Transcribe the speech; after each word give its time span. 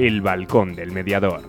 El 0.00 0.22
Balcón 0.22 0.74
del 0.74 0.92
Mediador. 0.92 1.42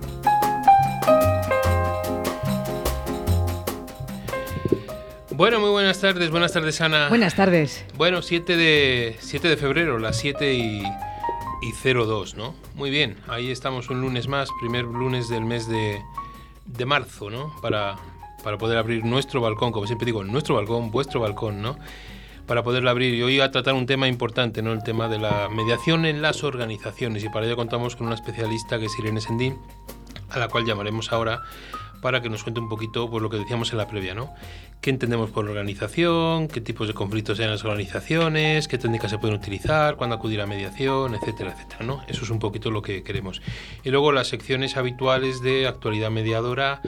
Bueno, 5.30 5.62
muy 5.62 5.70
buenas 5.70 6.02
tardes, 6.02 6.30
buenas 6.32 6.52
tardes 6.52 6.82
Ana. 6.82 7.08
Buenas 7.08 7.34
tardes. 7.34 7.86
Bueno, 7.96 8.22
7 8.22 8.58
de, 8.58 9.16
7 9.22 9.48
de 9.48 9.56
febrero, 9.56 10.00
las 10.00 10.18
7 10.18 10.54
y, 10.54 10.84
y 11.62 11.94
02, 11.94 12.36
¿no? 12.36 12.54
Muy 12.76 12.90
bien, 12.90 13.16
ahí 13.30 13.52
estamos 13.52 13.90
un 13.90 14.02
lunes 14.02 14.28
más, 14.28 14.50
primer 14.60 14.84
lunes 14.84 15.30
del 15.30 15.46
mes 15.46 15.70
de, 15.70 16.02
de 16.66 16.86
marzo, 16.86 17.30
¿no? 17.30 17.56
Para, 17.62 17.96
para 18.44 18.58
poder 18.58 18.78
abrir 18.78 19.06
nuestro 19.06 19.40
balcón, 19.40 19.72
como 19.72 19.88
siempre 19.88 20.06
digo, 20.08 20.26
nuestro 20.26 20.56
balcón, 20.56 20.92
vuestro 20.92 21.22
balcón, 21.22 21.62
¿no? 21.62 21.78
Para 22.52 22.64
poderlo 22.64 22.90
abrir. 22.90 23.14
Y 23.14 23.24
hoy 23.24 23.40
a 23.40 23.50
tratar 23.50 23.76
un 23.76 23.86
tema 23.86 24.10
importante, 24.10 24.62
¿no? 24.62 24.74
El 24.74 24.84
tema 24.84 25.08
de 25.08 25.18
la 25.18 25.48
mediación 25.48 26.06
en 26.06 26.22
las 26.22 26.44
organizaciones. 26.44 27.24
Y 27.24 27.30
para 27.30 27.46
ello 27.46 27.56
contamos 27.56 27.96
con 27.96 28.08
una 28.08 28.16
especialista 28.16 28.78
que 28.78 28.88
es 28.88 29.00
Irene 29.00 29.22
Sendín, 29.22 29.58
a 30.30 30.38
la 30.38 30.50
cual 30.50 30.66
llamaremos 30.66 31.14
ahora 31.14 31.44
para 32.02 32.22
que 32.22 32.30
nos 32.30 32.44
cuente 32.44 32.60
un 32.60 32.68
poquito 32.68 33.10
pues, 33.10 33.24
lo 33.24 33.30
que 33.30 33.38
decíamos 33.38 33.72
en 33.72 33.78
la 33.78 33.88
previa, 33.88 34.16
¿no? 34.16 34.34
¿Qué 34.82 34.90
entendemos 34.90 35.30
por 35.30 35.48
organización? 35.48 36.50
¿Qué 36.50 36.60
tipos 36.60 36.90
de 36.90 36.94
conflictos 36.94 37.40
hay 37.40 37.46
en 37.46 37.52
las 37.52 37.64
organizaciones? 37.64 38.68
¿Qué 38.68 38.78
técnicas 38.78 39.12
se 39.12 39.18
pueden 39.18 39.38
utilizar? 39.38 39.96
¿Cuándo 39.96 40.18
acudir 40.18 40.42
a 40.42 40.46
mediación? 40.46 41.16
Etcétera, 41.16 41.54
etcétera, 41.54 41.86
¿no? 41.86 42.04
Eso 42.10 42.26
es 42.26 42.32
un 42.32 42.40
poquito 42.40 42.70
lo 42.70 42.82
que 42.82 43.02
queremos. 43.02 43.42
Y 43.86 43.92
luego 43.92 44.12
las 44.12 44.28
secciones 44.28 44.76
habituales 44.76 45.42
de 45.42 45.68
actualidad 45.68 46.12
mediadora 46.12 46.82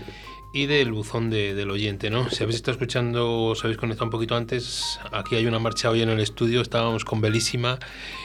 y 0.53 0.67
del 0.67 0.91
buzón 0.91 1.31
del 1.31 1.71
oyente, 1.71 2.11
¿no? 2.11 2.29
Si 2.29 2.43
habéis 2.43 2.57
estado 2.57 2.73
escuchando 2.73 3.45
os 3.45 3.63
habéis 3.63 3.79
conectado 3.79 4.05
un 4.05 4.11
poquito 4.11 4.35
antes, 4.35 4.99
aquí 5.11 5.35
hay 5.35 5.47
una 5.47 5.57
marcha 5.57 5.89
hoy 5.89 6.03
en 6.03 6.09
el 6.09 6.19
estudio, 6.19 6.61
estábamos 6.61 7.05
con 7.05 7.21
Belísima 7.21 7.79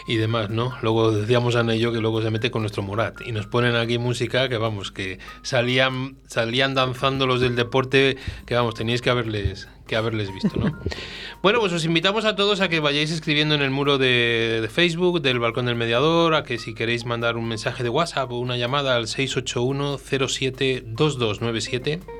y 0.06 0.16
demás, 0.16 0.50
¿no? 0.50 0.76
Luego 0.82 1.10
decíamos 1.10 1.56
a 1.56 1.60
Ana 1.60 1.74
y 1.74 1.78
yo 1.78 1.90
que 1.90 2.00
luego 2.00 2.20
se 2.20 2.30
mete 2.30 2.50
con 2.50 2.62
nuestro 2.62 2.82
Morat 2.82 3.22
y 3.24 3.32
nos 3.32 3.46
ponen 3.46 3.76
aquí 3.76 3.96
música 3.96 4.50
que, 4.50 4.58
vamos, 4.58 4.92
que 4.92 5.18
salían, 5.40 6.18
salían 6.26 6.74
danzando 6.74 7.26
los 7.26 7.40
del 7.40 7.56
deporte, 7.56 8.18
que, 8.44 8.54
vamos, 8.54 8.74
teníais 8.74 9.00
que 9.00 9.08
haberles, 9.08 9.66
que 9.86 9.96
haberles 9.96 10.30
visto, 10.30 10.60
¿no? 10.60 10.78
bueno, 11.42 11.60
pues 11.60 11.72
os 11.72 11.86
invitamos 11.86 12.26
a 12.26 12.36
todos 12.36 12.60
a 12.60 12.68
que 12.68 12.80
vayáis 12.80 13.10
escribiendo 13.10 13.54
en 13.54 13.62
el 13.62 13.70
muro 13.70 13.96
de, 13.96 14.58
de, 14.60 14.68
Facebook 14.68 15.22
del 15.22 15.38
Balcón 15.38 15.64
del 15.64 15.76
Mediador, 15.76 16.34
a 16.34 16.44
que 16.44 16.58
si 16.58 16.74
queréis 16.74 17.06
mandar 17.06 17.38
un 17.38 17.48
mensaje 17.48 17.82
de 17.82 17.88
WhatsApp 17.88 18.30
o 18.32 18.38
una 18.38 18.58
llamada 18.58 18.96
al 18.96 19.08
681 19.08 19.96
07 20.28 20.84
2297 20.88 22.17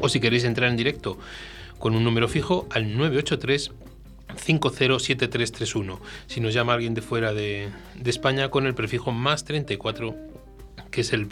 o 0.00 0.08
si 0.08 0.20
queréis 0.20 0.44
entrar 0.44 0.70
en 0.70 0.76
directo 0.76 1.18
con 1.78 1.94
un 1.94 2.04
número 2.04 2.28
fijo 2.28 2.66
al 2.70 2.96
983 2.96 3.72
507331. 4.36 6.00
Si 6.26 6.40
nos 6.40 6.54
llama 6.54 6.74
alguien 6.74 6.94
de 6.94 7.02
fuera 7.02 7.32
de, 7.32 7.70
España 8.04 8.50
con 8.50 8.66
el 8.66 8.74
prefijo 8.74 9.12
más 9.12 9.44
34, 9.44 10.14
que 10.90 11.00
es 11.00 11.12
el 11.12 11.28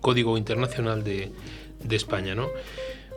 código 0.00 0.36
internacional 0.36 1.04
de, 1.04 1.30
de 1.82 1.96
España, 1.96 2.34
¿no? 2.34 2.48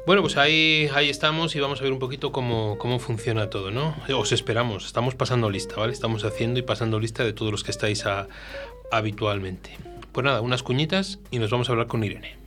Bueno, 0.06 0.22
pues 0.22 0.38
ahí, 0.38 0.90
ahí 0.95 1.10
estamos 1.10 1.54
y 1.58 1.60
vamos 1.60 1.82
a 1.82 1.84
ver 1.84 1.92
un 1.92 2.00
poquito 2.00 2.32
cómo, 2.32 2.78
cómo 2.78 2.98
funciona 2.98 3.50
todo, 3.50 3.72
¿no? 3.72 3.94
Os 4.16 4.32
esperamos, 4.32 4.86
estamos 4.86 5.16
pasando 5.16 5.50
lista, 5.50 5.76
¿vale? 5.76 5.92
Estamos 5.92 6.23
haciendo 6.23 6.60
y 6.60 6.64
pasando 6.64 6.98
lista 6.98 7.26
de 7.26 7.34
todos 7.34 7.52
los 7.52 7.66
que 7.66 7.72
estáis 7.72 8.06
a, 8.06 8.30
habitualmente. 8.90 9.72
Pues 10.14 10.23
nada, 10.23 10.40
unas 10.40 10.64
cuñitas 10.64 11.20
y 11.30 11.40
nos 11.40 11.52
vamos 11.52 11.68
a 11.68 11.73
hablar 11.73 11.88
con 11.88 12.06
Irene. 12.06 12.47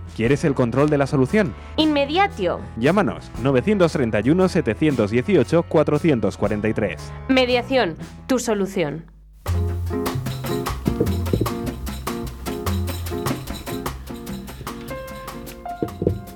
¿Quieres 0.15 0.43
el 0.43 0.53
control 0.53 0.89
de 0.89 0.97
la 0.97 1.07
solución? 1.07 1.53
Inmediatio. 1.77 2.59
Llámanos 2.77 3.31
931 3.41 4.49
718 4.49 5.63
443. 5.63 7.13
Mediación, 7.29 7.95
tu 8.27 8.37
solución. 8.37 9.05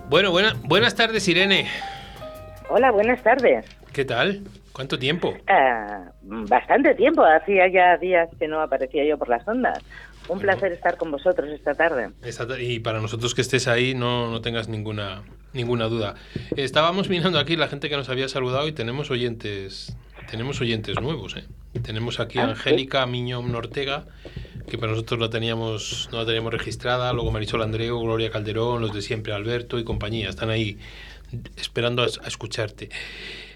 Bueno, 0.10 0.32
buena, 0.32 0.54
buenas 0.64 0.96
tardes, 0.96 1.28
Irene. 1.28 1.68
Hola, 2.70 2.92
buenas 2.92 3.22
tardes. 3.22 3.66
¿Qué 3.92 4.06
tal? 4.06 4.44
¿Cuánto 4.72 4.98
tiempo? 4.98 5.30
Uh, 5.30 6.46
bastante 6.48 6.96
tiempo. 6.96 7.24
Hacía 7.24 7.68
ya 7.68 7.98
días 7.98 8.30
que 8.40 8.48
no 8.48 8.62
aparecía 8.62 9.04
yo 9.06 9.18
por 9.18 9.30
las 9.30 9.48
ondas. 9.48 9.80
Un 10.28 10.40
placer 10.40 10.72
estar 10.72 10.98
con 10.98 11.12
vosotros 11.12 11.50
esta 11.50 11.76
tarde. 11.76 12.10
Esta, 12.24 12.60
y 12.60 12.80
para 12.80 13.00
nosotros 13.00 13.36
que 13.36 13.42
estés 13.42 13.68
ahí, 13.68 13.94
no, 13.94 14.32
no 14.32 14.42
tengas 14.42 14.68
ninguna, 14.68 15.24
ninguna 15.54 15.86
duda. 15.86 16.16
Estábamos 16.56 17.10
mirando 17.10 17.38
aquí 17.40 17.56
la 17.56 17.68
gente 17.68 17.90
que 17.90 17.96
nos 17.96 18.10
había 18.10 18.28
saludado 18.28 18.68
y 18.68 18.72
tenemos 18.72 19.12
oyentes, 19.12 19.96
tenemos 20.30 20.60
oyentes 20.62 21.00
nuevos. 21.00 21.36
¿eh? 21.36 21.46
Tenemos 21.84 22.20
aquí 22.20 22.40
a 22.40 22.46
Ah, 22.46 22.50
Angélica 22.52 23.06
Miñón 23.06 23.54
Ortega, 23.54 24.06
que 24.68 24.78
para 24.80 24.94
nosotros 24.94 25.20
la 25.20 25.30
teníamos, 25.30 26.10
no 26.12 26.20
la 26.20 26.26
teníamos 26.26 26.54
registrada, 26.54 27.14
luego 27.14 27.32
Marisol 27.32 27.62
Andreu, 27.62 28.00
Gloria 28.00 28.32
Calderón, 28.32 28.82
los 28.82 28.94
de 28.94 29.02
siempre, 29.04 29.32
Alberto 29.34 29.78
y 29.78 29.84
compañía, 29.84 30.30
están 30.30 30.50
ahí 30.50 30.80
esperando 31.58 32.02
a, 32.02 32.06
a 32.06 32.28
escucharte. 32.28 32.90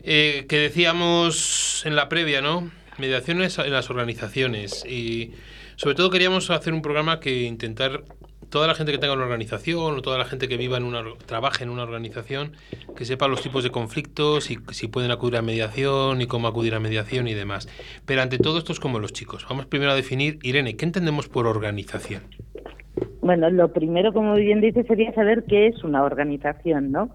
Eh, 0.03 0.45
que 0.47 0.57
decíamos 0.59 1.83
en 1.85 1.95
la 1.95 2.09
previa, 2.09 2.41
¿no? 2.41 2.69
Mediaciones 2.99 3.57
en 3.57 3.71
las 3.71 3.89
organizaciones 3.89 4.85
y 4.85 5.33
sobre 5.79 5.95
todo 5.95 6.09
queríamos 6.09 6.49
hacer 6.49 6.73
un 6.73 6.81
programa 6.81 7.21
que 7.21 7.43
intentar 7.43 8.01
toda 8.49 8.67
la 8.67 8.75
gente 8.75 8.91
que 8.91 8.97
tenga 8.97 9.13
una 9.13 9.23
organización 9.23 9.95
o 9.97 10.01
toda 10.01 10.17
la 10.17 10.25
gente 10.25 10.49
que 10.49 10.57
viva 10.57 10.75
en 10.75 10.83
una 10.83 11.05
trabaje 11.25 11.63
en 11.63 11.69
una 11.69 11.83
organización 11.83 12.51
que 12.97 13.05
sepa 13.05 13.29
los 13.29 13.41
tipos 13.41 13.63
de 13.63 13.69
conflictos 13.69 14.51
y 14.51 14.57
si 14.71 14.89
pueden 14.89 15.09
acudir 15.09 15.37
a 15.37 15.41
mediación 15.41 16.19
y 16.19 16.27
cómo 16.27 16.49
acudir 16.49 16.75
a 16.75 16.81
mediación 16.81 17.29
y 17.29 17.33
demás. 17.33 17.69
Pero 18.05 18.21
ante 18.21 18.39
todo 18.39 18.57
esto 18.57 18.73
es 18.73 18.79
como 18.81 18.99
los 18.99 19.13
chicos. 19.13 19.45
Vamos 19.49 19.67
primero 19.67 19.93
a 19.93 19.95
definir, 19.95 20.37
Irene, 20.43 20.75
¿qué 20.75 20.83
entendemos 20.83 21.29
por 21.29 21.47
organización? 21.47 22.23
Bueno, 23.21 23.49
lo 23.49 23.71
primero, 23.71 24.11
como 24.11 24.35
bien 24.35 24.59
dice, 24.59 24.83
sería 24.83 25.13
saber 25.13 25.45
qué 25.47 25.67
es 25.67 25.81
una 25.85 26.03
organización, 26.03 26.91
¿no? 26.91 27.09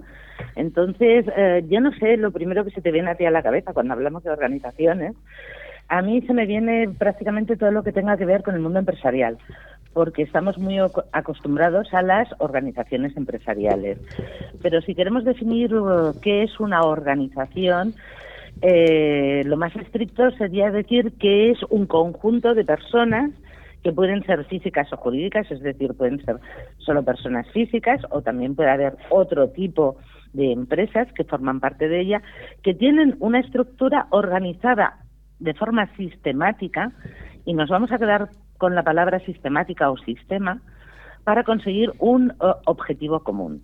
Entonces, 0.56 1.26
eh, 1.36 1.64
yo 1.68 1.82
no 1.82 1.92
sé, 1.98 2.16
lo 2.16 2.32
primero 2.32 2.64
que 2.64 2.70
se 2.70 2.80
te 2.80 2.92
viene 2.92 3.10
a 3.10 3.14
ti 3.14 3.26
a 3.26 3.30
la 3.30 3.42
cabeza 3.42 3.74
cuando 3.74 3.92
hablamos 3.92 4.24
de 4.24 4.30
organizaciones, 4.30 5.14
a 5.94 6.02
mí 6.02 6.20
se 6.22 6.34
me 6.34 6.44
viene 6.44 6.88
prácticamente 6.88 7.56
todo 7.56 7.70
lo 7.70 7.84
que 7.84 7.92
tenga 7.92 8.16
que 8.16 8.24
ver 8.24 8.42
con 8.42 8.56
el 8.56 8.60
mundo 8.60 8.80
empresarial, 8.80 9.38
porque 9.92 10.22
estamos 10.22 10.58
muy 10.58 10.76
acostumbrados 11.12 11.94
a 11.94 12.02
las 12.02 12.28
organizaciones 12.38 13.16
empresariales. 13.16 13.98
Pero 14.60 14.80
si 14.80 14.96
queremos 14.96 15.24
definir 15.24 15.72
uh, 15.72 16.12
qué 16.20 16.42
es 16.42 16.58
una 16.58 16.82
organización, 16.82 17.94
eh, 18.60 19.42
lo 19.44 19.56
más 19.56 19.76
estricto 19.76 20.32
sería 20.32 20.72
decir 20.72 21.12
que 21.12 21.52
es 21.52 21.58
un 21.70 21.86
conjunto 21.86 22.54
de 22.54 22.64
personas 22.64 23.30
que 23.84 23.92
pueden 23.92 24.24
ser 24.24 24.44
físicas 24.46 24.92
o 24.92 24.96
jurídicas, 24.96 25.48
es 25.52 25.60
decir, 25.60 25.94
pueden 25.94 26.24
ser 26.24 26.38
solo 26.78 27.04
personas 27.04 27.48
físicas 27.52 28.00
o 28.10 28.20
también 28.20 28.56
puede 28.56 28.70
haber 28.70 28.96
otro 29.10 29.50
tipo 29.50 29.96
de 30.32 30.50
empresas 30.50 31.06
que 31.12 31.22
forman 31.22 31.60
parte 31.60 31.86
de 31.86 32.00
ella, 32.00 32.22
que 32.64 32.74
tienen 32.74 33.14
una 33.20 33.38
estructura 33.38 34.08
organizada 34.10 35.03
de 35.44 35.54
forma 35.54 35.86
sistemática 35.96 36.90
y 37.44 37.52
nos 37.54 37.68
vamos 37.68 37.92
a 37.92 37.98
quedar 37.98 38.30
con 38.58 38.74
la 38.74 38.82
palabra 38.82 39.20
sistemática 39.20 39.90
o 39.90 39.96
sistema 39.98 40.60
para 41.24 41.44
conseguir 41.44 41.92
un 41.98 42.30
eh, 42.30 42.34
objetivo 42.66 43.20
común. 43.22 43.62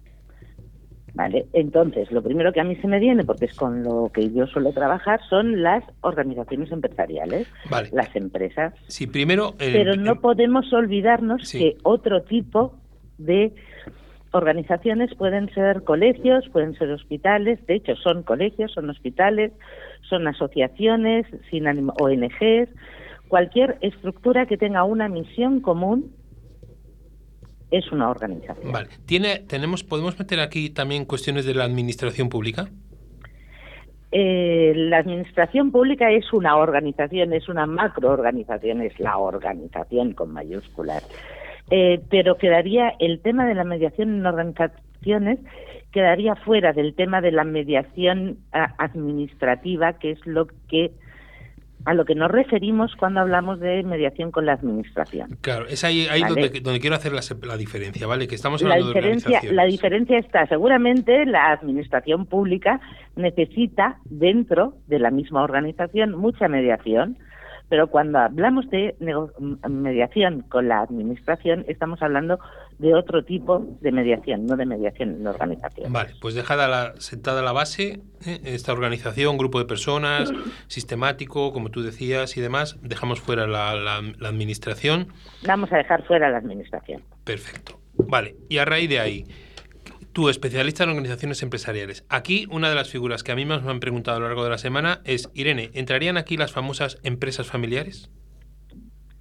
Vale, 1.12 1.46
entonces 1.54 2.10
lo 2.12 2.22
primero 2.22 2.52
que 2.52 2.60
a 2.60 2.64
mí 2.64 2.76
se 2.76 2.86
me 2.86 3.00
viene, 3.00 3.24
porque 3.24 3.46
es 3.46 3.54
con 3.56 3.82
lo 3.82 4.10
que 4.14 4.30
yo 4.32 4.46
suelo 4.46 4.72
trabajar, 4.72 5.20
son 5.28 5.60
las 5.60 5.82
organizaciones 6.02 6.70
empresariales, 6.70 7.48
Vale. 7.68 7.88
las 7.92 8.14
empresas. 8.14 8.74
Sí, 8.86 9.08
primero... 9.08 9.54
el- 9.58 9.72
Pero 9.72 9.96
no 9.96 10.12
el- 10.12 10.18
podemos 10.18 10.72
olvidarnos 10.72 11.48
Sí. 11.48 11.58
que 11.58 11.76
otro 11.82 12.22
tipo 12.22 12.74
de 13.18 13.52
organizaciones 14.32 15.12
pueden 15.16 15.52
ser 15.52 15.82
colegios, 15.82 16.48
pueden 16.50 16.74
ser 16.74 16.92
hospitales, 16.92 17.58
de 17.66 17.74
hecho 17.74 17.96
son 17.96 18.22
colegios, 18.22 18.70
son 18.72 18.88
hospitales, 18.88 19.50
son 20.10 20.28
asociaciones, 20.28 21.24
sin 21.50 21.64
ánimo- 21.64 21.94
ONGs, 21.98 22.68
cualquier 23.28 23.78
estructura 23.80 24.44
que 24.46 24.58
tenga 24.58 24.84
una 24.84 25.08
misión 25.08 25.60
común 25.60 26.12
es 27.70 27.90
una 27.92 28.10
organización. 28.10 28.72
Vale. 28.72 28.88
¿Tiene, 29.06 29.38
tenemos, 29.38 29.84
¿Podemos 29.84 30.18
meter 30.18 30.40
aquí 30.40 30.70
también 30.70 31.04
cuestiones 31.04 31.46
de 31.46 31.54
la 31.54 31.64
administración 31.64 32.28
pública? 32.28 32.68
Eh, 34.12 34.72
la 34.74 34.98
administración 34.98 35.70
pública 35.70 36.10
es 36.10 36.32
una 36.32 36.56
organización, 36.56 37.32
es 37.32 37.48
una 37.48 37.66
macroorganización, 37.66 38.82
es 38.82 38.98
la 38.98 39.16
organización 39.16 40.14
con 40.14 40.32
mayúsculas. 40.32 41.08
Eh, 41.70 42.00
pero 42.10 42.36
quedaría 42.36 42.94
el 42.98 43.20
tema 43.20 43.46
de 43.46 43.54
la 43.54 43.62
mediación 43.62 44.08
en 44.16 44.26
quedaría 45.92 46.34
fuera 46.36 46.72
del 46.72 46.94
tema 46.94 47.20
de 47.20 47.32
la 47.32 47.44
mediación 47.44 48.38
administrativa, 48.78 49.94
que 49.94 50.12
es 50.12 50.26
lo 50.26 50.46
que 50.68 50.92
a 51.86 51.94
lo 51.94 52.04
que 52.04 52.14
nos 52.14 52.30
referimos 52.30 52.94
cuando 52.96 53.20
hablamos 53.20 53.58
de 53.58 53.82
mediación 53.84 54.30
con 54.30 54.44
la 54.44 54.52
administración. 54.52 55.38
Claro, 55.40 55.66
es 55.66 55.82
ahí, 55.82 56.06
ahí 56.10 56.20
Vale. 56.20 56.34
donde, 56.42 56.60
donde 56.60 56.78
quiero 56.78 56.96
hacer 56.96 57.12
la, 57.12 57.22
la 57.46 57.56
diferencia, 57.56 58.06
¿vale? 58.06 58.28
Que 58.28 58.34
estamos 58.34 58.60
La 58.60 58.74
hablando 58.74 58.88
de 58.88 58.94
diferencia, 59.00 59.28
organizaciones. 59.28 59.56
la 59.56 59.64
diferencia 59.64 60.18
está, 60.18 60.46
seguramente 60.46 61.24
la 61.24 61.52
administración 61.52 62.26
pública 62.26 62.80
necesita 63.16 63.96
dentro 64.04 64.74
de 64.88 64.98
la 64.98 65.10
misma 65.10 65.42
organización 65.42 66.12
mucha 66.18 66.48
mediación, 66.48 67.16
pero 67.70 67.86
cuando 67.86 68.18
hablamos 68.18 68.68
de 68.68 68.94
mediación 69.68 70.42
con 70.42 70.68
la 70.68 70.80
administración 70.82 71.64
estamos 71.66 72.02
hablando 72.02 72.40
de 72.80 72.94
otro 72.94 73.22
tipo 73.24 73.76
de 73.80 73.92
mediación, 73.92 74.46
no 74.46 74.56
de 74.56 74.64
mediación 74.64 75.10
en 75.16 75.26
organización. 75.26 75.92
Vale, 75.92 76.14
pues 76.20 76.34
dejada 76.34 76.66
la, 76.66 76.94
sentada 76.98 77.42
la 77.42 77.52
base, 77.52 78.00
¿eh? 78.24 78.40
esta 78.44 78.72
organización, 78.72 79.36
grupo 79.36 79.58
de 79.58 79.66
personas, 79.66 80.32
sistemático, 80.66 81.52
como 81.52 81.70
tú 81.70 81.82
decías 81.82 82.36
y 82.36 82.40
demás, 82.40 82.78
dejamos 82.82 83.20
fuera 83.20 83.46
la, 83.46 83.74
la- 83.74 84.00
la 84.18 84.28
administración. 84.28 85.08
Vamos 85.46 85.70
a 85.72 85.76
dejar 85.76 86.04
fuera 86.06 86.30
la 86.30 86.38
administración. 86.38 87.02
Perfecto. 87.24 87.78
Vale, 87.94 88.36
y 88.48 88.56
a 88.58 88.64
raíz 88.64 88.88
de 88.88 88.98
ahí, 88.98 89.24
tú, 90.12 90.30
especialista 90.30 90.84
en 90.84 90.90
organizaciones 90.90 91.42
empresariales, 91.42 92.04
aquí 92.08 92.46
una 92.50 92.70
de 92.70 92.74
las 92.76 92.88
figuras 92.88 93.22
que 93.22 93.32
a 93.32 93.36
mí 93.36 93.44
más 93.44 93.62
me 93.62 93.70
han 93.72 93.80
preguntado 93.80 94.16
a 94.16 94.20
lo 94.20 94.26
largo 94.26 94.42
de 94.44 94.50
la 94.50 94.58
semana 94.58 95.02
es, 95.04 95.28
Irene, 95.34 95.70
¿entrarían 95.74 96.16
aquí 96.16 96.38
las 96.38 96.50
famosas 96.52 96.98
empresas 97.02 97.46
familiares? 97.46 98.10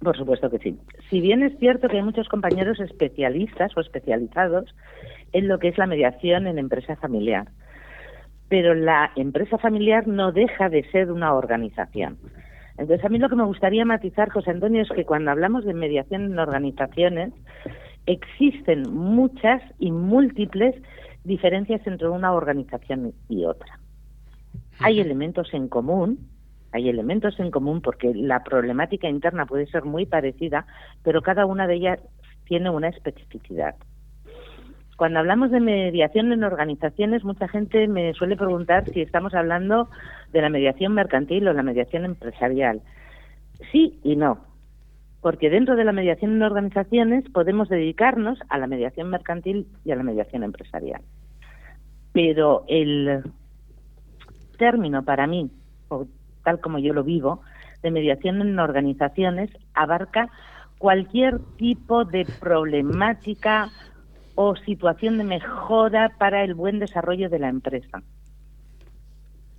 Por 0.02 0.16
supuesto 0.16 0.50
que 0.50 0.58
sí. 0.58 0.78
Si 1.10 1.20
bien 1.20 1.42
es 1.42 1.58
cierto 1.58 1.88
que 1.88 1.98
hay 1.98 2.02
muchos 2.02 2.28
compañeros 2.28 2.80
especialistas 2.80 3.76
o 3.76 3.80
especializados 3.80 4.74
en 5.32 5.46
lo 5.46 5.58
que 5.58 5.68
es 5.68 5.78
la 5.78 5.86
mediación 5.86 6.46
en 6.46 6.58
empresa 6.58 6.96
familiar, 6.96 7.48
pero 8.48 8.74
la 8.74 9.12
empresa 9.14 9.58
familiar 9.58 10.08
no 10.08 10.32
deja 10.32 10.68
de 10.68 10.82
ser 10.90 11.12
una 11.12 11.34
organización. 11.34 12.18
Entonces, 12.78 13.04
a 13.04 13.10
mí 13.10 13.18
lo 13.18 13.28
que 13.28 13.36
me 13.36 13.44
gustaría 13.44 13.84
matizar, 13.84 14.30
José 14.30 14.50
Antonio, 14.50 14.82
es 14.82 14.88
que 14.88 15.04
cuando 15.04 15.30
hablamos 15.30 15.66
de 15.66 15.74
mediación 15.74 16.24
en 16.24 16.38
organizaciones, 16.38 17.34
existen 18.06 18.90
muchas 18.90 19.62
y 19.78 19.92
múltiples 19.92 20.74
diferencias 21.24 21.86
entre 21.86 22.08
una 22.08 22.32
organización 22.32 23.12
y 23.28 23.44
otra. 23.44 23.78
Hay 24.78 24.98
elementos 24.98 25.52
en 25.52 25.68
común, 25.68 26.30
hay 26.72 26.88
elementos 26.88 27.38
en 27.40 27.50
común 27.50 27.80
porque 27.80 28.12
la 28.14 28.42
problemática 28.42 29.08
interna 29.08 29.46
puede 29.46 29.66
ser 29.66 29.84
muy 29.84 30.06
parecida, 30.06 30.66
pero 31.02 31.22
cada 31.22 31.46
una 31.46 31.66
de 31.66 31.74
ellas 31.74 32.00
tiene 32.44 32.70
una 32.70 32.88
especificidad. 32.88 33.74
Cuando 34.96 35.20
hablamos 35.20 35.50
de 35.50 35.60
mediación 35.60 36.32
en 36.32 36.44
organizaciones, 36.44 37.24
mucha 37.24 37.48
gente 37.48 37.88
me 37.88 38.12
suele 38.12 38.36
preguntar 38.36 38.84
si 38.90 39.00
estamos 39.00 39.32
hablando 39.34 39.88
de 40.32 40.42
la 40.42 40.50
mediación 40.50 40.92
mercantil 40.92 41.48
o 41.48 41.54
la 41.54 41.62
mediación 41.62 42.04
empresarial. 42.04 42.82
Sí 43.72 43.98
y 44.02 44.16
no, 44.16 44.40
porque 45.20 45.50
dentro 45.50 45.76
de 45.76 45.84
la 45.84 45.92
mediación 45.92 46.32
en 46.32 46.42
organizaciones 46.42 47.24
podemos 47.30 47.68
dedicarnos 47.68 48.38
a 48.48 48.58
la 48.58 48.66
mediación 48.66 49.10
mercantil 49.10 49.66
y 49.84 49.92
a 49.92 49.96
la 49.96 50.02
mediación 50.02 50.42
empresarial. 50.42 51.02
Pero 52.12 52.64
el 52.68 53.22
término 54.58 55.04
para 55.04 55.26
mí, 55.26 55.50
o 55.88 56.06
tal 56.44 56.60
como 56.60 56.78
yo 56.78 56.92
lo 56.92 57.04
vivo, 57.04 57.42
de 57.82 57.90
mediación 57.90 58.40
en 58.40 58.58
organizaciones 58.58 59.50
abarca 59.74 60.28
cualquier 60.78 61.40
tipo 61.56 62.04
de 62.04 62.24
problemática 62.40 63.70
o 64.34 64.56
situación 64.56 65.18
de 65.18 65.24
mejora 65.24 66.16
para 66.18 66.42
el 66.44 66.54
buen 66.54 66.78
desarrollo 66.78 67.28
de 67.28 67.38
la 67.38 67.48
empresa. 67.48 68.02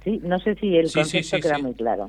¿Sí? 0.04 0.20
No 0.24 0.40
sé 0.40 0.56
si 0.56 0.76
el 0.78 0.90
Sí, 0.90 1.00
concepto 1.00 1.38
sí, 1.38 1.42
queda 1.42 1.60
muy 1.60 1.76
claro. 1.76 2.08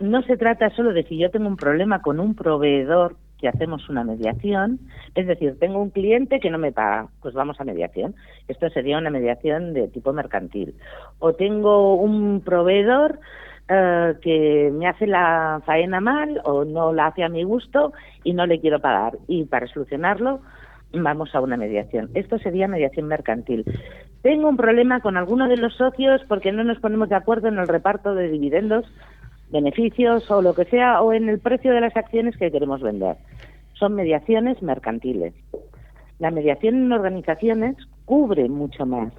No 0.00 0.22
se 0.22 0.36
trata 0.36 0.70
solo 0.70 0.92
de 0.92 1.04
si 1.04 1.18
yo 1.18 1.30
tengo 1.30 1.46
un 1.46 1.56
problema 1.56 2.02
con 2.02 2.18
un 2.18 2.34
proveedor 2.34 3.16
que 3.38 3.48
hacemos 3.48 3.88
una 3.88 4.04
mediación, 4.04 4.80
es 5.14 5.26
decir, 5.26 5.58
tengo 5.58 5.80
un 5.80 5.90
cliente 5.90 6.40
que 6.40 6.50
no 6.50 6.58
me 6.58 6.72
paga, 6.72 7.08
pues 7.22 7.34
vamos 7.34 7.60
a 7.60 7.64
mediación. 7.64 8.14
Esto 8.48 8.68
sería 8.70 8.98
una 8.98 9.10
mediación 9.10 9.74
de 9.74 9.88
tipo 9.88 10.12
mercantil. 10.12 10.74
O 11.20 11.32
tengo 11.34 11.94
un 11.94 12.40
proveedor 12.44 13.20
eh, 13.68 14.14
que 14.22 14.70
me 14.72 14.88
hace 14.88 15.06
la 15.06 15.60
faena 15.66 16.00
mal 16.00 16.40
o 16.44 16.64
no 16.64 16.92
la 16.92 17.08
hace 17.08 17.22
a 17.22 17.28
mi 17.28 17.44
gusto 17.44 17.92
y 18.24 18.32
no 18.32 18.46
le 18.46 18.60
quiero 18.60 18.80
pagar. 18.80 19.18
Y 19.28 19.44
para 19.44 19.66
solucionarlo 19.68 20.40
vamos 20.92 21.34
a 21.34 21.40
una 21.40 21.56
mediación. 21.56 22.10
Esto 22.14 22.38
sería 22.38 22.66
mediación 22.66 23.06
mercantil. 23.06 23.64
Tengo 24.22 24.48
un 24.48 24.56
problema 24.56 25.00
con 25.00 25.16
alguno 25.16 25.48
de 25.48 25.58
los 25.58 25.74
socios 25.76 26.22
porque 26.28 26.50
no 26.50 26.64
nos 26.64 26.80
ponemos 26.80 27.08
de 27.08 27.14
acuerdo 27.14 27.48
en 27.48 27.58
el 27.58 27.68
reparto 27.68 28.14
de 28.14 28.28
dividendos, 28.28 28.84
beneficios 29.50 30.30
o 30.30 30.42
lo 30.42 30.54
que 30.54 30.64
sea, 30.64 31.02
o 31.02 31.12
en 31.12 31.28
el 31.28 31.38
precio 31.38 31.72
de 31.72 31.80
las 31.80 31.96
acciones 31.96 32.36
que 32.36 32.50
queremos 32.50 32.80
vender. 32.80 33.16
Son 33.74 33.94
mediaciones 33.94 34.62
mercantiles. 34.62 35.34
La 36.18 36.30
mediación 36.30 36.74
en 36.76 36.92
organizaciones 36.92 37.76
cubre 38.04 38.48
mucho 38.48 38.84
más, 38.86 39.12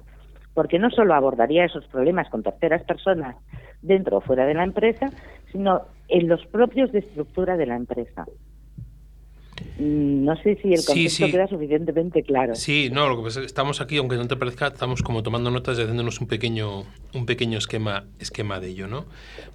porque 0.54 0.78
no 0.78 0.90
solo 0.90 1.14
abordaría 1.14 1.64
esos 1.64 1.86
problemas 1.86 2.28
con 2.28 2.42
terceras 2.42 2.82
personas 2.84 3.36
dentro 3.82 4.18
o 4.18 4.20
fuera 4.20 4.46
de 4.46 4.54
la 4.54 4.64
empresa, 4.64 5.10
sino 5.50 5.82
en 6.08 6.28
los 6.28 6.44
propios 6.46 6.92
de 6.92 6.98
estructura 7.00 7.56
de 7.56 7.66
la 7.66 7.76
empresa. 7.76 8.26
Mm, 9.80 10.24
No 10.24 10.36
sé 10.42 10.58
si 10.62 10.68
el 10.72 10.84
concepto 10.84 11.10
sí. 11.26 11.30
queda 11.30 11.48
suficientemente 11.48 12.22
claro. 12.22 12.54
Sí, 12.54 12.90
no, 12.92 13.08
lo 13.08 13.16
que 13.16 13.22
pasa 13.24 13.40
es 13.40 13.44
que 13.44 13.46
estamos 13.46 13.80
aquí, 13.80 13.96
aunque 13.96 14.16
no 14.16 14.28
te 14.28 14.36
parezca, 14.36 14.68
estamos 14.68 15.02
como 15.02 15.22
tomando 15.22 15.50
notas 15.50 15.78
y 15.78 15.82
haciéndonos 15.82 16.20
un 16.20 16.26
pequeño, 16.26 16.84
un 17.14 17.26
pequeño 17.26 17.58
esquema, 17.58 18.04
esquema 18.18 18.60
de 18.60 18.68
ello, 18.68 18.86
¿no? 18.86 19.06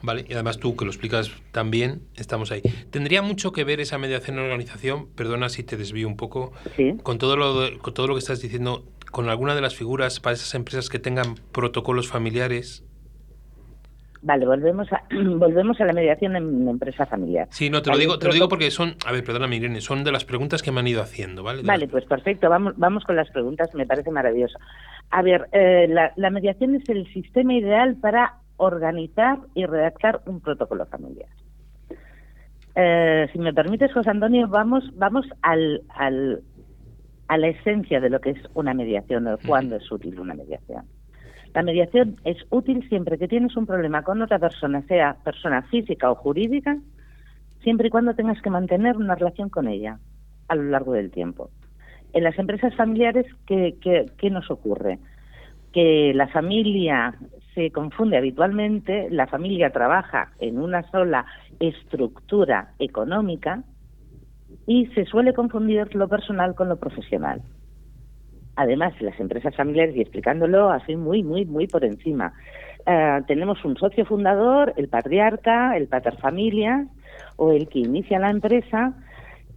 Vale, 0.02 0.26
y 0.28 0.34
además 0.34 0.58
tú 0.58 0.76
que 0.76 0.86
lo 0.86 0.92
explicas 0.92 1.32
tan 1.52 1.70
bien, 1.72 2.02
estamos 2.16 2.52
ahí. 2.52 2.62
¿Tendría 2.92 3.22
mucho 3.22 3.52
que 3.52 3.64
ver 3.64 3.80
esa 3.80 3.98
mediación 3.98 4.38
en 4.38 4.44
organización, 4.46 5.08
perdona 5.16 5.50
si 5.50 5.64
te 5.64 5.78
desvío 5.78 6.08
un 6.08 6.18
poco, 6.18 6.52
Sí. 6.76 6.94
con 7.04 7.18
todo 7.18 7.38
lo, 7.38 7.80
con 7.80 7.94
todo 7.94 8.08
lo 8.08 8.16
que 8.16 8.20
estás 8.20 8.42
diciendo, 8.42 8.84
con 9.12 9.30
alguna 9.30 9.56
de 9.56 9.62
las 9.62 9.76
figuras 9.76 10.20
para 10.20 10.34
esas 10.36 10.54
empresas 10.56 10.90
que 10.90 11.00
tengan 11.00 11.36
protocolos 11.52 12.08
familiares? 12.08 12.84
Vale, 14.26 14.44
volvemos 14.48 14.92
a, 14.92 15.04
volvemos 15.38 15.80
a 15.80 15.86
la 15.86 15.94
mediación 15.94 16.36
en 16.36 16.68
empresa 16.68 17.06
familiar. 17.06 17.48
Sí, 17.52 17.70
no, 17.70 17.84
te 17.84 17.92
lo 17.92 17.98
digo, 17.98 18.18
te 18.18 18.26
lo 18.26 18.34
digo 18.34 18.50
porque 18.50 18.72
son, 18.72 18.96
a 19.06 19.12
ver, 19.12 19.24
perdóname 19.24 19.58
Irene, 19.58 19.82
son 19.82 20.04
de 20.04 20.12
las 20.12 20.26
preguntas 20.26 20.64
que 20.64 20.72
me 20.72 20.80
han 20.80 20.88
ido 20.88 21.04
haciendo, 21.04 21.44
¿vale? 21.44 21.62
De 21.62 21.68
Vale, 21.68 21.84
las- 21.86 21.92
pues 21.92 22.06
perfecto, 22.06 22.50
vamos, 22.50 22.74
vamos 22.76 23.04
con 23.04 23.16
las 23.16 23.30
preguntas, 23.30 23.70
me 23.76 23.86
parece 23.86 24.10
maravilloso. 24.10 24.58
A 25.12 25.22
ver, 25.22 25.48
eh, 25.52 25.86
la, 25.88 26.12
la 26.16 26.32
mediación 26.32 26.74
es 26.74 26.90
el 26.90 27.06
sistema 27.14 27.54
ideal 27.54 27.98
para 27.98 28.40
organizar 28.58 29.38
y 29.54 29.68
redactar 29.68 30.22
un 30.26 30.42
protocolo 30.42 30.88
familiar. 30.88 31.30
Eh, 32.74 33.28
si 33.32 33.38
me 33.38 33.54
permites, 33.54 33.94
José 33.94 34.10
Antonio, 34.10 34.48
vamos, 34.48 34.84
vamos 34.96 35.28
al, 35.44 35.84
al, 35.90 36.42
a 37.28 37.38
la 37.38 37.48
esencia 37.50 38.00
de 38.02 38.10
lo 38.10 38.20
que 38.20 38.32
es 38.32 38.40
una 38.56 38.74
mediación 38.74 39.28
o 39.28 39.38
cuándo 39.46 39.76
es 39.76 39.92
útil 39.92 40.20
una 40.20 40.34
mediación. 40.34 40.86
La 41.56 41.64
mediación 41.64 42.18
es 42.26 42.36
útil 42.50 42.86
siempre 42.90 43.18
que 43.18 43.30
tienes 43.30 43.56
un 43.56 43.66
problema 43.66 44.04
con 44.04 44.22
otra 44.22 44.40
persona, 44.40 44.82
sea 44.90 45.16
persona 45.24 45.62
física 45.62 46.12
o 46.12 46.16
jurídica, 46.16 46.78
siempre 47.64 47.88
y 47.88 47.90
cuando 47.90 48.14
tengas 48.14 48.42
que 48.42 48.50
mantener 48.50 48.98
una 48.98 49.16
relación 49.16 49.48
con 49.48 49.70
ella 49.70 49.98
a 50.50 50.56
lo 50.56 50.64
largo 50.64 50.92
del 50.92 51.12
tiempo. 51.12 51.50
En 52.12 52.26
las 52.26 52.38
empresas 52.38 52.76
familiares, 52.76 53.26
¿qué, 53.48 53.78
qué, 53.80 54.06
qué 54.18 54.30
nos 54.30 54.52
ocurre? 54.52 55.00
Que 55.72 56.12
la 56.14 56.28
familia 56.28 57.16
se 57.54 57.72
confunde 57.72 58.18
habitualmente, 58.18 59.08
la 59.10 59.26
familia 59.26 59.70
trabaja 59.70 60.34
en 60.40 60.60
una 60.60 60.84
sola 60.92 61.26
estructura 61.62 62.74
económica 62.80 63.64
y 64.68 64.88
se 64.88 65.06
suele 65.06 65.34
confundir 65.34 65.96
lo 65.96 66.10
personal 66.10 66.54
con 66.54 66.68
lo 66.68 66.76
profesional. 66.76 67.42
Además, 68.56 68.94
las 69.02 69.20
empresas 69.20 69.56
familiares, 69.56 69.96
y 69.96 70.02
explicándolo 70.02 70.70
así 70.70 70.96
muy, 70.96 71.24
muy, 71.24 71.46
muy 71.46 71.68
por 71.68 71.84
encima, 71.84 72.34
eh, 72.86 73.22
tenemos 73.28 73.64
un 73.66 73.76
socio 73.78 74.06
fundador, 74.06 74.74
el 74.78 74.88
patriarca, 74.88 75.76
el 75.76 75.88
pater 75.88 76.18
familia 76.18 76.88
o 77.36 77.52
el 77.52 77.68
que 77.68 77.80
inicia 77.80 78.20
la 78.20 78.30
empresa, 78.30 78.94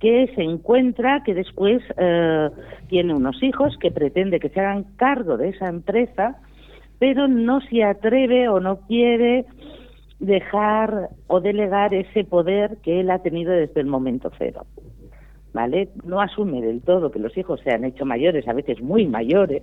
que 0.01 0.31
se 0.35 0.43
encuentra 0.43 1.23
que 1.25 1.35
después 1.35 1.83
eh, 1.97 2.51
tiene 2.89 3.15
unos 3.15 3.43
hijos 3.43 3.77
que 3.79 3.91
pretende 3.91 4.41
que 4.41 4.49
se 4.49 4.61
hagan 4.61 4.85
cargo 4.97 5.37
de 5.37 5.51
esa 5.51 5.69
empresa, 5.69 6.37
pero 6.99 7.29
no 7.29 7.61
se 7.61 7.85
atreve 7.85 8.49
o 8.49 8.61
no 8.61 8.81
quiere 8.87 9.45
dejar 10.19 11.11
o 11.27 11.41
delegar 11.41 11.95
ese 11.95 12.25
poder 12.25 12.79
que 12.83 13.01
él 13.01 13.11
ha 13.11 13.21
tenido 13.21 13.53
desde 13.53 13.81
el 13.81 13.87
momento 13.87 14.31
cero. 14.39 14.67
¿Vale? 15.53 15.89
No 16.05 16.21
asume 16.21 16.61
del 16.61 16.83
todo 16.83 17.11
que 17.11 17.19
los 17.19 17.37
hijos 17.37 17.61
se 17.63 17.71
han 17.71 17.85
hecho 17.85 18.05
mayores, 18.05 18.47
a 18.47 18.53
veces 18.53 18.81
muy 18.83 19.07
mayores, 19.07 19.63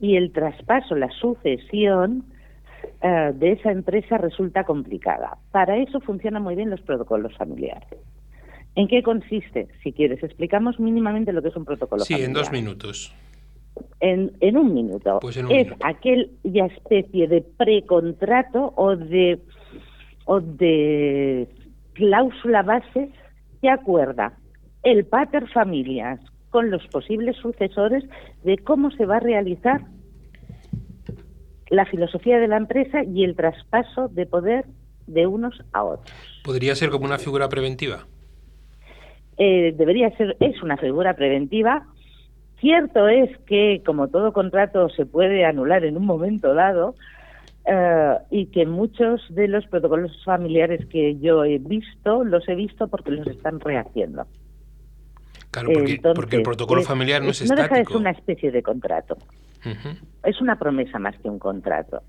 y 0.00 0.16
el 0.16 0.30
traspaso, 0.32 0.94
la 0.94 1.10
sucesión 1.10 2.24
eh, 3.02 3.32
de 3.34 3.52
esa 3.52 3.72
empresa 3.72 4.18
resulta 4.18 4.64
complicada. 4.64 5.38
Para 5.52 5.76
eso 5.78 6.00
funcionan 6.00 6.42
muy 6.42 6.54
bien 6.54 6.70
los 6.70 6.80
protocolos 6.82 7.34
familiares. 7.36 7.88
¿En 8.74 8.88
qué 8.88 9.02
consiste? 9.02 9.68
Si 9.82 9.92
quieres, 9.92 10.22
explicamos 10.22 10.78
mínimamente 10.78 11.32
lo 11.32 11.40
que 11.40 11.48
es 11.48 11.56
un 11.56 11.64
protocolo 11.64 12.04
sí, 12.04 12.12
familiar. 12.12 12.28
en 12.28 12.34
dos 12.34 12.52
minutos. 12.52 13.14
En, 14.00 14.32
en 14.40 14.56
un 14.56 14.74
minuto. 14.74 15.18
Pues 15.20 15.36
en 15.38 15.46
un 15.46 15.52
es 15.52 15.68
aquella 15.82 16.66
especie 16.66 17.26
de 17.26 17.40
precontrato 17.40 18.74
o 18.76 18.94
de, 18.96 19.40
o 20.26 20.40
de 20.40 21.48
cláusula 21.94 22.62
base 22.62 23.10
que 23.62 23.70
acuerda 23.70 24.34
el 24.86 25.04
pater 25.04 25.48
familias 25.48 26.20
con 26.50 26.70
los 26.70 26.86
posibles 26.86 27.36
sucesores 27.38 28.04
de 28.44 28.56
cómo 28.58 28.92
se 28.92 29.04
va 29.04 29.16
a 29.16 29.20
realizar 29.20 29.80
la 31.70 31.84
filosofía 31.86 32.38
de 32.38 32.46
la 32.46 32.56
empresa 32.56 33.02
y 33.02 33.24
el 33.24 33.34
traspaso 33.34 34.06
de 34.06 34.26
poder 34.26 34.64
de 35.08 35.26
unos 35.26 35.60
a 35.72 35.82
otros. 35.82 36.16
¿Podría 36.44 36.76
ser 36.76 36.90
como 36.90 37.04
una 37.04 37.18
figura 37.18 37.48
preventiva? 37.48 38.06
Eh, 39.38 39.74
debería 39.76 40.16
ser, 40.16 40.36
es 40.38 40.62
una 40.62 40.76
figura 40.76 41.14
preventiva. 41.14 41.84
Cierto 42.60 43.08
es 43.08 43.36
que, 43.38 43.82
como 43.84 44.06
todo 44.06 44.32
contrato, 44.32 44.88
se 44.90 45.04
puede 45.04 45.44
anular 45.44 45.84
en 45.84 45.96
un 45.96 46.06
momento 46.06 46.54
dado 46.54 46.94
eh, 47.66 48.14
y 48.30 48.46
que 48.46 48.66
muchos 48.66 49.20
de 49.30 49.48
los 49.48 49.66
protocolos 49.66 50.12
familiares 50.24 50.86
que 50.86 51.18
yo 51.18 51.44
he 51.44 51.58
visto, 51.58 52.22
los 52.22 52.48
he 52.48 52.54
visto 52.54 52.86
porque 52.86 53.10
los 53.10 53.26
están 53.26 53.58
rehaciendo. 53.58 54.26
Claro, 55.56 55.70
porque, 55.72 55.92
Entonces, 55.94 56.14
porque 56.16 56.36
el 56.36 56.42
protocolo 56.42 56.80
es- 56.82 56.86
familiar 56.86 57.22
no 57.22 57.30
es 57.30 57.48
no 57.48 57.56
deja 57.56 57.76
de 57.76 57.84
ser 57.86 57.96
una 57.96 58.10
especie 58.10 58.50
de 58.50 58.62
contrato. 58.62 59.16
Es 60.22 60.40
una 60.42 60.58
promesa 60.58 60.98
más 60.98 61.16
que 61.18 61.28
un 61.30 61.38
contrato. 61.38 62.02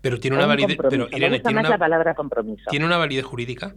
Pero 0.00 0.20
tiene 0.20 0.36
una 0.36 0.44
un 0.46 0.50
validez, 0.50 0.76
pero 0.88 1.06
Irene, 1.08 1.30
Me 1.30 1.36
gusta 1.36 1.48
¿tiene 1.48 1.54
más 1.54 1.62
la 1.64 1.68
una, 1.70 1.78
palabra 1.78 2.14
compromiso. 2.14 2.70
¿tiene 2.70 2.86
una 2.86 2.96
validez 2.98 3.24
jurídica? 3.24 3.74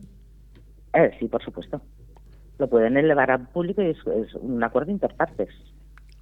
Eh, 0.94 1.10
sí, 1.20 1.28
por 1.28 1.44
supuesto. 1.44 1.82
Lo 2.60 2.70
pueden 2.70 2.98
elevar 2.98 3.32
al 3.32 3.48
público 3.48 3.82
y 3.82 3.88
es, 3.88 3.98
es 3.98 4.34
un 4.36 4.64
acuerdo 4.64 4.92
interpartes. 4.92 5.50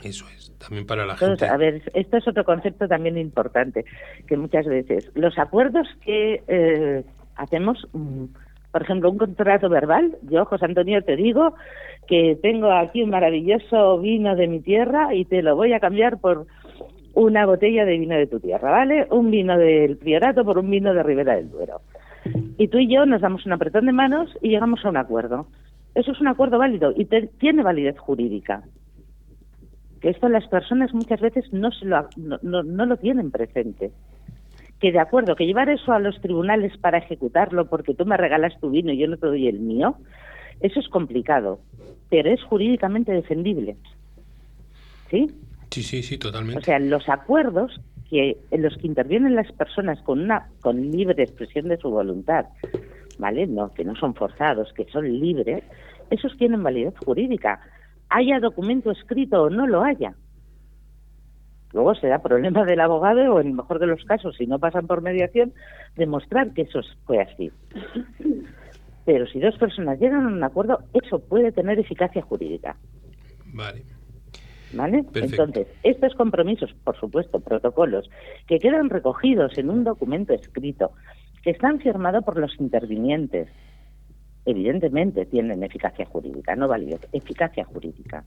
Eso 0.01 0.25
es, 0.29 0.53
también 0.57 0.85
para 0.85 1.05
la 1.05 1.13
Entonces, 1.13 1.39
gente. 1.39 1.53
a 1.53 1.57
ver, 1.57 1.81
esto 1.93 2.17
es 2.17 2.27
otro 2.27 2.45
concepto 2.45 2.87
también 2.87 3.17
importante, 3.17 3.83
que 4.27 4.37
muchas 4.37 4.65
veces 4.65 5.11
los 5.15 5.37
acuerdos 5.37 5.87
que 6.05 6.41
eh, 6.47 7.03
hacemos, 7.35 7.85
mm, 7.93 8.25
por 8.75 8.81
ejemplo, 8.81 9.09
un 9.09 9.17
contrato 9.17 9.69
verbal, 9.69 10.17
yo, 10.23 10.43
José 10.43 10.65
Antonio, 10.65 11.01
te 11.01 11.15
digo 11.15 11.53
que 12.09 12.37
tengo 12.41 12.69
aquí 12.73 13.03
un 13.03 13.09
maravilloso 13.09 13.99
vino 13.99 14.35
de 14.35 14.49
mi 14.49 14.59
tierra 14.59 15.13
y 15.13 15.23
te 15.23 15.41
lo 15.41 15.55
voy 15.55 15.71
a 15.71 15.79
cambiar 15.79 16.19
por 16.19 16.45
una 17.13 17.45
botella 17.45 17.85
de 17.85 17.97
vino 17.97 18.17
de 18.17 18.27
tu 18.27 18.41
tierra, 18.41 18.69
¿vale? 18.71 19.07
Un 19.11 19.31
vino 19.31 19.57
del 19.57 19.95
Priorato 19.95 20.43
por 20.43 20.57
un 20.57 20.69
vino 20.69 20.93
de 20.93 21.03
Ribera 21.03 21.37
del 21.37 21.49
Duero. 21.51 21.83
Y 22.57 22.67
tú 22.67 22.77
y 22.79 22.93
yo 22.93 23.05
nos 23.05 23.21
damos 23.21 23.45
un 23.45 23.53
apretón 23.53 23.85
de 23.85 23.93
manos 23.93 24.29
y 24.41 24.49
llegamos 24.49 24.83
a 24.83 24.89
un 24.89 24.97
acuerdo. 24.97 25.47
Eso 25.93 26.11
es 26.11 26.19
un 26.19 26.27
acuerdo 26.27 26.57
válido 26.57 26.91
y 26.97 27.05
te- 27.05 27.27
tiene 27.39 27.63
validez 27.63 27.97
jurídica 27.97 28.63
que 30.01 30.09
esto 30.09 30.27
las 30.27 30.45
personas 30.49 30.93
muchas 30.93 31.21
veces 31.21 31.45
no, 31.53 31.71
se 31.71 31.85
lo, 31.85 32.09
no, 32.17 32.39
no, 32.41 32.61
no 32.61 32.85
lo 32.85 32.97
tienen 32.97 33.31
presente. 33.31 33.93
Que 34.79 34.91
de 34.91 34.99
acuerdo, 34.99 35.35
que 35.35 35.45
llevar 35.45 35.69
eso 35.69 35.93
a 35.93 35.99
los 35.99 36.19
tribunales 36.21 36.77
para 36.77 36.97
ejecutarlo 36.97 37.67
porque 37.67 37.93
tú 37.93 38.05
me 38.05 38.17
regalas 38.17 38.59
tu 38.59 38.69
vino 38.69 38.91
y 38.91 38.97
yo 38.97 39.07
no 39.07 39.17
te 39.17 39.27
doy 39.27 39.47
el 39.47 39.59
mío, 39.59 39.97
eso 40.59 40.79
es 40.79 40.87
complicado, 40.89 41.59
pero 42.09 42.29
es 42.29 42.43
jurídicamente 42.43 43.11
defendible. 43.11 43.77
¿Sí? 45.09 45.31
Sí, 45.71 45.83
sí, 45.83 46.03
sí, 46.03 46.17
totalmente. 46.17 46.59
O 46.59 46.63
sea, 46.63 46.79
los 46.79 47.07
acuerdos 47.09 47.79
que 48.09 48.37
en 48.51 48.61
los 48.61 48.77
que 48.77 48.87
intervienen 48.87 49.35
las 49.35 49.51
personas 49.51 50.01
con 50.01 50.21
una 50.21 50.49
con 50.61 50.91
libre 50.91 51.23
expresión 51.23 51.67
de 51.67 51.77
su 51.77 51.89
voluntad, 51.89 52.45
¿vale? 53.17 53.47
No, 53.47 53.73
que 53.73 53.83
no 53.83 53.95
son 53.95 54.13
forzados, 54.13 54.71
que 54.73 54.85
son 54.85 55.19
libres, 55.19 55.63
esos 56.09 56.37
tienen 56.37 56.63
validez 56.63 56.93
jurídica. 57.03 57.59
Haya 58.09 58.39
documento 58.39 58.91
escrito 58.91 59.43
o 59.43 59.49
no 59.49 59.67
lo 59.67 59.83
haya. 59.83 60.13
Luego 61.75 61.93
será 61.93 62.19
problema 62.19 62.63
del 62.63 62.79
abogado 62.79 63.33
o 63.33 63.41
en 63.41 63.47
el 63.47 63.53
mejor 63.53 63.79
de 63.79 63.87
los 63.87 64.01
casos, 64.05 64.37
si 64.37 64.47
no 64.47 64.59
pasan 64.59 64.87
por 64.87 65.01
mediación, 65.01 65.51
demostrar 65.97 66.53
que 66.53 66.61
eso 66.61 66.79
fue 67.03 67.19
así. 67.19 67.51
Pero 69.05 69.27
si 69.27 69.41
dos 69.41 69.57
personas 69.57 69.99
llegan 69.99 70.23
a 70.23 70.27
un 70.29 70.41
acuerdo, 70.41 70.79
eso 70.93 71.19
puede 71.19 71.51
tener 71.51 71.77
eficacia 71.77 72.21
jurídica. 72.21 72.77
Vale. 73.47 73.83
¿Vale? 74.71 75.03
Perfecto. 75.03 75.43
Entonces, 75.43 75.67
estos 75.83 76.15
compromisos, 76.15 76.73
por 76.85 76.97
supuesto, 76.97 77.41
protocolos, 77.41 78.09
que 78.47 78.57
quedan 78.59 78.89
recogidos 78.89 79.57
en 79.57 79.69
un 79.69 79.83
documento 79.83 80.33
escrito, 80.33 80.91
que 81.43 81.49
están 81.49 81.81
firmados 81.81 82.23
por 82.23 82.37
los 82.37 82.57
intervinientes, 82.57 83.49
evidentemente 84.45 85.25
tienen 85.25 85.61
eficacia 85.61 86.05
jurídica, 86.05 86.55
no 86.55 86.69
validez, 86.69 87.05
eficacia 87.11 87.65
jurídica. 87.65 88.23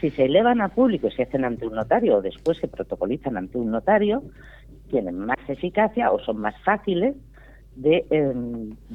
Si 0.00 0.10
se 0.10 0.24
elevan 0.24 0.60
a 0.60 0.68
público 0.68 1.08
y 1.08 1.12
se 1.12 1.22
hacen 1.22 1.44
ante 1.44 1.66
un 1.66 1.74
notario 1.74 2.18
o 2.18 2.22
después 2.22 2.58
se 2.58 2.68
protocolizan 2.68 3.36
ante 3.36 3.58
un 3.58 3.70
notario, 3.70 4.22
tienen 4.90 5.18
más 5.18 5.38
eficacia 5.48 6.10
o 6.10 6.18
son 6.20 6.38
más 6.38 6.54
fáciles 6.62 7.14
de 7.76 8.04
eh, 8.10 8.34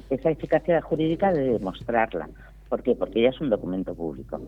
esa 0.10 0.31
eficacia 0.31 0.81
jurídica 0.81 1.31
de 1.31 1.53
demostrarla. 1.53 2.29
¿Por 2.70 2.84
qué? 2.84 2.96
Porque 2.96 3.22
ya 3.22 3.29
es 3.29 3.41
un 3.41 3.50
documento 3.50 3.93
público. 3.93 4.41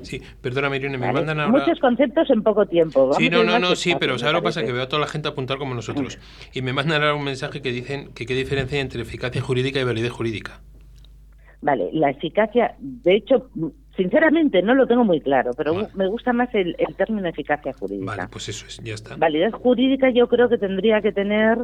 Sí, 0.00 0.22
perdóname, 0.40 0.76
Irene, 0.76 0.96
me 0.96 1.06
¿vale? 1.06 1.18
mandan 1.18 1.40
ahora... 1.40 1.52
Muchos 1.52 1.78
conceptos 1.80 2.30
en 2.30 2.42
poco 2.42 2.66
tiempo. 2.66 3.00
Vamos 3.00 3.16
Sí, 3.18 3.28
no, 3.28 3.44
no, 3.44 3.58
no, 3.58 3.76
sí, 3.76 3.94
pero 3.98 4.14
me 4.14 4.18
¿sabes 4.18 4.32
lo 4.34 4.40
que 4.40 4.44
pasa? 4.44 4.64
Que 4.64 4.72
veo 4.72 4.82
a 4.82 4.88
toda 4.88 5.00
la 5.00 5.06
gente 5.06 5.28
apuntar 5.28 5.58
como 5.58 5.74
nosotros. 5.74 6.18
Y 6.54 6.62
me 6.62 6.72
mandan 6.72 7.02
ahora 7.02 7.14
un 7.14 7.24
mensaje 7.24 7.60
que 7.60 7.72
dicen 7.72 8.12
que 8.14 8.24
qué 8.24 8.34
diferencia 8.34 8.76
hay 8.76 8.82
entre 8.82 9.02
eficacia 9.02 9.42
jurídica 9.42 9.80
y 9.80 9.84
validez 9.84 10.12
jurídica. 10.12 10.60
Vale, 11.60 11.90
la 11.92 12.10
eficacia, 12.10 12.74
de 12.80 13.16
hecho, 13.16 13.50
sinceramente 13.96 14.62
no 14.62 14.74
lo 14.74 14.86
tengo 14.86 15.04
muy 15.04 15.20
claro, 15.20 15.52
pero 15.56 15.74
Vale. 15.74 15.88
me 15.94 16.08
gusta 16.08 16.32
más 16.32 16.48
el, 16.54 16.74
el 16.78 16.94
término 16.96 17.28
eficacia 17.28 17.72
jurídica. 17.72 18.16
Vale, 18.16 18.28
pues 18.30 18.48
eso 18.48 18.66
es, 18.66 18.78
ya 18.78 18.94
está. 18.94 19.16
Validez 19.16 19.52
jurídica 19.54 20.10
yo 20.10 20.28
creo 20.28 20.48
que 20.48 20.58
tendría 20.58 21.00
que 21.00 21.12
tener, 21.12 21.58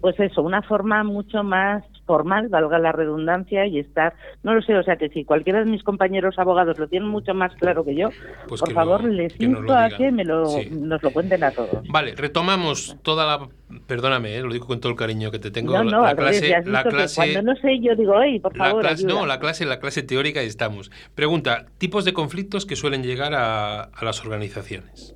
pues 0.00 0.18
eso, 0.18 0.42
una 0.42 0.62
forma 0.62 1.04
mucho 1.04 1.42
más 1.42 1.84
formal, 2.08 2.48
valga 2.48 2.80
la 2.80 2.90
redundancia, 2.90 3.66
y 3.66 3.78
estar, 3.78 4.14
no 4.42 4.54
lo 4.54 4.62
sé, 4.62 4.74
o 4.74 4.82
sea 4.82 4.96
que 4.96 5.08
si 5.10 5.24
cualquiera 5.24 5.60
de 5.60 5.66
mis 5.70 5.84
compañeros 5.84 6.36
abogados 6.38 6.76
lo 6.78 6.88
tienen 6.88 7.08
mucho 7.08 7.34
más 7.34 7.54
claro 7.56 7.84
que 7.84 7.94
yo, 7.94 8.08
Pues 8.48 8.60
por 8.60 8.68
que 8.70 8.74
favor 8.74 9.04
lo- 9.04 9.12
les 9.12 9.34
que 9.34 9.44
insto 9.44 9.72
a 9.74 9.90
que 9.90 10.10
me 10.10 10.24
lo, 10.24 10.46
Sí. 10.46 10.68
nos 10.72 11.00
lo 11.02 11.10
cuenten 11.12 11.44
a 11.44 11.50
todos. 11.52 11.86
Vale, 11.88 12.14
retomamos 12.16 12.96
toda 13.02 13.24
la... 13.26 13.48
Perdóname, 13.86 14.34
eh, 14.34 14.42
lo 14.42 14.50
digo 14.52 14.66
con 14.66 14.80
todo 14.80 14.90
el 14.90 14.96
cariño 14.98 15.30
que 15.30 15.38
te 15.38 15.50
tengo. 15.50 15.74
no, 15.74 15.84
la, 15.84 15.90
no, 15.90 16.02
la 16.02 16.16
clase, 16.16 16.48
la 16.64 16.82
que 16.82 16.88
clase, 16.88 17.16
cuando 17.34 17.52
no 17.52 17.60
sé 17.60 17.78
yo 17.80 17.94
digo, 17.94 18.14
hey, 18.22 18.40
por 18.40 18.56
la 18.56 18.64
favor, 18.64 18.80
clase, 18.80 19.04
ayuda". 19.04 19.20
no, 19.20 19.26
la 19.26 19.38
clase, 19.38 19.66
la 19.66 19.78
clase 19.78 20.02
teórica 20.02 20.42
y 20.42 20.46
estamos. 20.46 20.90
Pregunta, 21.14 21.66
tipos 21.76 22.06
de 22.06 22.14
conflictos 22.14 22.64
que 22.64 22.74
suelen 22.76 23.02
llegar 23.02 23.34
a, 23.34 23.82
a 23.82 24.04
las 24.06 24.24
organizaciones. 24.24 25.14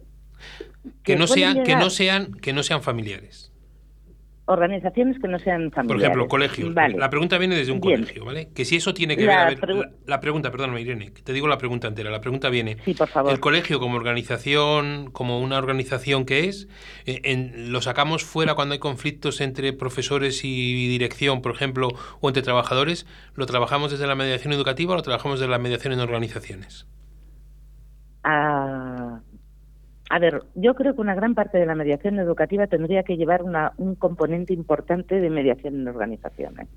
Que 1.02 1.14
Que 1.14 1.16
no 1.16 1.26
sean, 1.26 1.54
que 1.62 1.68
llegar. 1.70 1.82
no 1.82 1.88
sean, 1.90 2.32
que 2.34 2.52
no 2.52 2.62
sean 2.62 2.82
familiares. 2.82 3.41
Organizaciones 4.44 5.18
que 5.20 5.28
no 5.28 5.38
sean 5.38 5.70
Por 5.70 5.74
familiares. 5.86 6.04
ejemplo, 6.04 6.26
colegios. 6.28 6.74
Vale. 6.74 6.98
La 6.98 7.08
pregunta 7.08 7.38
viene 7.38 7.54
desde 7.54 7.70
un 7.70 7.80
Bien. 7.80 8.00
colegio, 8.00 8.24
¿vale? 8.24 8.48
Que 8.52 8.64
si 8.64 8.74
eso 8.76 8.92
tiene 8.92 9.16
que 9.16 9.24
La 9.24 9.36
ver... 9.36 9.38
a 9.38 9.48
ver, 9.50 9.60
pregu- 9.60 9.82
la, 9.84 9.90
la 10.06 10.20
pregunta, 10.20 10.50
perdóname, 10.50 10.80
Irene, 10.80 11.12
que 11.12 11.22
te 11.22 11.32
digo 11.32 11.46
la 11.46 11.58
pregunta 11.58 11.86
entera. 11.86 12.10
La 12.10 12.20
pregunta 12.20 12.50
viene... 12.50 12.76
Sí, 12.84 12.92
por 12.92 13.06
favor. 13.08 13.30
El 13.32 13.38
colegio 13.38 13.78
como 13.78 13.96
organización, 13.96 15.10
como 15.12 15.38
una 15.40 15.58
organización 15.58 16.24
que 16.26 16.48
es, 16.48 16.66
eh, 17.06 17.20
en- 17.22 17.70
lo 17.70 17.80
sacamos 17.82 18.24
fuera 18.24 18.54
cuando 18.56 18.72
hay 18.72 18.80
conflictos 18.80 19.40
entre 19.40 19.72
profesores 19.72 20.40
y 20.44 20.88
dirección, 20.88 21.40
por 21.40 21.52
ejemplo, 21.54 21.88
o 22.20 22.28
entre 22.28 22.42
trabajadores, 22.42 23.06
¿lo 23.36 23.46
trabajamos 23.46 23.92
desde 23.92 24.08
la 24.08 24.16
mediación 24.16 24.52
educativa 24.52 24.92
o 24.94 24.96
lo 24.96 25.02
trabajamos 25.02 25.38
desde 25.38 25.52
la 25.52 25.58
mediación 25.58 25.92
en 25.92 26.00
organizaciones? 26.00 26.86
a, 28.24 29.20
A 30.12 30.18
ver, 30.18 30.42
yo 30.54 30.74
creo 30.74 30.94
que 30.94 31.00
una 31.00 31.14
gran 31.14 31.34
parte 31.34 31.56
de 31.56 31.64
la 31.64 31.74
mediación 31.74 32.18
educativa 32.18 32.66
tendría 32.66 33.02
que 33.02 33.16
llevar 33.16 33.42
una, 33.42 33.72
un 33.78 33.94
componente 33.94 34.52
importante 34.52 35.18
de 35.18 35.30
mediación 35.30 35.74
en 35.74 35.88
organizaciones. 35.88 36.68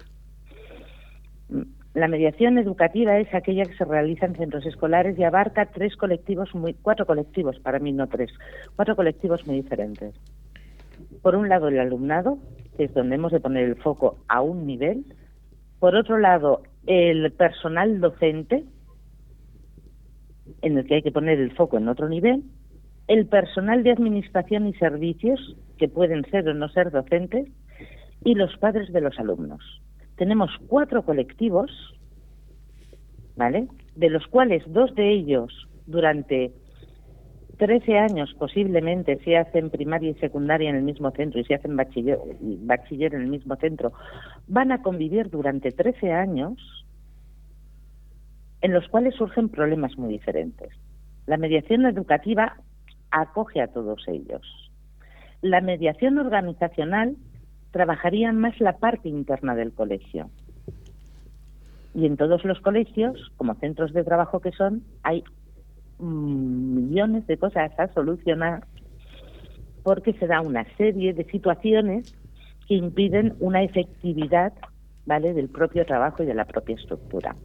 La 1.93 2.07
mediación 2.07 2.57
educativa 2.57 3.19
es 3.19 3.27
aquella 3.33 3.65
que 3.65 3.75
se 3.75 3.83
realiza 3.83 4.25
en 4.25 4.37
centros 4.37 4.65
escolares 4.65 5.19
y 5.19 5.25
abarca 5.25 5.65
tres 5.65 5.97
colectivos, 5.97 6.55
muy, 6.55 6.75
cuatro 6.75 7.05
colectivos, 7.05 7.59
para 7.59 7.79
mí 7.79 7.91
no 7.91 8.07
tres, 8.07 8.31
cuatro 8.77 8.95
colectivos 8.95 9.45
muy 9.45 9.57
diferentes. 9.57 10.15
Por 11.21 11.35
un 11.35 11.49
lado, 11.49 11.67
el 11.67 11.77
alumnado, 11.77 12.37
que 12.77 12.85
es 12.85 12.93
donde 12.93 13.15
hemos 13.15 13.33
de 13.33 13.41
poner 13.41 13.65
el 13.65 13.75
foco 13.75 14.17
a 14.29 14.41
un 14.41 14.65
nivel. 14.65 15.03
Por 15.79 15.97
otro 15.97 16.19
lado, 16.19 16.61
el 16.87 17.33
personal 17.33 17.99
docente, 17.99 18.63
en 20.61 20.77
el 20.77 20.87
que 20.87 20.95
hay 20.95 21.01
que 21.01 21.11
poner 21.11 21.37
el 21.41 21.53
foco 21.53 21.77
en 21.77 21.89
otro 21.89 22.07
nivel. 22.07 22.41
El 23.07 23.27
personal 23.27 23.83
de 23.83 23.91
administración 23.91 24.67
y 24.67 24.73
servicios, 24.73 25.55
que 25.77 25.87
pueden 25.87 26.23
ser 26.31 26.47
o 26.47 26.53
no 26.53 26.69
ser 26.69 26.91
docentes. 26.91 27.47
Y 28.23 28.33
los 28.33 28.57
padres 28.57 28.91
de 28.91 29.01
los 29.01 29.19
alumnos 29.19 29.61
tenemos 30.15 30.49
cuatro 30.67 31.03
colectivos, 31.03 31.71
¿vale? 33.35 33.67
De 33.95 34.09
los 34.09 34.25
cuales 34.27 34.63
dos 34.67 34.93
de 34.95 35.11
ellos 35.11 35.67
durante 35.85 36.53
13 37.57 37.97
años 37.97 38.33
posiblemente 38.37 39.17
se 39.23 39.37
hacen 39.37 39.69
primaria 39.69 40.11
y 40.11 40.15
secundaria 40.15 40.69
en 40.69 40.75
el 40.75 40.83
mismo 40.83 41.11
centro 41.11 41.39
y 41.39 41.45
se 41.45 41.55
hacen 41.55 41.75
bachiller, 41.75 42.19
bachiller 42.39 43.13
en 43.13 43.21
el 43.21 43.27
mismo 43.27 43.55
centro, 43.55 43.93
van 44.47 44.71
a 44.71 44.81
convivir 44.81 45.29
durante 45.29 45.71
13 45.71 46.11
años 46.11 46.85
en 48.61 48.73
los 48.73 48.87
cuales 48.87 49.15
surgen 49.15 49.49
problemas 49.49 49.97
muy 49.97 50.13
diferentes. 50.13 50.69
La 51.27 51.37
mediación 51.37 51.85
educativa 51.85 52.57
acoge 53.21 53.61
a 53.61 53.67
todos 53.67 54.03
ellos. 54.07 54.41
La 55.41 55.61
mediación 55.61 56.17
organizacional 56.17 57.15
trabajaría 57.71 58.31
más 58.31 58.59
la 58.59 58.77
parte 58.77 59.09
interna 59.09 59.55
del 59.55 59.73
colegio. 59.73 60.29
Y 61.93 62.05
en 62.05 62.17
todos 62.17 62.43
los 62.43 62.59
colegios, 62.59 63.31
como 63.37 63.55
centros 63.55 63.93
de 63.93 64.03
trabajo 64.03 64.41
que 64.41 64.51
son, 64.51 64.83
hay 65.03 65.23
millones 65.99 67.25
de 67.27 67.37
cosas 67.37 67.71
a 67.79 67.87
solucionar 67.93 68.65
porque 69.83 70.13
se 70.13 70.27
da 70.27 70.41
una 70.41 70.65
serie 70.77 71.13
de 71.13 71.23
situaciones 71.25 72.13
que 72.67 72.73
impiden 72.73 73.35
una 73.39 73.63
efectividad 73.63 74.51
¿vale? 75.05 75.33
del 75.33 75.47
propio 75.47 75.85
trabajo 75.85 76.23
y 76.23 76.25
de 76.25 76.33
la 76.33 76.45
propia 76.45 76.75
estructura. 76.75 77.35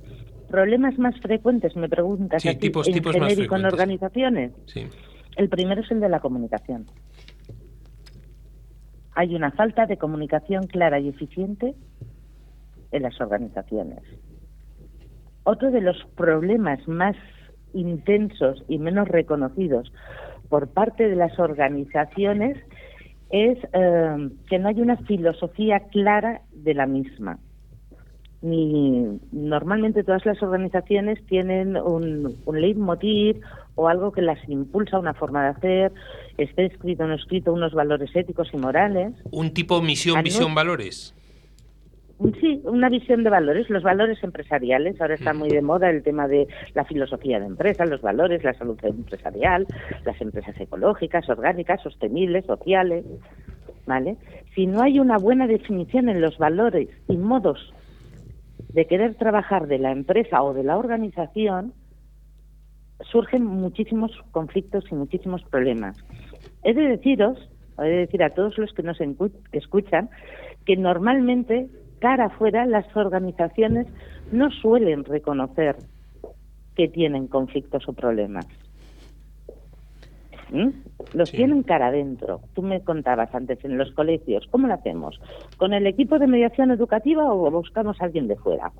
¿Problemas 0.48 0.98
más 0.98 1.14
frecuentes, 1.20 1.76
me 1.76 1.88
preguntas, 1.88 2.42
sí, 2.42 2.56
tipos, 2.56 2.88
en 2.88 3.64
organizaciones? 3.66 4.52
Sí. 4.66 4.88
El 5.36 5.48
primero 5.48 5.80
es 5.80 5.90
el 5.90 6.00
de 6.00 6.08
la 6.08 6.20
comunicación 6.20 6.86
hay 9.14 9.34
una 9.34 9.50
falta 9.50 9.86
de 9.86 9.96
comunicación 9.96 10.66
clara 10.66 10.98
y 10.98 11.08
eficiente 11.08 11.74
en 12.90 13.02
las 13.02 13.20
organizaciones. 13.20 14.00
Otro 15.44 15.70
de 15.70 15.80
los 15.80 15.96
problemas 16.16 16.86
más 16.88 17.16
intensos 17.74 18.64
y 18.68 18.78
menos 18.78 19.08
reconocidos 19.08 19.92
por 20.48 20.68
parte 20.68 21.08
de 21.08 21.16
las 21.16 21.38
organizaciones 21.38 22.58
es 23.30 23.58
eh, 23.72 24.30
que 24.48 24.58
no 24.58 24.68
hay 24.68 24.80
una 24.80 24.96
filosofía 24.96 25.80
clara 25.90 26.40
de 26.52 26.74
la 26.74 26.86
misma. 26.86 27.38
Ni, 28.42 29.20
normalmente 29.32 30.02
todas 30.02 30.24
las 30.24 30.42
organizaciones 30.42 31.22
tienen 31.26 31.76
un, 31.76 32.36
un 32.46 32.60
leitmotiv 32.60 33.40
o 33.80 33.88
algo 33.88 34.12
que 34.12 34.20
las 34.20 34.38
impulsa 34.46 34.98
una 34.98 35.14
forma 35.14 35.42
de 35.44 35.48
hacer, 35.48 35.92
esté 36.36 36.66
escrito 36.66 37.04
o 37.04 37.06
no 37.06 37.14
escrito, 37.14 37.52
unos 37.52 37.72
valores 37.72 38.14
éticos 38.14 38.50
y 38.52 38.58
morales. 38.58 39.14
¿Un 39.30 39.54
tipo 39.54 39.80
misión, 39.80 40.22
visión, 40.22 40.54
valores? 40.54 41.14
Sí, 42.38 42.60
una 42.64 42.90
visión 42.90 43.24
de 43.24 43.30
valores, 43.30 43.70
los 43.70 43.82
valores 43.82 44.22
empresariales. 44.22 45.00
Ahora 45.00 45.14
está 45.14 45.32
muy 45.32 45.48
de 45.48 45.62
moda 45.62 45.88
el 45.88 46.02
tema 46.02 46.28
de 46.28 46.46
la 46.74 46.84
filosofía 46.84 47.40
de 47.40 47.46
empresa, 47.46 47.86
los 47.86 48.02
valores, 48.02 48.44
la 48.44 48.52
salud 48.52 48.78
empresarial, 48.82 49.66
las 50.04 50.20
empresas 50.20 50.54
ecológicas, 50.60 51.26
orgánicas, 51.30 51.80
sostenibles, 51.82 52.44
sociales. 52.44 53.06
¿Vale? 53.86 54.18
Si 54.54 54.66
no 54.66 54.82
hay 54.82 55.00
una 55.00 55.16
buena 55.16 55.46
definición 55.46 56.10
en 56.10 56.20
los 56.20 56.36
valores 56.36 56.90
y 57.08 57.16
modos 57.16 57.72
de 58.74 58.86
querer 58.86 59.14
trabajar 59.14 59.66
de 59.66 59.78
la 59.78 59.90
empresa 59.90 60.42
o 60.42 60.52
de 60.52 60.62
la 60.62 60.76
organización, 60.76 61.72
surgen 63.10 63.44
muchísimos 63.44 64.12
conflictos 64.32 64.84
y 64.90 64.94
muchísimos 64.94 65.42
problemas. 65.44 65.96
He 66.62 66.74
de 66.74 66.88
deciros, 66.88 67.50
he 67.78 67.84
de 67.84 67.96
decir 67.96 68.22
a 68.22 68.30
todos 68.30 68.58
los 68.58 68.72
que 68.72 68.82
nos 68.82 68.98
escuchan, 69.52 70.10
que 70.64 70.76
normalmente 70.76 71.68
cara 72.00 72.26
afuera 72.26 72.66
las 72.66 72.94
organizaciones 72.96 73.86
no 74.32 74.50
suelen 74.50 75.04
reconocer 75.04 75.76
que 76.76 76.88
tienen 76.88 77.26
conflictos 77.26 77.88
o 77.88 77.92
problemas. 77.92 78.46
¿Mm? 80.50 80.70
Los 81.14 81.30
tienen 81.30 81.62
cara 81.62 81.88
adentro. 81.88 82.40
Tú 82.54 82.62
me 82.62 82.80
contabas 82.80 83.32
antes 83.34 83.64
en 83.64 83.78
los 83.78 83.92
colegios, 83.92 84.46
¿cómo 84.50 84.66
lo 84.66 84.74
hacemos? 84.74 85.20
¿Con 85.56 85.72
el 85.72 85.86
equipo 85.86 86.18
de 86.18 86.26
mediación 86.26 86.70
educativa 86.70 87.32
o 87.32 87.50
buscamos 87.50 88.00
a 88.00 88.04
alguien 88.06 88.26
de 88.28 88.36
fuera? 88.36 88.72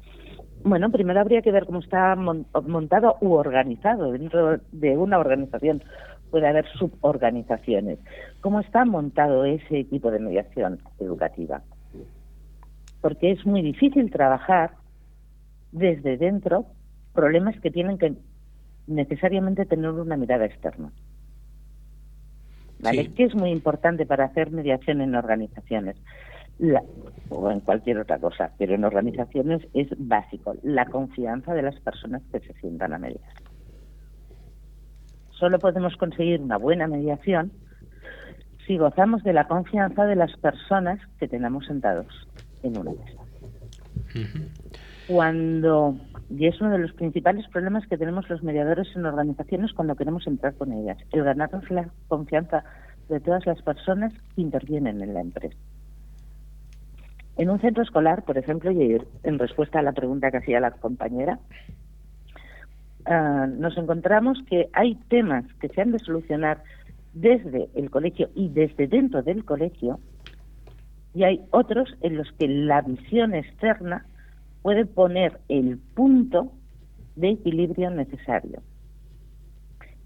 Bueno, 0.63 0.91
primero 0.91 1.21
habría 1.21 1.43
que 1.43 1.53
ver 1.53 1.65
cómo 1.65 1.81
está 1.81 2.15
montado 2.17 3.17
u 3.21 3.33
organizado 3.33 4.13
dentro 4.13 4.59
de 4.73 4.97
una 4.97 5.19
organización. 5.19 5.83
Puede 6.31 6.47
haber 6.47 6.67
suborganizaciones. 6.79 7.99
¿Cómo 8.41 8.61
está 8.61 8.85
montado 8.85 9.45
ese 9.45 9.79
equipo 9.79 10.11
de 10.11 10.21
mediación 10.21 10.79
educativa? 10.99 11.63
Porque 13.01 13.31
es 13.33 13.45
muy 13.47 13.63
difícil 13.63 14.11
trabajar 14.11 14.73
desde 15.73 16.17
dentro 16.19 16.67
problemas 17.15 17.59
que 17.61 17.71
tienen 17.71 17.99
que 17.99 18.15
necesariamente 18.87 19.65
tener 19.65 19.91
una 19.91 20.17
mirada 20.17 20.45
externa. 20.45 20.93
¿Vale? 22.83 23.13
Que 23.13 23.25
es 23.25 23.35
muy 23.35 23.51
importante 23.51 24.07
para 24.07 24.25
hacer 24.25 24.51
mediación 24.51 25.01
en 25.01 25.15
organizaciones 25.15 25.97
o 27.31 27.51
en 27.51 27.61
cualquier 27.61 27.99
otra 27.99 28.19
cosa, 28.19 28.53
pero 28.59 28.75
en 28.75 28.85
organizaciones 28.85 29.67
es 29.73 29.89
básico, 29.97 30.55
la 30.63 30.87
confianza 30.87 31.55
de 31.55 31.63
las 31.63 31.79
personas 31.81 32.23
que 32.33 32.41
se 32.41 32.53
sientan 32.55 32.93
a 32.93 32.99
mediar. 32.99 33.33
Solo 35.31 35.59
podemos 35.59 35.97
conseguir 35.97 36.41
una 36.41 36.59
buena 36.59 36.87
mediación 36.87 37.53
si 38.67 38.77
gozamos 38.77 39.23
de 39.23 39.33
la 39.33 39.49
confianza 39.49 40.05
de 40.05 40.17
las 40.17 40.37
personas 40.37 41.01
que 41.19 41.29
tenemos 41.29 41.67
sentados 41.67 42.07
en 42.63 42.77
una 42.77 42.93
mesa. 42.93 43.21
Cuando, 45.09 45.97
y 46.29 46.47
es 46.47 46.61
uno 46.61 46.71
de 46.71 46.79
los 46.79 46.93
principales 46.93 47.49
problemas 47.49 47.87
que 47.87 47.97
tenemos 47.97 48.29
los 48.29 48.43
mediadores 48.43 48.89
en 48.95 49.07
organizaciones 49.07 49.73
cuando 49.73 49.97
queremos 49.97 50.27
entrar 50.27 50.55
con 50.55 50.73
ellas, 50.73 50.99
el 51.13 51.25
ganarnos 51.25 51.69
la 51.71 51.89
confianza 52.09 52.65
de 53.09 53.19
todas 53.19 53.47
las 53.47 53.61
personas 53.63 54.13
que 54.35 54.43
intervienen 54.43 55.01
en 55.01 55.15
la 55.15 55.21
empresa. 55.21 55.57
En 57.37 57.51
un 57.51 57.61
centro 57.61 57.83
escolar, 57.83 58.25
por 58.25 58.37
ejemplo, 58.39 58.71
y 58.71 59.01
en 59.23 59.39
respuesta 59.39 59.79
a 59.79 59.83
la 59.83 59.93
pregunta 59.93 60.31
que 60.31 60.39
hacía 60.39 60.61
la 60.61 60.73
compañera, 60.73 61.39
ah, 63.07 63.47
nos 63.49 63.77
encontramos 63.79 64.39
que 64.49 64.69
hay 64.73 64.97
temas 65.09 65.45
que 65.61 65.69
se 65.69 65.81
han 65.81 65.93
de 65.93 65.99
solucionar 65.99 66.63
desde 67.15 67.69
el 67.75 67.91
colegio 67.91 68.29
y 68.35 68.49
desde 68.49 68.87
dentro 68.87 69.23
del 69.23 69.45
colegio, 69.45 70.01
y 71.15 71.25
hay 71.25 71.41
otros 71.51 71.97
en 72.03 72.17
los 72.17 72.31
que 72.33 72.47
la 72.47 72.83
visión 72.83 73.35
externa 73.35 74.07
puede 74.63 74.85
poner 74.87 75.41
el 75.49 75.79
punto 75.79 76.53
de 77.17 77.31
equilibrio 77.31 77.91
necesario. 77.91 78.63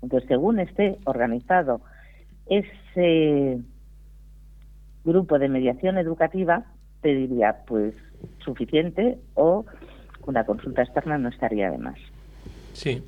Entonces, 0.03 0.29
según 0.29 0.61
esté 0.61 0.99
organizado 1.05 1.81
ese 2.47 3.61
grupo 5.05 5.39
de 5.39 5.49
mediación 5.49 5.99
educativa, 5.99 6.65
te 7.05 7.15
diría, 7.15 7.59
pues 7.67 7.93
suficiente 8.43 9.19
o 9.35 9.67
una 10.27 10.47
consulta 10.47 10.83
externa 10.83 11.19
no 11.19 11.29
estaría 11.29 11.71
de 11.71 11.77
más. 11.77 11.99
Sí. 12.73 13.03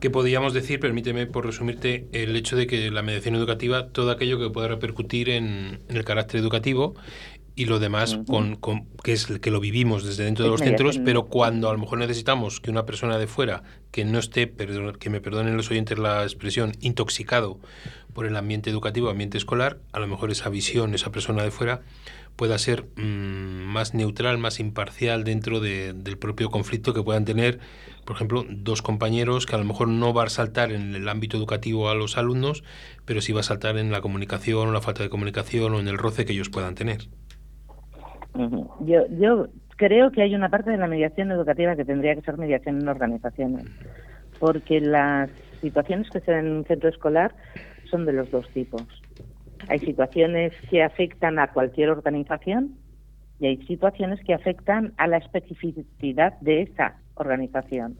¿Qué 0.00 0.08
podríamos 0.08 0.54
decir, 0.54 0.80
permíteme 0.80 1.26
por 1.26 1.44
resumirte, 1.44 2.06
el 2.12 2.34
hecho 2.34 2.56
de 2.56 2.66
que 2.66 2.90
la 2.90 3.02
mediación 3.02 3.34
educativa, 3.34 3.88
todo 3.88 4.10
aquello 4.10 4.38
que 4.38 4.48
pueda 4.48 4.68
repercutir 4.68 5.28
en, 5.28 5.80
el 5.88 6.04
carácter 6.04 6.40
educativo 6.40 6.94
y 7.54 7.66
lo 7.66 7.78
demás 7.80 8.18
con, 8.26 8.56
con- 8.56 8.86
que 9.04 9.12
es 9.12 9.26
que 9.26 9.50
lo 9.50 9.60
vivimos 9.60 10.04
desde 10.04 10.24
dentro 10.24 10.46
de 10.46 10.50
los 10.50 10.60
centros, 10.60 10.98
pero 10.98 11.26
cuando 11.26 11.68
a 11.68 11.72
lo 11.74 11.78
mejor 11.78 11.98
necesitamos 11.98 12.60
que 12.60 12.70
una 12.70 12.86
persona 12.86 13.18
de 13.18 13.26
fuera 13.26 13.62
que 13.90 14.06
no 14.06 14.18
esté, 14.18 14.46
perdón- 14.46 14.96
que 14.98 15.10
me 15.10 15.20
perdonen 15.20 15.54
los 15.54 15.70
oyentes 15.70 15.98
la 15.98 16.22
expresión, 16.22 16.72
intoxicado 16.80 17.58
por 18.14 18.24
el 18.24 18.36
ambiente 18.36 18.70
educativo, 18.70 19.10
ambiente 19.10 19.36
escolar, 19.36 19.80
a 19.92 20.00
lo 20.00 20.06
mejor 20.06 20.30
esa 20.30 20.48
visión, 20.48 20.94
esa 20.94 21.12
persona 21.12 21.42
de 21.42 21.50
fuera 21.50 21.82
pueda 22.36 22.58
ser 22.58 22.84
mm, 22.96 23.64
más 23.64 23.94
neutral, 23.94 24.38
más 24.38 24.60
imparcial 24.60 25.24
dentro 25.24 25.60
de- 25.60 25.92
del 25.94 26.18
propio 26.18 26.50
conflicto 26.50 26.94
que 26.94 27.02
puedan 27.02 27.24
tener, 27.24 27.58
por 28.04 28.16
ejemplo, 28.16 28.44
dos 28.48 28.82
compañeros 28.82 29.46
que 29.46 29.54
a 29.56 29.58
lo 29.58 29.64
mejor 29.64 29.88
no 29.88 30.12
va 30.14 30.24
a 30.24 30.28
saltar 30.28 30.70
en 30.70 30.94
el 30.94 31.08
ámbito 31.08 31.36
educativo 31.36 31.88
a 31.88 31.94
los 31.94 32.18
alumnos, 32.18 32.62
pero 33.04 33.20
sí 33.20 33.32
va 33.32 33.40
a 33.40 33.42
saltar 33.44 33.78
en 33.78 33.90
la 33.90 34.00
comunicación 34.00 34.68
o 34.68 34.72
la 34.72 34.80
falta 34.80 35.02
de 35.02 35.08
comunicación 35.08 35.74
o 35.74 35.80
en 35.80 35.88
el 35.88 35.98
roce 35.98 36.24
que 36.24 36.32
ellos 36.32 36.50
puedan 36.50 36.74
tener. 36.74 37.08
Yo, 38.80 39.06
yo 39.18 39.48
creo 39.76 40.10
que 40.10 40.22
hay 40.22 40.34
una 40.34 40.50
parte 40.50 40.70
de 40.70 40.76
la 40.76 40.86
mediación 40.86 41.30
educativa 41.30 41.74
que 41.74 41.84
tendría 41.84 42.14
que 42.14 42.20
ser 42.20 42.36
mediación 42.36 42.80
en 42.80 42.88
organizaciones, 42.88 43.64
porque 44.38 44.80
las 44.80 45.30
situaciones 45.62 46.10
que 46.10 46.20
se 46.20 46.30
dan 46.32 46.46
en 46.46 46.52
un 46.58 46.64
centro 46.64 46.90
escolar 46.90 47.34
son 47.90 48.04
de 48.04 48.12
los 48.12 48.30
dos 48.30 48.46
tipos. 48.50 48.82
Hay 49.68 49.78
situaciones 49.80 50.52
que 50.70 50.82
afectan 50.82 51.38
a 51.38 51.48
cualquier 51.48 51.90
organización 51.90 52.76
y 53.38 53.46
hay 53.46 53.56
situaciones 53.66 54.20
que 54.24 54.34
afectan 54.34 54.92
a 54.96 55.06
la 55.06 55.18
especificidad 55.18 56.38
de 56.40 56.62
esa 56.62 56.96
organización. 57.14 57.96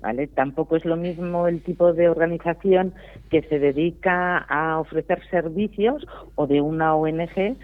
¿Vale? 0.00 0.26
Tampoco 0.26 0.74
es 0.76 0.84
lo 0.84 0.96
mismo 0.96 1.46
el 1.46 1.62
tipo 1.62 1.92
de 1.92 2.08
organización 2.08 2.92
que 3.30 3.42
se 3.42 3.60
dedica 3.60 4.38
a 4.38 4.80
ofrecer 4.80 5.22
servicios 5.30 6.04
o 6.34 6.48
de 6.48 6.60
una 6.60 6.96
ONG 6.96 7.56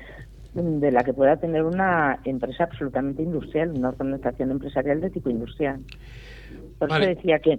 de 0.54 0.90
la 0.92 1.02
que 1.02 1.12
pueda 1.12 1.36
tener 1.36 1.64
una 1.64 2.20
empresa 2.24 2.64
absolutamente 2.64 3.22
industrial, 3.22 3.72
una 3.76 3.88
organización 3.88 4.52
empresarial 4.52 5.00
de 5.00 5.10
tipo 5.10 5.30
industrial. 5.30 5.80
Por 6.78 6.88
Vale. 6.88 7.06
eso 7.06 7.14
decía 7.16 7.38
que 7.40 7.58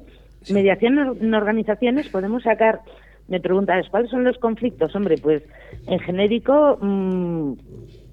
mediación 0.52 1.18
en 1.22 1.34
organizaciones 1.34 2.08
podemos 2.10 2.44
sacar, 2.44 2.82
me 3.30 3.40
preguntas, 3.40 3.88
¿cuáles 3.90 4.10
son 4.10 4.24
los 4.24 4.38
conflictos? 4.40 4.96
Hombre, 4.96 5.18
pues 5.22 5.44
en 5.88 6.00
genérico 6.00 6.78
mm, 6.82 7.54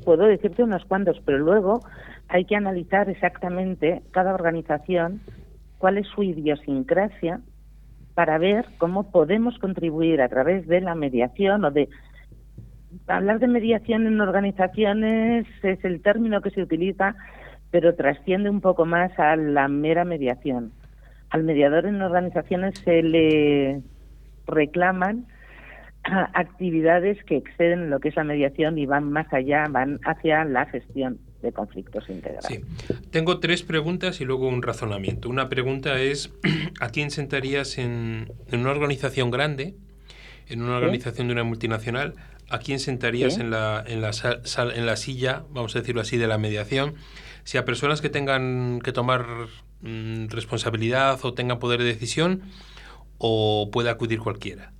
puedo 0.04 0.24
decirte 0.24 0.62
unos 0.62 0.84
cuantos, 0.84 1.20
pero 1.24 1.38
luego 1.38 1.80
hay 2.28 2.44
que 2.44 2.56
analizar 2.56 3.08
exactamente 3.08 4.02
cada 4.10 4.34
organización, 4.34 5.20
cuál 5.78 5.98
es 5.98 6.06
su 6.08 6.22
idiosincrasia, 6.22 7.40
para 8.14 8.38
ver 8.38 8.66
cómo 8.78 9.10
podemos 9.10 9.58
contribuir 9.58 10.20
a 10.20 10.28
través 10.28 10.66
de 10.66 10.80
la 10.80 10.94
mediación 10.94 11.64
o 11.64 11.70
de 11.70 11.88
hablar 13.06 13.38
de 13.38 13.46
mediación 13.46 14.06
en 14.06 14.20
organizaciones 14.20 15.46
es 15.62 15.84
el 15.84 16.00
término 16.02 16.40
que 16.40 16.50
se 16.50 16.62
utiliza, 16.62 17.14
pero 17.70 17.94
trasciende 17.94 18.48
un 18.48 18.60
poco 18.60 18.84
más 18.86 19.18
a 19.18 19.36
la 19.36 19.68
mera 19.68 20.04
mediación. 20.04 20.72
Al 21.30 21.42
mediador 21.42 21.86
en 21.86 22.00
organizaciones 22.00 22.78
se 22.84 23.02
le 23.02 23.82
reclaman 24.46 25.26
ah, 26.04 26.30
actividades 26.34 27.22
que 27.24 27.36
exceden 27.36 27.90
lo 27.90 28.00
que 28.00 28.08
es 28.08 28.16
la 28.16 28.24
mediación 28.24 28.78
y 28.78 28.86
van 28.86 29.10
más 29.10 29.32
allá, 29.32 29.64
van 29.70 30.00
hacia 30.04 30.44
la 30.44 30.66
gestión 30.66 31.18
de 31.42 31.52
conflictos 31.52 32.08
integrales. 32.08 32.46
Sí. 32.46 32.60
Tengo 33.10 33.38
tres 33.40 33.62
preguntas 33.62 34.20
y 34.20 34.24
luego 34.24 34.48
un 34.48 34.62
razonamiento. 34.62 35.28
Una 35.28 35.48
pregunta 35.48 36.00
es, 36.00 36.32
¿a 36.80 36.88
quién 36.88 37.10
sentarías 37.10 37.78
en, 37.78 38.32
en 38.50 38.60
una 38.60 38.70
organización 38.70 39.30
grande, 39.30 39.74
en 40.48 40.62
una 40.62 40.76
organización 40.76 41.28
de 41.28 41.32
una 41.34 41.44
multinacional? 41.44 42.14
¿A 42.48 42.58
quién 42.60 42.78
sentarías 42.78 43.34
Sí. 43.34 43.40
en, 43.40 43.50
la, 43.50 43.82
en, 43.86 44.00
la 44.00 44.12
sal- 44.12 44.40
sal- 44.44 44.72
en 44.76 44.86
la 44.86 44.94
silla, 44.96 45.42
vamos 45.50 45.74
a 45.74 45.80
decirlo 45.80 46.00
así, 46.00 46.16
de 46.16 46.28
la 46.28 46.38
mediación? 46.38 46.94
Si 47.42 47.58
a 47.58 47.64
personas 47.64 48.00
que 48.00 48.08
tengan 48.08 48.80
que 48.80 48.92
tomar 48.92 49.26
mm, 49.82 50.28
responsabilidad 50.28 51.18
o 51.24 51.34
tengan 51.34 51.58
poder 51.58 51.80
de 51.80 51.86
decisión, 51.86 52.42
o 53.18 53.68
puede 53.72 53.90
acudir 53.90 54.20
cualquiera. 54.20 54.72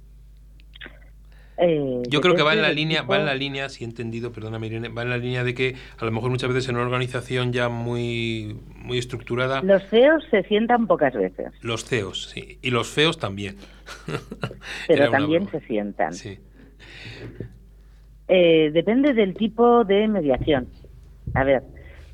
Eh, 1.58 2.02
Yo 2.08 2.20
creo 2.20 2.34
que 2.34 2.42
va 2.42 2.52
en 2.52 2.60
la 2.60 2.70
línea, 2.70 3.00
tipo- 3.00 3.12
va 3.12 3.18
en 3.18 3.24
la 3.24 3.34
línea, 3.34 3.70
si 3.70 3.82
he 3.82 3.86
entendido, 3.86 4.30
perdóname 4.30 4.66
Irene, 4.66 4.88
va 4.90 5.02
en 5.04 5.08
la 5.10 5.16
línea 5.16 5.42
de 5.42 5.54
que 5.54 5.74
a 5.98 6.04
lo 6.04 6.10
mejor 6.12 6.28
muchas 6.30 6.48
veces 6.52 6.68
en 6.68 6.74
una 6.76 6.84
organización 6.84 7.50
ya 7.54 7.70
muy, 7.70 8.58
muy 8.74 8.98
estructurada, 8.98 9.62
Los 9.62 9.82
CEOs 9.88 10.24
se 10.30 10.42
sientan 10.42 10.86
pocas 10.86 11.14
veces, 11.14 11.52
los 11.62 11.86
CEOs, 11.86 12.28
sí, 12.28 12.58
y 12.60 12.70
los 12.70 12.88
feos 12.88 13.18
también. 13.18 13.56
pero 14.86 15.10
también 15.10 15.44
broma. 15.44 15.58
se 15.60 15.66
sientan. 15.66 16.12
Sí. 16.12 16.38
Eh, 18.28 18.70
depende 18.72 19.14
del 19.14 19.34
tipo 19.34 19.84
de 19.84 20.08
mediación. 20.08 20.68
A 21.34 21.44
ver, 21.44 21.62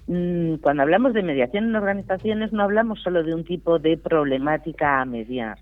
mm, 0.06 0.56
cuando 0.56 0.82
hablamos 0.84 1.14
de 1.14 1.22
mediación 1.22 1.64
en 1.64 1.74
organizaciones 1.76 2.52
no 2.52 2.62
hablamos 2.62 3.00
solo 3.02 3.22
de 3.24 3.34
un 3.34 3.44
tipo 3.44 3.78
de 3.78 3.96
problemática 3.96 5.00
a 5.00 5.04
mediar. 5.04 5.58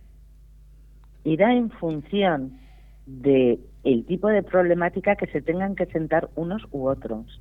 Irá 1.25 1.53
en 1.53 1.71
función 1.71 2.59
de 3.07 3.59
el 3.85 4.05
tipo 4.07 4.29
de 4.29 4.43
problemática 4.43 5.17
que 5.17 5.27
se 5.27 5.41
tengan 5.43 5.75
que 5.75 5.87
sentar 5.87 6.29
unos 6.37 6.63
u 6.71 6.87
otros. 6.89 7.41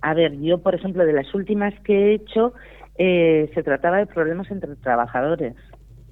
A 0.00 0.14
ver, 0.14 0.38
yo, 0.40 0.58
por 0.58 0.74
ejemplo, 0.74 1.04
de 1.04 1.12
las 1.12 1.34
últimas 1.34 1.74
que 1.80 1.94
he 1.94 2.14
hecho, 2.14 2.52
eh, 2.98 3.50
se 3.54 3.62
trataba 3.62 3.98
de 3.98 4.06
problemas 4.06 4.50
entre 4.50 4.76
trabajadores 4.76 5.54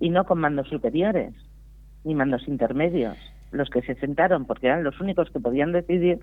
y 0.00 0.10
no 0.10 0.24
con 0.24 0.38
mandos 0.40 0.68
superiores 0.68 1.32
ni 2.04 2.14
mandos 2.14 2.46
intermedios. 2.48 3.16
Los 3.52 3.70
que 3.70 3.82
se 3.82 3.94
sentaron, 3.96 4.44
porque 4.44 4.66
eran 4.66 4.84
los 4.84 5.00
únicos 5.00 5.30
que 5.30 5.40
podían 5.40 5.72
decidir, 5.72 6.18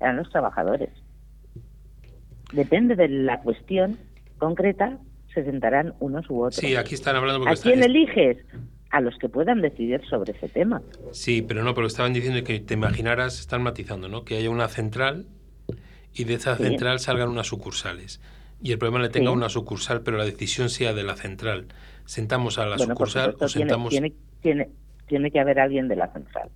eran 0.00 0.16
los 0.16 0.30
trabajadores. 0.30 0.90
Depende 2.52 2.96
de 2.96 3.08
la 3.08 3.40
cuestión 3.42 3.98
concreta, 4.38 4.98
se 5.34 5.44
sentarán 5.44 5.94
unos 6.00 6.28
u 6.30 6.38
otros. 6.40 6.56
Sí, 6.56 6.76
aquí 6.76 6.94
están 6.94 7.16
hablando 7.16 7.40
porque 7.40 7.58
¿A 7.58 7.62
quién 7.62 7.80
es- 7.80 7.86
eliges? 7.86 8.38
A 8.90 9.00
los 9.00 9.18
que 9.18 9.28
puedan 9.28 9.60
decidir 9.60 10.02
sobre 10.08 10.32
ese 10.32 10.48
tema. 10.48 10.80
Sí, 11.12 11.42
pero 11.42 11.62
no, 11.62 11.74
pero 11.74 11.86
estaban 11.86 12.12
diciendo 12.14 12.42
que 12.42 12.58
te 12.60 12.74
imaginaras, 12.74 13.38
están 13.38 13.62
matizando, 13.62 14.08
¿no? 14.08 14.24
Que 14.24 14.36
haya 14.38 14.48
una 14.50 14.68
central 14.68 15.26
y 16.14 16.24
de 16.24 16.34
esa 16.34 16.56
Sí. 16.56 16.64
central 16.64 16.98
salgan 16.98 17.28
unas 17.28 17.46
sucursales. 17.46 18.20
Y 18.62 18.72
el 18.72 18.78
problema 18.78 19.00
le 19.02 19.10
tenga 19.10 19.30
Sí. 19.30 19.36
una 19.36 19.48
sucursal, 19.50 20.00
pero 20.02 20.16
la 20.16 20.24
decisión 20.24 20.68
sea 20.70 20.94
de 20.94 21.02
la 21.04 21.16
central. 21.16 21.66
Sentamos 22.06 22.58
a 22.58 22.66
la 22.66 22.76
bueno, 22.76 22.94
sucursal 22.94 23.36
o 23.38 23.48
sentamos... 23.48 23.90
tiene, 23.90 24.14
tiene, 24.40 24.70
tiene 25.06 25.30
que 25.30 25.38
haber 25.38 25.60
alguien 25.60 25.86
de 25.88 25.96
la 25.96 26.10
central. 26.12 26.48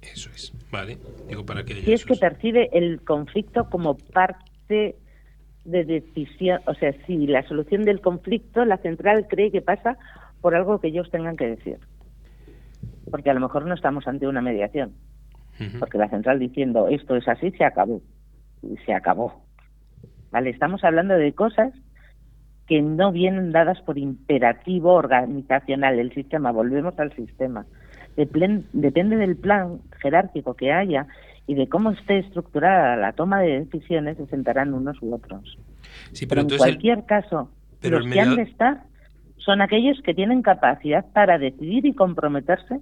Eso 0.00 0.30
es, 0.30 0.52
¿vale? 0.70 0.98
Digo, 1.28 1.44
para 1.44 1.64
que... 1.64 1.74
Si 1.82 1.92
es 1.92 2.04
que 2.04 2.14
percibe 2.14 2.68
el 2.72 3.02
conflicto 3.02 3.68
como 3.68 3.96
parte 3.96 4.96
de 5.64 5.84
decisión, 5.84 6.60
o 6.66 6.74
sea, 6.74 6.94
si 7.06 7.26
la 7.26 7.46
solución 7.48 7.84
del 7.84 8.00
conflicto, 8.00 8.64
la 8.64 8.76
central 8.78 9.26
cree 9.28 9.50
que 9.50 9.62
pasa 9.62 9.98
por 10.46 10.54
algo 10.54 10.78
que 10.80 10.86
ellos 10.86 11.10
tengan 11.10 11.36
que 11.36 11.48
decir. 11.48 11.78
Porque 13.10 13.30
a 13.30 13.34
lo 13.34 13.40
mejor 13.40 13.66
no 13.66 13.74
estamos 13.74 14.06
ante 14.06 14.28
una 14.28 14.40
mediación, 14.40 14.92
porque 15.80 15.98
la 15.98 16.08
central 16.08 16.38
diciendo 16.38 16.86
esto 16.86 17.16
es 17.16 17.26
así, 17.26 17.50
se 17.50 17.64
acabó. 17.64 18.00
Y 18.62 18.76
se 18.86 18.94
acabó. 18.94 19.42
¿Vale? 20.30 20.50
Estamos 20.50 20.84
hablando 20.84 21.14
de 21.14 21.32
cosas 21.32 21.72
que 22.68 22.80
no 22.80 23.10
vienen 23.10 23.50
dadas 23.50 23.80
por 23.80 23.98
imperativo 23.98 24.92
organizacional 24.92 25.96
del 25.96 26.14
sistema. 26.14 26.52
Volvemos 26.52 26.96
al 27.00 27.12
sistema. 27.16 27.66
Deplen- 28.16 28.66
depende 28.72 29.16
del 29.16 29.34
plan 29.36 29.80
jerárquico 30.00 30.54
que 30.54 30.70
haya 30.72 31.08
y 31.48 31.56
de 31.56 31.68
cómo 31.68 31.90
esté 31.90 32.18
estructurada 32.20 32.94
la 32.94 33.14
toma 33.14 33.40
de 33.40 33.64
decisiones, 33.64 34.16
se 34.16 34.26
sentarán 34.26 34.74
unos 34.74 35.02
u 35.02 35.12
otros. 35.12 35.58
Sí, 36.12 36.24
Pero 36.26 36.42
pero 36.42 36.42
en 36.42 36.52
el- 36.52 36.58
cualquier 36.58 37.04
caso, 37.04 37.50
pero 37.80 37.98
los 37.98 38.06
el 38.06 38.12
que 38.12 38.20
han 38.20 38.36
de 38.36 38.42
estar 38.42 38.82
son 39.38 39.60
aquellos 39.60 40.00
que 40.02 40.14
tienen 40.14 40.42
capacidad 40.42 41.04
para 41.12 41.38
decidir 41.38 41.86
y 41.86 41.94
comprometerse 41.94 42.80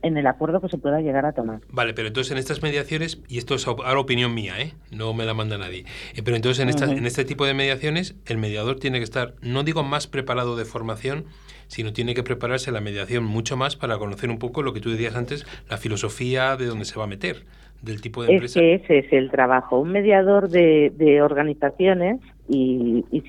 en 0.00 0.16
el 0.16 0.28
acuerdo 0.28 0.60
que 0.60 0.68
se 0.68 0.78
pueda 0.78 1.00
llegar 1.00 1.26
a 1.26 1.32
tomar. 1.32 1.60
Vale, 1.70 1.92
pero 1.92 2.06
entonces 2.06 2.30
en 2.30 2.38
estas 2.38 2.62
mediaciones, 2.62 3.20
y 3.28 3.38
esto 3.38 3.56
es 3.56 3.66
ahora 3.66 3.98
opinión 3.98 4.32
mía, 4.32 4.52
¿eh? 4.60 4.74
no 4.92 5.12
me 5.12 5.24
la 5.24 5.34
manda 5.34 5.58
nadie, 5.58 5.84
eh, 6.14 6.22
pero 6.24 6.36
entonces 6.36 6.62
en, 6.62 6.68
estas- 6.68 6.92
en 6.92 7.04
este 7.04 7.24
tipo 7.24 7.44
de 7.46 7.54
mediaciones 7.54 8.14
el 8.26 8.38
mediador 8.38 8.78
tiene 8.78 8.98
que 8.98 9.04
estar, 9.04 9.34
no 9.42 9.64
digo 9.64 9.82
más 9.82 10.06
preparado 10.06 10.54
de 10.56 10.64
formación, 10.64 11.24
sino 11.66 11.92
tiene 11.92 12.14
que 12.14 12.22
prepararse 12.22 12.70
la 12.70 12.80
mediación 12.80 13.24
mucho 13.24 13.56
más 13.56 13.74
para 13.74 13.98
conocer 13.98 14.30
un 14.30 14.38
poco 14.38 14.62
lo 14.62 14.72
que 14.72 14.80
tú 14.80 14.90
decías 14.90 15.16
antes, 15.16 15.44
la 15.68 15.78
filosofía 15.78 16.56
de 16.56 16.66
dónde 16.66 16.84
se 16.84 16.96
va 16.96 17.04
a 17.04 17.08
meter, 17.08 17.44
del 17.82 18.00
tipo 18.00 18.22
de 18.22 18.28
Es 18.28 18.34
empresa. 18.34 18.60
que 18.60 18.74
ese 18.74 18.98
es 18.98 19.12
el 19.12 19.30
trabajo. 19.32 19.80
Un 19.80 19.90
mediador 19.90 20.48
de, 20.48 20.92
de 20.96 21.22
organizaciones 21.22 22.20
y, 22.48 23.04
y- 23.10 23.24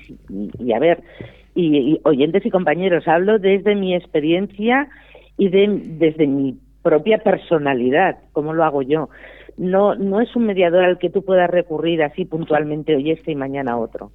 y, 0.60 0.72
a 0.72 0.78
ver, 0.78 1.02
y, 1.54 2.00
oyentes 2.04 2.44
y 2.46 2.50
compañeros, 2.50 3.06
hablo 3.08 3.38
desde 3.38 3.74
mi 3.74 3.94
experiencia 3.94 4.88
y 5.36 5.48
de, 5.48 5.66
desde 5.98 6.26
mi 6.26 6.58
propia 6.82 7.18
personalidad, 7.18 8.18
como 8.32 8.52
lo 8.52 8.64
hago 8.64 8.82
yo. 8.82 9.08
No, 9.56 9.94
no 9.94 10.20
es 10.20 10.34
un 10.36 10.46
mediador 10.46 10.84
al 10.84 10.98
que 10.98 11.10
tú 11.10 11.24
puedas 11.24 11.50
recurrir 11.50 12.02
así 12.02 12.24
puntualmente 12.24 12.96
hoy 12.96 13.10
este 13.10 13.32
y 13.32 13.36
mañana 13.36 13.76
otro. 13.78 14.10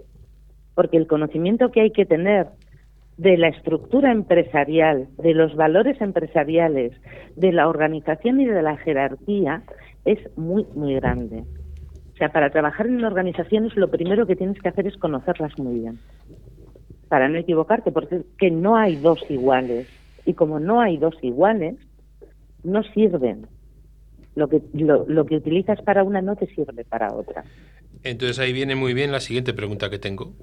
Porque 0.74 0.98
el 0.98 1.08
conocimiento 1.08 1.72
que 1.72 1.82
hay 1.82 1.92
que 1.92 2.06
tener 2.06 2.48
de 3.18 3.38
la 3.38 3.48
estructura 3.48 4.12
empresarial, 4.12 5.08
de 5.18 5.34
los 5.34 5.56
valores 5.56 6.00
empresariales, 6.02 6.94
de 7.36 7.52
la 7.52 7.68
organización 7.68 8.42
y 8.42 8.46
de 8.46 8.62
la 8.62 8.78
jerarquía 8.78 9.64
es 10.04 10.20
muy, 10.38 10.66
muy 10.76 10.96
grande. 10.96 11.44
O 12.14 12.18
sea, 12.18 12.30
para 12.30 12.50
trabajar 12.50 12.88
en 12.88 13.04
organizaciones 13.04 13.76
lo 13.76 13.90
primero 13.90 14.26
que 14.26 14.36
tienes 14.36 14.62
que 14.62 14.70
hacer 14.70 14.88
es 14.88 14.98
conocerlas 14.98 15.58
muy 15.58 15.80
bien. 15.80 16.00
Para 17.10 17.30
no 17.30 17.38
equivocarte, 17.38 17.92
porque 17.92 18.22
que 18.38 18.52
no 18.52 18.76
hay 18.76 18.96
dos 18.96 19.20
iguales. 19.30 19.88
Y 20.26 20.34
como 20.34 20.60
no 20.60 20.82
hay 20.82 20.98
dos 20.98 21.16
iguales, 21.22 21.76
no 22.64 22.84
sirven. 22.84 23.48
Lo 24.36 24.50
que, 24.50 24.62
lo, 24.74 25.06
lo 25.08 25.26
que 25.26 25.36
utilizas 25.36 25.82
para 25.82 26.04
una 26.04 26.22
no 26.22 26.36
te 26.36 26.48
sirve 26.48 26.84
para 26.84 27.14
otra. 27.14 27.46
Entonces 28.04 28.40
ahí 28.40 28.52
viene 28.54 28.76
muy 28.76 28.94
bien 28.94 29.12
la 29.12 29.20
siguiente 29.20 29.54
pregunta 29.54 29.90
que 29.90 30.00
tengo. 30.00 30.34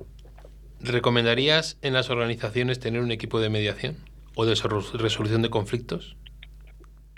¿Recomendarías 0.80 1.78
en 1.82 1.92
las 1.92 2.10
organizaciones 2.10 2.80
tener 2.80 3.02
un 3.02 3.12
equipo 3.12 3.38
de 3.40 3.50
mediación 3.50 3.96
o 4.34 4.46
de 4.46 4.52
resolu- 4.52 4.98
resolución 4.98 5.42
de 5.42 5.50
conflictos? 5.50 6.16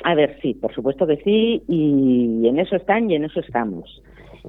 A 0.03 0.15
ver, 0.15 0.39
sí, 0.43 0.55
por 0.55 0.75
supuesto 0.75 1.07
que 1.07 1.17
sí, 1.19 1.63
y 1.69 2.47
en 2.47 2.59
eso 2.59 2.77
están 2.77 3.11
y 3.11 3.15
en 3.15 3.25
eso 3.25 3.41
estamos. 3.41 4.03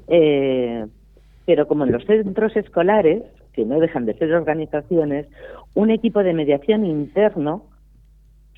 Eh, 0.08 0.86
pero 1.46 1.68
como 1.68 1.86
en 1.86 1.92
los 1.94 2.04
centros 2.06 2.56
escolares, 2.58 3.24
que 3.56 3.66
no 3.66 3.80
dejan 3.80 4.06
de 4.06 4.14
ser 4.16 4.34
organizaciones, 4.34 5.28
un 5.74 5.90
equipo 5.90 6.24
de 6.24 6.34
mediación 6.34 6.86
interno 6.86 7.64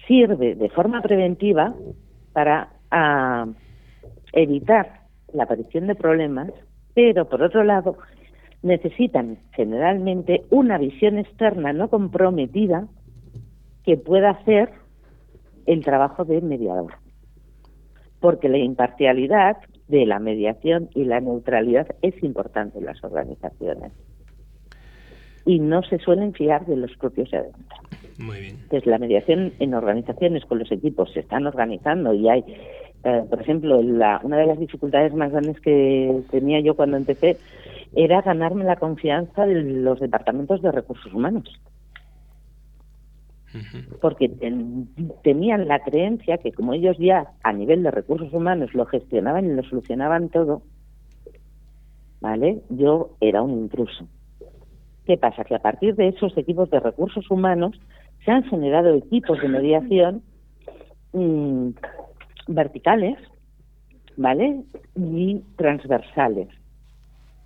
sirve 0.07 0.55
de 0.55 0.69
forma 0.69 1.01
preventiva 1.01 1.75
para 2.33 2.69
ah, 2.91 3.47
evitar 4.33 5.01
la 5.33 5.43
aparición 5.43 5.87
de 5.87 5.95
problemas, 5.95 6.51
pero 6.93 7.29
por 7.29 7.43
otro 7.43 7.63
lado 7.63 7.97
necesitan 8.63 9.37
generalmente 9.53 10.43
una 10.49 10.77
visión 10.77 11.17
externa 11.19 11.73
no 11.73 11.89
comprometida 11.89 12.87
que 13.83 13.97
pueda 13.97 14.31
hacer 14.31 14.71
el 15.65 15.83
trabajo 15.83 16.25
de 16.25 16.41
mediador. 16.41 16.93
Porque 18.19 18.49
la 18.49 18.57
imparcialidad 18.57 19.57
de 19.87 20.05
la 20.05 20.19
mediación 20.19 20.89
y 20.95 21.05
la 21.05 21.19
neutralidad 21.19 21.87
es 22.01 22.21
importante 22.23 22.79
en 22.79 22.85
las 22.85 23.03
organizaciones. 23.03 23.93
Y 25.47 25.59
no 25.59 25.81
se 25.83 25.97
suelen 25.99 26.33
fiar 26.33 26.65
de 26.65 26.75
los 26.75 26.95
propios 26.97 27.33
adentro. 27.33 27.77
Muy 28.17 28.41
bien. 28.41 28.55
Entonces, 28.63 28.85
la 28.85 28.99
mediación 28.99 29.53
en 29.59 29.73
organizaciones 29.73 30.45
con 30.45 30.59
los 30.59 30.71
equipos 30.71 31.11
se 31.13 31.21
están 31.21 31.47
organizando 31.47 32.13
y 32.13 32.27
hay, 32.29 32.43
eh, 33.03 33.23
por 33.29 33.41
ejemplo, 33.41 33.81
la, 33.81 34.19
una 34.23 34.37
de 34.37 34.45
las 34.45 34.59
dificultades 34.59 35.13
más 35.13 35.31
grandes 35.31 35.59
que 35.61 36.21
tenía 36.31 36.59
yo 36.59 36.75
cuando 36.75 36.97
empecé 36.97 37.39
era 37.95 38.21
ganarme 38.21 38.65
la 38.65 38.75
confianza 38.75 39.45
de 39.45 39.61
los 39.63 39.99
departamentos 39.99 40.61
de 40.61 40.71
recursos 40.71 41.13
humanos 41.13 41.45
porque 44.01 44.29
ten- 44.29 44.89
tenían 45.23 45.67
la 45.67 45.79
creencia 45.79 46.37
que 46.37 46.51
como 46.51 46.73
ellos 46.73 46.97
ya 46.99 47.33
a 47.43 47.53
nivel 47.53 47.83
de 47.83 47.91
recursos 47.91 48.31
humanos 48.33 48.73
lo 48.73 48.85
gestionaban 48.85 49.45
y 49.45 49.53
lo 49.53 49.63
solucionaban 49.63 50.29
todo, 50.29 50.63
¿vale? 52.21 52.61
Yo 52.69 53.17
era 53.21 53.41
un 53.41 53.51
intruso. 53.51 54.07
¿Qué 55.07 55.17
pasa? 55.17 55.45
Que 55.45 55.55
a 55.55 55.59
partir 55.59 55.95
de 55.95 56.09
esos 56.09 56.37
equipos 56.37 56.69
de 56.69 56.81
recursos 56.81 57.31
humanos 57.31 57.79
se 58.25 58.31
han 58.31 58.43
generado 58.43 58.93
equipos 58.93 59.41
de 59.41 59.47
mediación 59.47 60.21
mm, 61.13 61.69
verticales, 62.49 63.17
¿vale? 64.17 64.63
Y 64.95 65.41
transversales 65.55 66.49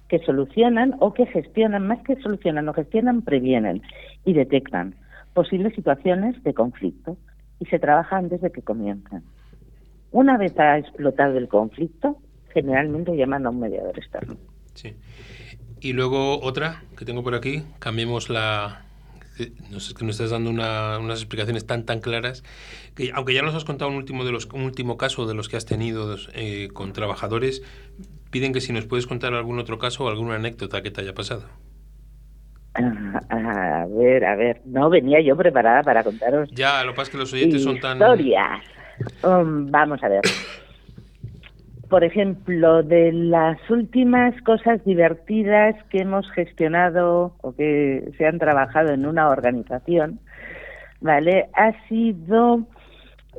que 0.09 0.17
solucionan 0.25 0.95
o 0.99 1.13
que 1.13 1.27
gestionan, 1.27 1.87
más 1.87 2.01
que 2.01 2.15
solucionan 2.15 2.67
o 2.67 2.73
gestionan, 2.73 3.21
previenen 3.21 3.83
y 4.25 4.33
detectan 4.33 4.95
posibles 5.35 5.75
situaciones 5.75 6.41
de 6.43 6.55
conflicto 6.55 7.15
y 7.59 7.65
se 7.67 7.77
trabaja 7.77 8.17
antes 8.17 8.41
de 8.41 8.51
que 8.51 8.63
comiencen. 8.63 9.21
Una 10.11 10.35
vez 10.37 10.59
ha 10.59 10.79
explotado 10.79 11.37
el 11.37 11.47
conflicto, 11.47 12.17
generalmente 12.49 13.15
llaman 13.15 13.45
a 13.45 13.51
un 13.51 13.59
mediador 13.59 13.97
externo. 13.97 14.35
Sí. 14.73 14.95
Y 15.81 15.93
luego 15.93 16.39
otra 16.41 16.83
que 16.97 17.05
tengo 17.05 17.23
por 17.23 17.33
aquí, 17.35 17.63
cambiemos 17.79 18.29
la... 18.29 18.81
eh, 19.39 19.51
No 19.71 19.79
sé, 19.79 19.89
es 19.91 19.97
que 19.97 20.05
nos 20.05 20.15
estás 20.15 20.29
dando 20.31 20.49
una- 20.51 20.99
unas 20.99 21.19
explicaciones 21.19 21.65
tan 21.65 21.85
tan 21.85 21.99
claras 22.01 22.43
que 22.95 23.11
aunque 23.13 23.33
ya 23.33 23.41
nos 23.41 23.55
has 23.55 23.65
contado 23.65 23.89
un 23.89 23.97
último 23.97 24.23
de 24.23 24.31
los 24.31 24.45
un 24.47 24.61
último 24.63 24.97
caso 24.97 25.25
de 25.25 25.33
los 25.33 25.49
que 25.49 25.57
has 25.57 25.65
tenido 25.65 26.15
eh, 26.33 26.69
con 26.73 26.93
trabajadores 26.93 27.63
piden 28.29 28.53
que 28.53 28.61
si 28.61 28.73
nos 28.73 28.85
puedes 28.85 29.07
contar 29.07 29.33
algún 29.33 29.59
otro 29.59 29.79
caso 29.79 30.05
o 30.05 30.09
alguna 30.09 30.35
anécdota 30.35 30.81
que 30.83 30.91
te 30.91 31.01
haya 31.01 31.13
pasado 31.15 31.43
a 32.75 33.85
ver, 33.89 34.25
a 34.25 34.35
ver, 34.35 34.61
no 34.65 34.89
venía 34.89 35.19
yo 35.21 35.35
preparada 35.35 35.83
para 35.83 36.03
contaros 36.03 36.49
ya 36.51 36.83
lo 36.83 36.91
que 36.91 36.97
pasa 36.97 37.03
es 37.03 37.09
que 37.09 37.17
los 37.17 37.33
oyentes 37.33 37.63
son 37.63 37.79
tan 37.79 37.97
historias. 37.97 38.61
Um, 39.23 39.69
vamos 39.71 40.01
a 40.03 40.07
ver. 40.09 40.21
Por 41.91 42.05
ejemplo, 42.05 42.83
de 42.83 43.11
las 43.11 43.69
últimas 43.69 44.33
cosas 44.43 44.81
divertidas 44.85 45.75
que 45.89 45.97
hemos 45.97 46.31
gestionado 46.31 47.33
o 47.41 47.53
que 47.53 48.13
se 48.17 48.25
han 48.25 48.39
trabajado 48.39 48.93
en 48.93 49.05
una 49.05 49.27
organización, 49.27 50.21
¿vale? 51.01 51.49
Ha 51.53 51.73
sido, 51.89 52.61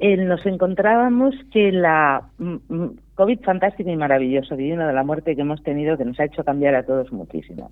eh, 0.03 0.19
nos 0.19 0.45
encontrábamos 0.45 1.35
que 1.51 1.73
la 1.73 2.29
mm, 2.37 2.57
mm, 2.69 2.97
COVID 3.15 3.41
fantástico 3.41 3.89
y 3.89 3.97
maravilloso, 3.97 4.55
divino 4.55 4.87
de 4.87 4.93
la 4.93 5.03
muerte 5.03 5.35
que 5.35 5.41
hemos 5.41 5.63
tenido, 5.63 5.97
que 5.97 6.05
nos 6.05 6.21
ha 6.21 6.27
hecho 6.27 6.45
cambiar 6.45 6.75
a 6.75 6.85
todos 6.85 7.11
muchísimo. 7.11 7.71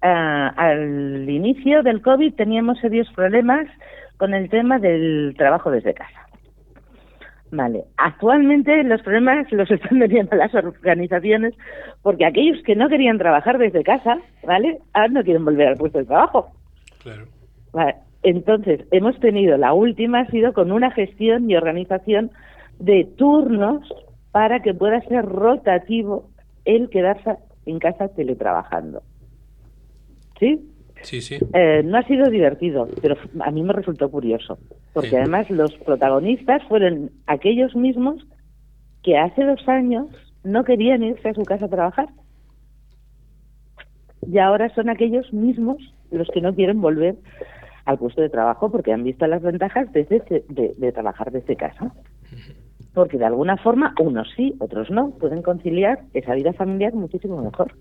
Ah, 0.00 0.54
al 0.56 1.28
inicio 1.28 1.82
del 1.82 2.00
COVID 2.00 2.36
teníamos 2.36 2.78
serios 2.78 3.12
problemas 3.14 3.66
con 4.16 4.32
el 4.32 4.48
tema 4.48 4.78
del 4.78 5.34
trabajo 5.36 5.70
desde 5.70 5.92
casa. 5.92 6.29
Vale. 7.52 7.84
Actualmente 7.96 8.82
los 8.84 9.02
problemas 9.02 9.50
los 9.50 9.70
están 9.70 9.98
teniendo 9.98 10.36
las 10.36 10.54
organizaciones 10.54 11.54
porque 12.02 12.24
aquellos 12.24 12.62
que 12.62 12.76
no 12.76 12.88
querían 12.88 13.18
trabajar 13.18 13.58
desde 13.58 13.82
casa, 13.82 14.18
¿vale? 14.44 14.78
Ahora 14.92 15.08
no 15.08 15.24
quieren 15.24 15.44
volver 15.44 15.68
al 15.68 15.76
puesto 15.76 15.98
de 15.98 16.04
trabajo. 16.04 16.52
claro 17.02 17.26
Vale. 17.72 17.96
Entonces, 18.22 18.86
hemos 18.90 19.18
tenido, 19.20 19.56
la 19.56 19.72
última 19.72 20.20
ha 20.20 20.26
sido 20.26 20.52
con 20.52 20.72
una 20.72 20.90
gestión 20.90 21.50
y 21.50 21.56
organización 21.56 22.30
de 22.78 23.08
turnos 23.16 23.82
para 24.30 24.60
que 24.60 24.74
pueda 24.74 25.00
ser 25.02 25.24
rotativo 25.24 26.28
el 26.64 26.90
quedarse 26.90 27.36
en 27.66 27.78
casa 27.78 28.08
teletrabajando. 28.08 29.02
¿Sí? 30.38 30.60
Sí 31.02 31.20
sí 31.20 31.38
Eh, 31.52 31.82
no 31.84 31.98
ha 31.98 32.02
sido 32.04 32.28
divertido, 32.30 32.88
pero 33.02 33.16
a 33.40 33.50
mí 33.50 33.62
me 33.62 33.72
resultó 33.72 34.10
curioso, 34.10 34.58
porque 34.92 35.10
Sí. 35.10 35.16
además 35.16 35.48
los 35.50 35.74
protagonistas 35.78 36.62
fueron 36.68 37.10
aquellos 37.26 37.74
mismos 37.76 38.26
que 39.02 39.16
hace 39.18 39.44
dos 39.44 39.66
años 39.68 40.06
no 40.44 40.64
querían 40.64 41.02
irse 41.02 41.28
a 41.30 41.34
su 41.34 41.42
casa 41.44 41.66
a 41.66 41.68
trabajar. 41.68 42.08
Y 44.26 44.38
ahora 44.38 44.72
son 44.74 44.88
aquellos 44.90 45.32
mismos 45.32 45.78
los 46.10 46.28
que 46.28 46.40
no 46.40 46.54
quieren 46.54 46.80
volver 46.80 47.16
al 47.86 47.98
puesto 47.98 48.20
de 48.20 48.28
trabajo 48.28 48.70
porque 48.70 48.92
han 48.92 49.02
visto 49.04 49.26
las 49.26 49.42
ventajas 49.42 49.90
de, 49.92 50.04
de- 50.04 50.44
de- 50.48 50.74
de 50.76 50.92
trabajar 50.92 51.30
desde 51.32 51.56
casa. 51.56 51.92
Porque 52.94 53.18
de 53.18 53.24
alguna 53.24 53.56
forma, 53.56 53.94
unos 54.00 54.28
sí, 54.36 54.54
otros 54.58 54.90
no, 54.90 55.10
pueden 55.12 55.42
conciliar 55.42 56.00
esa 56.12 56.34
vida 56.34 56.52
familiar 56.52 56.92
muchísimo 56.94 57.40
mejor. 57.42 57.72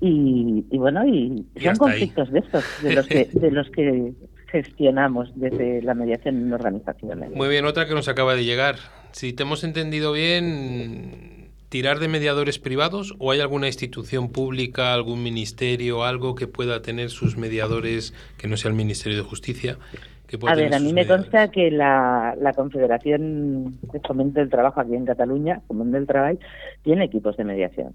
Y, 0.00 0.64
y 0.70 0.78
bueno, 0.78 1.06
y 1.06 1.46
Y 1.54 1.60
son 1.60 1.70
ahí. 1.72 1.76
conflictos 1.78 2.30
de 2.32 2.38
estos, 2.40 2.64
de 2.82 2.94
los 2.94 3.06
que, 3.06 3.24
de 3.32 3.50
los 3.50 3.70
que 3.70 4.12
gestionamos 4.50 5.30
desde 5.34 5.82
la 5.82 5.94
mediación 5.94 6.36
en 6.36 6.52
organizaciones. 6.52 7.30
Muy 7.32 7.48
bien, 7.48 7.64
otra 7.66 7.86
que 7.86 7.94
nos 7.94 8.08
acaba 8.08 8.34
de 8.34 8.44
llegar. 8.44 8.76
Si 9.12 9.32
te 9.32 9.42
hemos 9.42 9.62
entendido 9.62 10.12
bien, 10.12 11.50
¿tirar 11.68 11.98
de 11.98 12.08
mediadores 12.08 12.58
privados 12.58 13.14
o 13.18 13.30
hay 13.30 13.40
alguna 13.40 13.66
institución 13.66 14.30
pública, 14.30 14.94
algún 14.94 15.22
ministerio, 15.22 16.04
algo 16.04 16.34
que 16.34 16.46
pueda 16.46 16.82
tener 16.82 17.10
sus 17.10 17.36
mediadores, 17.36 18.14
que 18.38 18.48
no 18.48 18.56
sea 18.56 18.70
el 18.70 18.76
Ministerio 18.76 19.18
de 19.18 19.24
Justicia? 19.24 19.78
Que 20.26 20.38
pueda 20.38 20.54
A 20.54 20.56
ver, 20.56 20.74
a 20.74 20.78
mí 20.78 20.86
me 20.86 21.02
mediadores? 21.02 21.24
consta 21.30 21.50
que 21.50 21.70
la, 21.70 22.36
la 22.40 22.52
Confederación 22.52 23.78
de 23.92 24.00
Fomento 24.00 24.40
del 24.40 24.48
Trabajo 24.48 24.80
aquí 24.80 24.94
en 24.94 25.04
Cataluña, 25.04 25.60
Común 25.66 25.90
del 25.92 26.06
Trabajo, 26.06 26.38
tiene 26.82 27.04
equipos 27.04 27.36
de 27.36 27.44
mediación 27.44 27.92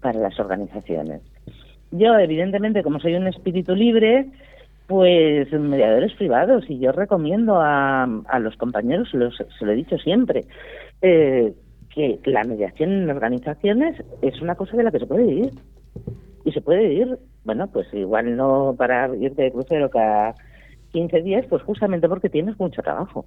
para 0.00 0.18
las 0.20 0.38
organizaciones. 0.38 1.22
Yo, 1.90 2.18
evidentemente, 2.18 2.82
como 2.82 3.00
soy 3.00 3.14
un 3.14 3.26
espíritu 3.26 3.74
libre, 3.74 4.26
pues 4.86 5.50
mediadores 5.52 6.12
privados 6.14 6.64
y 6.68 6.78
yo 6.78 6.92
recomiendo 6.92 7.56
a, 7.60 8.04
a 8.04 8.38
los 8.38 8.56
compañeros, 8.56 9.12
los- 9.14 9.36
se 9.58 9.64
lo 9.64 9.72
he 9.72 9.76
dicho 9.76 9.98
siempre, 9.98 10.44
eh, 11.02 11.52
que 11.94 12.18
la 12.24 12.44
mediación 12.44 12.90
en 12.92 13.10
organizaciones 13.10 14.02
es 14.22 14.40
una 14.40 14.54
cosa 14.54 14.76
de 14.76 14.82
la 14.82 14.90
que 14.90 14.98
se 15.00 15.06
puede 15.06 15.24
vivir. 15.24 15.50
Y 16.44 16.50
se 16.52 16.60
puede 16.60 16.88
vivir, 16.88 17.18
bueno, 17.44 17.68
pues 17.72 17.86
igual 17.94 18.34
no 18.36 18.74
para 18.76 19.14
irte 19.14 19.42
de 19.42 19.52
crucero 19.52 19.90
cada 19.90 20.34
15 20.92 21.22
días, 21.22 21.46
pues 21.48 21.62
justamente 21.62 22.08
porque 22.08 22.28
tienes 22.30 22.58
mucho 22.58 22.82
trabajo. 22.82 23.24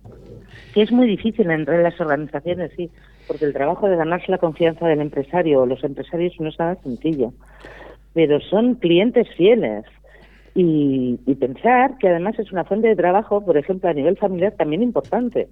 Que 0.74 0.82
es 0.82 0.92
muy 0.92 1.08
difícil 1.08 1.50
entrar 1.50 1.78
en 1.78 1.84
las 1.84 2.00
organizaciones, 2.02 2.72
sí, 2.76 2.90
porque 3.28 3.46
el 3.46 3.54
trabajo 3.54 3.88
de 3.88 3.96
ganarse 3.96 4.32
la 4.32 4.38
confianza 4.38 4.88
del 4.88 5.02
empresario 5.02 5.62
o 5.62 5.66
los 5.66 5.84
empresarios 5.84 6.34
no 6.40 6.50
es 6.50 6.60
nada 6.60 6.76
sencillo. 6.84 7.34
Pero 8.14 8.40
son 8.40 8.76
clientes 8.76 9.28
fieles. 9.36 9.86
Y, 10.54 11.18
pensar 11.40 11.98
que 11.98 12.08
además 12.08 12.40
es 12.40 12.52
una 12.54 12.64
fuente 12.64 12.88
de 12.88 12.96
trabajo, 12.96 13.44
por 13.44 13.58
ejemplo, 13.58 13.90
a 13.90 13.94
nivel 13.94 14.18
familiar 14.18 14.54
también 14.54 14.82
importante. 14.84 15.50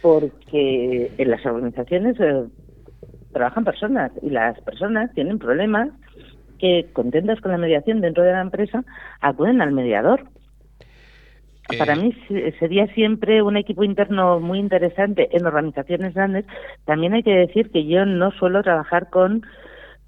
Porque 0.00 1.12
en 1.18 1.30
las 1.30 1.44
organizaciones, 1.44 2.18
eh, 2.18 2.44
trabajan 3.32 3.64
personas 3.64 4.12
y 4.22 4.30
las 4.30 4.58
personas 4.62 5.12
tienen 5.12 5.38
problemas 5.38 5.90
que, 6.58 6.86
contentas 6.92 7.40
con 7.40 7.52
la 7.52 7.58
mediación 7.58 8.00
dentro 8.00 8.22
de 8.22 8.32
la 8.32 8.40
empresa, 8.40 8.84
acuden 9.20 9.60
al 9.60 9.72
mediador. 9.72 10.24
Eh, 11.74 11.78
Para 11.78 11.96
mí 11.96 12.12
se- 12.28 12.52
sería 12.58 12.86
siempre 12.94 13.42
un 13.42 13.56
equipo 13.56 13.84
interno 13.84 14.40
muy 14.40 14.58
interesante 14.58 15.28
en 15.36 15.46
organizaciones 15.46 16.14
grandes. 16.14 16.44
También 16.84 17.14
hay 17.14 17.22
que 17.22 17.34
decir 17.34 17.70
que 17.70 17.86
yo 17.86 18.04
no 18.06 18.30
suelo 18.32 18.62
trabajar 18.62 19.10
con 19.10 19.42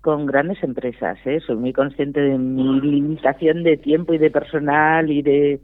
con 0.00 0.26
grandes 0.26 0.60
empresas, 0.64 1.16
¿eh? 1.26 1.38
soy 1.46 1.54
muy 1.54 1.72
consciente 1.72 2.20
de 2.20 2.36
mi 2.36 2.80
limitación 2.80 3.62
de 3.62 3.76
tiempo 3.76 4.12
y 4.12 4.18
de 4.18 4.32
personal 4.32 5.08
y 5.12 5.22
de 5.22 5.60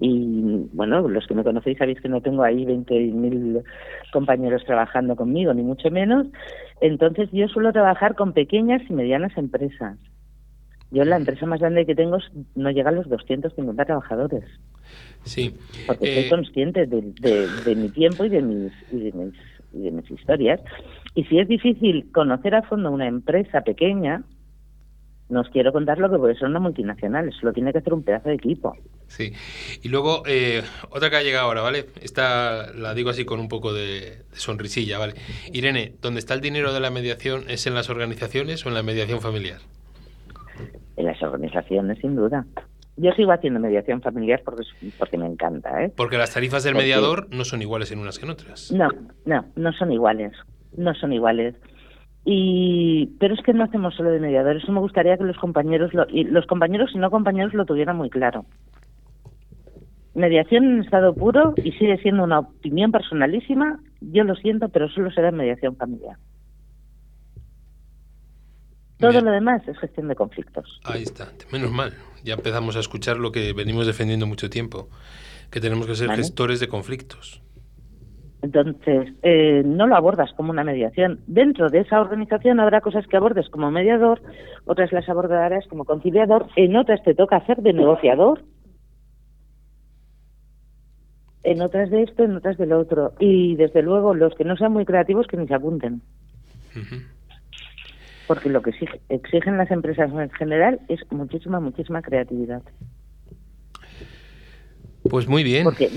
y 0.00 0.66
bueno 0.72 1.06
los 1.06 1.26
que 1.26 1.34
me 1.34 1.44
conocéis 1.44 1.76
sabéis 1.76 2.00
que 2.00 2.08
no 2.08 2.22
tengo 2.22 2.42
ahí 2.44 2.64
20.000 2.64 3.62
compañeros 4.10 4.64
trabajando 4.64 5.16
conmigo 5.16 5.52
ni 5.52 5.62
mucho 5.62 5.90
menos 5.90 6.26
entonces 6.80 7.28
yo 7.30 7.46
suelo 7.48 7.74
trabajar 7.74 8.14
con 8.14 8.32
pequeñas 8.32 8.80
y 8.88 8.94
medianas 8.94 9.36
empresas 9.36 9.98
yo 10.90 11.04
la 11.04 11.16
empresa 11.16 11.44
más 11.44 11.60
grande 11.60 11.84
que 11.84 11.94
tengo 11.94 12.16
no 12.54 12.70
llega 12.70 12.88
a 12.88 12.92
los 12.92 13.06
250 13.10 13.84
trabajadores 13.84 14.44
Sí. 15.24 15.54
porque 15.86 16.06
Eh, 16.12 16.20
soy 16.22 16.30
consciente 16.30 16.86
de, 16.86 17.00
de- 17.20 17.48
de 17.64 17.74
mi 17.76 17.88
tiempo 17.88 18.24
y 18.24 18.28
de 18.28 18.42
mis 18.42 18.72
y 18.92 18.98
de 18.98 19.12
mis 19.12 19.34
y 19.72 19.78
de 19.80 19.90
mis 19.90 20.10
historias 20.10 20.60
y 21.14 21.24
si 21.24 21.38
es 21.38 21.48
difícil 21.48 22.10
conocer 22.12 22.54
a 22.54 22.62
fondo 22.62 22.90
una 22.90 23.06
empresa 23.08 23.62
pequeña 23.62 24.22
no 25.30 25.40
os 25.40 25.48
quiero 25.48 25.72
contar 25.72 25.98
lo 25.98 26.10
que 26.10 26.18
puede 26.18 26.34
ser 26.36 26.48
una 26.48 26.60
multinacional 26.60 27.28
eso 27.28 27.38
lo 27.42 27.52
tiene 27.52 27.72
que 27.72 27.78
hacer 27.78 27.94
un 27.94 28.02
pedazo 28.04 28.28
de 28.28 28.34
equipo 28.36 28.76
Sí. 29.06 29.32
Y 29.82 29.88
luego, 29.90 30.22
eh, 30.26 30.62
otra 30.90 31.10
que 31.10 31.16
ha 31.16 31.22
llegado 31.22 31.46
ahora, 31.46 31.60
¿vale? 31.60 31.86
Esta 32.00 32.72
la 32.72 32.94
digo 32.94 33.10
así 33.10 33.24
con 33.26 33.38
un 33.38 33.48
poco 33.48 33.72
de, 33.74 34.00
de 34.30 34.36
sonrisilla, 34.36 34.98
¿vale? 34.98 35.12
Irene, 35.52 35.92
¿dónde 36.00 36.20
está 36.20 36.32
el 36.34 36.40
dinero 36.40 36.72
de 36.72 36.80
la 36.80 36.90
mediación? 36.90 37.44
¿Es 37.48 37.66
en 37.66 37.74
las 37.74 37.90
organizaciones 37.90 38.64
o 38.64 38.70
en 38.70 38.74
la 38.74 38.82
mediación 38.82 39.20
familiar? 39.20 39.58
en 40.96 41.06
las 41.06 41.20
organizaciones 41.22 41.98
sin 41.98 42.16
duda 42.16 42.46
yo 42.96 43.10
sigo 43.12 43.32
haciendo 43.32 43.58
mediación 43.60 44.00
familiar 44.02 44.42
porque 44.44 44.62
porque 44.98 45.18
me 45.18 45.26
encanta 45.26 45.84
¿eh? 45.84 45.92
Porque 45.96 46.16
las 46.18 46.32
tarifas 46.32 46.62
del 46.64 46.74
Porque- 46.74 46.84
mediador 46.84 47.28
no 47.30 47.44
son 47.44 47.60
iguales 47.62 47.90
en 47.92 47.98
unas 47.98 48.18
que 48.18 48.24
en 48.26 48.30
otras. 48.32 48.70
No, 48.72 48.88
no, 49.24 49.44
no 49.56 49.72
son 49.72 49.90
iguales, 49.92 50.32
no 50.76 50.94
son 50.94 51.12
iguales. 51.12 51.54
Y 52.24 53.06
pero 53.20 53.34
es 53.34 53.42
que 53.42 53.52
no 53.52 53.64
hacemos 53.64 53.94
solo 53.96 54.10
de 54.10 54.20
mediadores. 54.20 54.62
Eso 54.62 54.72
me 54.72 54.80
gustaría 54.80 55.16
que 55.18 55.24
los 55.24 55.36
compañeros 55.36 55.92
lo, 55.92 56.06
y 56.08 56.24
los 56.24 56.46
compañeros 56.46 56.90
y 56.94 56.98
no 56.98 57.10
compañeros 57.10 57.52
lo 57.52 57.64
tuvieran 57.66 57.96
muy 57.96 58.08
claro. 58.10 58.46
Mediación 60.14 60.64
en 60.64 60.80
estado 60.84 61.12
puro 61.14 61.54
y 61.56 61.72
sigue 61.72 61.98
siendo 61.98 62.22
una 62.22 62.38
opinión 62.38 62.92
personalísima. 62.92 63.80
Yo 64.00 64.22
lo 64.24 64.36
siento, 64.36 64.68
pero 64.68 64.88
solo 64.88 65.10
será 65.10 65.30
en 65.30 65.36
mediación 65.36 65.76
familiar. 65.76 66.16
Todo 68.98 69.10
Bien. 69.10 69.24
lo 69.24 69.32
demás 69.32 69.66
es 69.66 69.76
gestión 69.78 70.08
de 70.08 70.14
conflictos. 70.14 70.80
Ahí 70.84 71.02
está, 71.02 71.28
menos 71.52 71.72
mal. 71.72 71.92
Ya 72.24 72.34
empezamos 72.34 72.74
a 72.76 72.80
escuchar 72.80 73.18
lo 73.18 73.30
que 73.30 73.52
venimos 73.52 73.86
defendiendo 73.86 74.26
mucho 74.26 74.48
tiempo, 74.48 74.88
que 75.50 75.60
tenemos 75.60 75.86
que 75.86 75.94
ser 75.94 76.08
Vale. 76.08 76.22
gestores 76.22 76.58
de 76.58 76.68
conflictos. 76.68 77.42
Entonces, 78.40 79.12
eh, 79.22 79.62
no 79.64 79.86
lo 79.86 79.96
abordas 79.96 80.30
como 80.36 80.50
una 80.50 80.64
mediación. 80.64 81.20
Dentro 81.26 81.70
de 81.70 81.80
esa 81.80 82.00
organización 82.00 82.60
habrá 82.60 82.80
cosas 82.80 83.06
que 83.06 83.16
abordes 83.16 83.48
como 83.48 83.70
mediador, 83.70 84.20
otras 84.66 84.92
las 84.92 85.08
abordarás 85.08 85.66
como 85.68 85.84
conciliador, 85.84 86.48
en 86.56 86.76
otras 86.76 87.02
te 87.02 87.14
toca 87.14 87.36
hacer 87.36 87.58
de 87.62 87.72
negociador, 87.72 88.42
en 91.42 91.60
otras 91.60 91.90
de 91.90 92.02
esto, 92.02 92.24
en 92.24 92.36
otras 92.36 92.56
del 92.58 92.72
otro. 92.72 93.12
Y 93.18 93.54
desde 93.56 93.82
luego, 93.82 94.14
los 94.14 94.34
que 94.34 94.44
no 94.44 94.56
sean 94.56 94.72
muy 94.72 94.84
creativos, 94.84 95.26
que 95.26 95.36
ni 95.36 95.46
se 95.46 95.54
apunten. 95.54 96.02
Porque 98.26 98.48
lo 98.48 98.62
que 98.62 98.70
exige- 98.70 99.00
exigen 99.08 99.58
las 99.58 99.70
empresas 99.70 100.10
en 100.12 100.30
general 100.30 100.80
es 100.88 101.00
muchísima, 101.10 101.60
muchísima 101.60 102.00
creatividad. 102.02 102.62
Pues 105.08 105.28
muy 105.28 105.44
bien. 105.44 105.64
Porque 105.64 105.90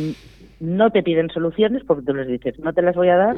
no 0.59 0.89
te 0.91 1.03
piden 1.03 1.29
soluciones 1.29 1.83
porque 1.87 2.03
tú 2.05 2.13
les 2.13 2.27
dices, 2.27 2.59
no 2.59 2.73
te 2.73 2.81
las 2.81 2.95
voy 2.95 3.09
a 3.09 3.15
dar, 3.15 3.35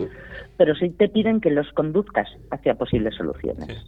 pero 0.57 0.73
sí 0.75 0.89
te 0.89 1.09
piden 1.09 1.41
que 1.41 1.51
los 1.51 1.71
conduzcas 1.73 2.27
hacia 2.49 2.75
posibles 2.75 3.15
soluciones. 3.15 3.85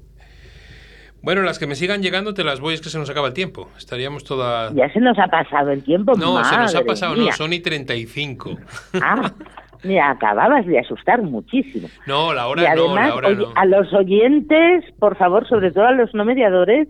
Bueno, 1.24 1.44
las 1.44 1.60
que 1.60 1.68
me 1.68 1.76
sigan 1.76 2.02
llegando 2.02 2.34
te 2.34 2.44
las 2.44 2.60
voy, 2.60 2.74
es 2.74 2.82
que 2.82 2.90
se 2.90 2.98
nos 2.98 3.10
acaba 3.10 3.28
el 3.28 3.34
tiempo. 3.34 3.70
Estaríamos 3.78 4.24
toda... 4.24 4.74
Ya 4.74 4.92
se 4.92 5.00
nos 5.00 5.18
ha 5.20 5.28
pasado 5.28 5.70
el 5.72 5.84
tiempo. 5.84 6.14
No, 6.16 6.44
se 6.44 6.58
nos 6.58 6.74
ha 6.74 6.80
madre 6.80 6.86
pasado, 6.86 7.14
mía. 7.16 7.26
no, 7.26 7.32
son 7.32 7.54
y 7.54 7.60
35. 7.60 8.58
Ah, 9.02 9.32
mira, 9.84 10.10
acababas 10.12 10.66
de 10.66 10.80
asustar 10.80 11.22
muchísimo. 11.22 11.88
No, 12.06 12.34
la 12.34 12.44
y 12.44 12.52
hora 12.52 12.76
no, 12.76 12.84
además, 12.86 13.10
la 13.10 13.16
hora 13.16 13.28
oye, 13.30 13.38
no. 13.38 13.54
a 13.56 13.66
los 13.66 13.94
oyentes, 13.94 14.84
por 15.00 15.16
favor, 15.18 15.48
sobre 15.48 15.72
todo 15.72 15.86
a 15.86 15.92
los 15.92 16.14
no 16.14 16.26
mediadores, 16.26 16.88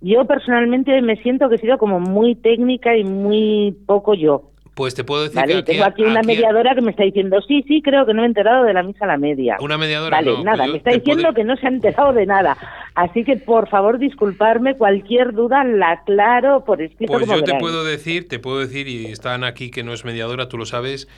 yo 0.00 0.24
personalmente 0.26 1.00
me 1.02 1.16
siento 1.16 1.48
que 1.48 1.56
he 1.56 1.58
sido 1.58 1.78
como 1.78 2.00
muy 2.00 2.34
técnica 2.34 2.96
y 2.96 3.04
muy 3.04 3.76
poco 3.86 4.14
yo. 4.14 4.44
Pues 4.72 4.94
te 4.94 5.04
puedo 5.04 5.24
decir 5.24 5.36
Vale, 5.38 5.52
que 5.52 5.58
aquí, 5.58 5.72
tengo 5.72 5.84
aquí 5.84 6.02
una 6.04 6.20
aquí- 6.20 6.28
mediadora 6.28 6.74
que 6.74 6.80
me 6.80 6.92
está 6.92 7.02
diciendo, 7.02 7.42
sí, 7.46 7.62
sí, 7.68 7.82
creo 7.82 8.06
que 8.06 8.14
no 8.14 8.22
me 8.22 8.26
he 8.26 8.28
enterado 8.28 8.64
de 8.64 8.72
la 8.72 8.82
misa 8.82 9.04
a 9.04 9.08
la 9.08 9.18
media. 9.18 9.56
Una 9.60 9.76
mediadora 9.76 10.18
Vale, 10.18 10.32
no, 10.32 10.44
nada, 10.44 10.66
me 10.68 10.78
está 10.78 10.92
diciendo 10.92 11.34
que 11.34 11.44
no 11.44 11.56
se 11.56 11.66
ha 11.66 11.70
enterado 11.70 12.12
de 12.14 12.24
nada. 12.24 12.56
Así 12.94 13.24
que, 13.24 13.36
por 13.36 13.68
favor, 13.68 13.98
disculparme, 13.98 14.76
cualquier 14.76 15.32
duda 15.34 15.64
la 15.64 15.90
aclaro 15.90 16.64
por 16.64 16.80
escrito 16.80 17.12
Pues 17.12 17.26
como 17.26 17.38
yo 17.38 17.44
te 17.44 17.58
puedo 17.58 17.84
decir, 17.84 18.26
te 18.28 18.38
puedo 18.38 18.60
decir, 18.60 18.88
y 18.88 19.06
están 19.06 19.44
aquí 19.44 19.70
que 19.70 19.82
no 19.82 19.92
es 19.92 20.04
mediadora, 20.06 20.48
tú 20.48 20.56
lo 20.56 20.64
sabes, 20.64 21.08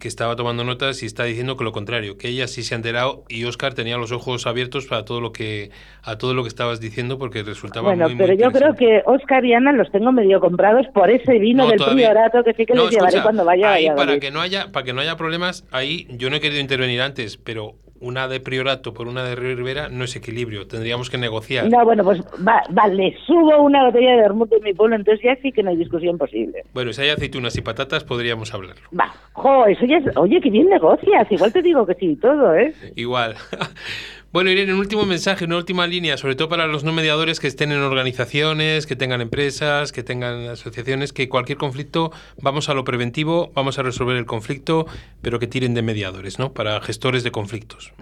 que 0.00 0.06
estaba 0.08 0.36
tomando 0.36 0.64
notas 0.64 1.02
y 1.02 1.06
está 1.06 1.24
diciendo 1.24 1.56
que 1.56 1.64
lo 1.64 1.72
contrario, 1.72 2.16
que 2.16 2.28
ella 2.28 2.46
sí 2.46 2.62
se 2.62 2.74
ha 2.74 2.76
enterado 2.76 3.24
y 3.28 3.44
Oscar 3.44 3.74
tenía 3.74 3.96
los 3.96 4.12
ojos 4.12 4.46
abiertos 4.46 4.86
para 4.86 5.04
todo 5.04 5.20
lo 5.20 5.32
que, 5.32 5.70
a 6.02 6.18
todo 6.18 6.34
lo 6.34 6.42
que 6.42 6.48
estabas 6.48 6.80
diciendo 6.80 7.18
porque 7.18 7.42
resultaba 7.42 7.88
Bueno, 7.88 8.04
muy, 8.04 8.14
muy 8.14 8.26
pero 8.26 8.38
yo 8.38 8.50
creo 8.52 8.74
que 8.74 9.02
Oscar 9.06 9.44
y 9.44 9.54
Ana 9.54 9.72
los 9.72 9.90
tengo 9.90 10.12
medio 10.12 10.40
comprados 10.40 10.86
por 10.94 11.10
ese 11.10 11.38
vino 11.38 11.64
No, 11.64 11.70
del 11.70 11.78
todavía- 11.78 12.10
priorato 12.10 12.44
que 12.44 12.54
sí 12.54 12.64
que 12.66 12.74
No, 12.74 12.84
les 12.84 12.92
llevaré 12.92 13.22
cuando 13.22 13.44
vaya 13.44 13.70
a 13.70 13.72
ahí 13.74 13.86
para 13.86 13.96
Valladolid. 13.96 14.20
que 14.20 14.30
no 14.30 14.40
haya 14.40 14.70
para 14.72 14.84
que 14.84 14.92
no 14.92 15.00
haya 15.00 15.16
problemas, 15.16 15.64
ahí 15.72 16.06
yo 16.10 16.30
no 16.30 16.36
he 16.36 16.40
querido 16.40 16.60
intervenir 16.60 17.00
antes, 17.00 17.36
pero 17.36 17.74
una 18.02 18.28
de 18.28 18.40
Priorato 18.40 18.92
por 18.92 19.08
una 19.08 19.24
de 19.24 19.34
Río 19.34 19.56
Rivera 19.56 19.88
no 19.88 20.04
es 20.04 20.14
equilibrio, 20.16 20.66
tendríamos 20.66 21.08
que 21.08 21.16
negociar. 21.18 21.70
No, 21.70 21.84
bueno, 21.84 22.04
pues 22.04 22.20
va- 22.46 22.62
vale, 22.70 23.16
subo 23.26 23.62
una 23.62 23.84
botella 23.86 24.10
de 24.10 24.16
vermut 24.22 24.52
en 24.52 24.62
mi 24.64 24.74
pueblo, 24.74 24.96
entonces 24.96 25.24
ya 25.24 25.36
sí 25.40 25.52
que 25.52 25.62
no 25.62 25.70
hay 25.70 25.76
discusión 25.76 26.18
posible. 26.18 26.64
Bueno, 26.74 26.92
si 26.92 27.00
hay 27.02 27.08
aceitunas 27.10 27.56
y 27.56 27.62
patatas 27.62 28.04
podríamos 28.04 28.52
hablarlo. 28.52 28.82
Va, 28.98 29.12
jo, 29.32 29.66
eso 29.66 29.86
ya 29.86 29.96
es, 29.98 30.16
oye, 30.16 30.40
que 30.40 30.50
bien 30.50 30.68
negocias, 30.68 31.30
igual 31.30 31.52
te 31.52 31.62
digo 31.62 31.86
que 31.86 31.94
sí 31.94 32.16
todo, 32.16 32.54
¿eh? 32.56 32.74
Igual. 32.96 33.34
Bueno, 34.32 34.48
Irene, 34.48 34.72
un 34.72 34.80
último 34.80 35.04
mensaje, 35.04 35.44
una 35.44 35.58
última 35.58 35.86
línea, 35.86 36.16
sobre 36.16 36.36
todo 36.36 36.48
para 36.48 36.66
los 36.66 36.84
no 36.84 36.92
mediadores 36.94 37.38
que 37.38 37.48
estén 37.48 37.70
en 37.70 37.80
organizaciones, 37.80 38.86
que 38.86 38.96
tengan 38.96 39.20
empresas, 39.20 39.92
que 39.92 40.02
tengan 40.02 40.48
asociaciones, 40.48 41.12
que 41.12 41.28
cualquier 41.28 41.58
conflicto, 41.58 42.12
vamos 42.40 42.70
a 42.70 42.74
lo 42.74 42.82
preventivo, 42.82 43.52
vamos 43.54 43.78
a 43.78 43.82
resolver 43.82 44.16
el 44.16 44.24
conflicto, 44.24 44.86
pero 45.20 45.38
que 45.38 45.46
tiren 45.46 45.74
de 45.74 45.82
mediadores, 45.82 46.38
¿no? 46.38 46.54
Para 46.54 46.80
gestores 46.80 47.24
de 47.24 47.30
conflictos. 47.30 47.92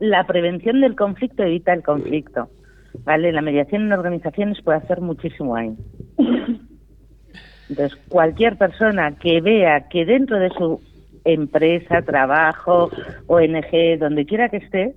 La 0.00 0.26
prevención 0.26 0.82
del 0.82 0.96
conflicto 0.96 1.44
evita 1.44 1.72
el 1.72 1.82
conflicto, 1.82 2.50
¿vale? 3.04 3.32
La 3.32 3.40
mediación 3.40 3.86
en 3.86 3.94
organizaciones 3.94 4.60
puede 4.60 4.76
hacer 4.76 5.00
muchísimo 5.00 5.56
ahí. 5.56 5.74
Entonces, 7.70 7.98
cualquier 8.10 8.58
persona 8.58 9.16
que 9.16 9.40
vea 9.40 9.88
que 9.88 10.04
dentro 10.04 10.38
de 10.38 10.50
su 10.50 10.78
empresa, 11.24 12.02
trabajo, 12.02 12.90
ONG, 13.28 13.98
donde 13.98 14.26
quiera 14.26 14.50
que 14.50 14.58
esté, 14.58 14.94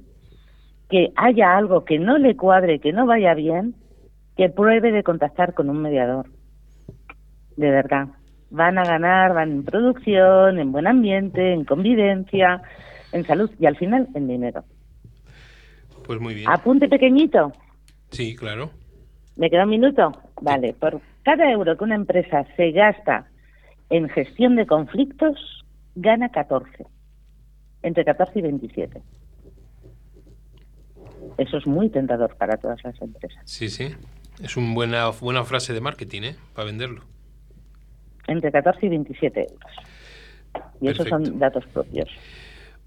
que 0.90 1.12
haya 1.16 1.58
algo 1.58 1.86
que 1.86 2.00
no 2.00 2.18
le 2.18 2.36
cuadre, 2.36 2.80
que 2.80 2.94
no 2.94 3.06
vaya 3.06 3.34
bien, 3.34 3.76
que 4.36 4.50
pruebe 4.50 4.92
de 4.92 5.04
contactar 5.04 5.54
con 5.54 5.70
un 5.70 5.82
mediador. 5.82 6.28
De 7.56 7.70
verdad. 7.70 8.08
Van 8.50 8.78
a 8.78 8.84
ganar, 8.84 9.34
van 9.34 9.52
en 9.52 9.64
producción, 9.64 10.60
en 10.60 10.72
buen 10.72 10.86
ambiente, 10.86 11.54
en 11.54 11.66
convivencia, 11.66 12.62
en 13.12 13.26
salud 13.26 13.50
y 13.60 13.66
al 13.66 13.78
final 13.78 14.08
en 14.14 14.28
dinero. 14.28 14.64
Pues 16.06 16.20
muy 16.20 16.36
bien. 16.36 16.50
Apunte 16.50 16.88
pequeñito. 16.88 17.52
Sí, 18.12 18.36
claro. 18.36 18.70
¿Me 19.36 19.50
queda 19.50 19.64
un 19.64 19.70
minuto? 19.70 20.12
Vale, 20.42 20.74
por 20.74 21.02
cada 21.24 21.50
euro 21.50 21.76
que 21.78 21.84
una 21.84 21.96
empresa 21.96 22.46
se 22.56 22.72
gasta 22.72 23.26
en 23.90 24.10
gestión 24.10 24.56
de 24.56 24.68
conflictos, 24.68 25.66
gana 25.96 26.30
14. 26.30 26.86
Entre 27.82 28.06
14 28.06 28.40
y 28.40 28.42
27. 28.42 29.02
Eso 31.38 31.58
es 31.58 31.66
muy 31.68 31.90
tentador 31.90 32.36
para 32.38 32.58
todas 32.58 32.84
las 32.84 33.00
empresas. 33.02 33.42
Sí, 33.46 33.70
sí. 33.70 33.96
Es 34.42 34.58
una 34.58 34.74
buena, 34.74 35.10
buena 35.10 35.44
frase 35.44 35.74
de 35.74 35.82
marketing, 35.82 36.22
¿eh? 36.24 36.36
Para 36.54 36.66
venderlo. 36.66 37.04
Entre 38.28 38.52
14 38.52 38.86
y 38.86 38.90
27 38.90 39.40
euros. 39.42 39.72
Y 40.82 40.88
esos 40.90 41.08
son 41.08 41.40
datos 41.40 41.66
propios. 41.68 42.10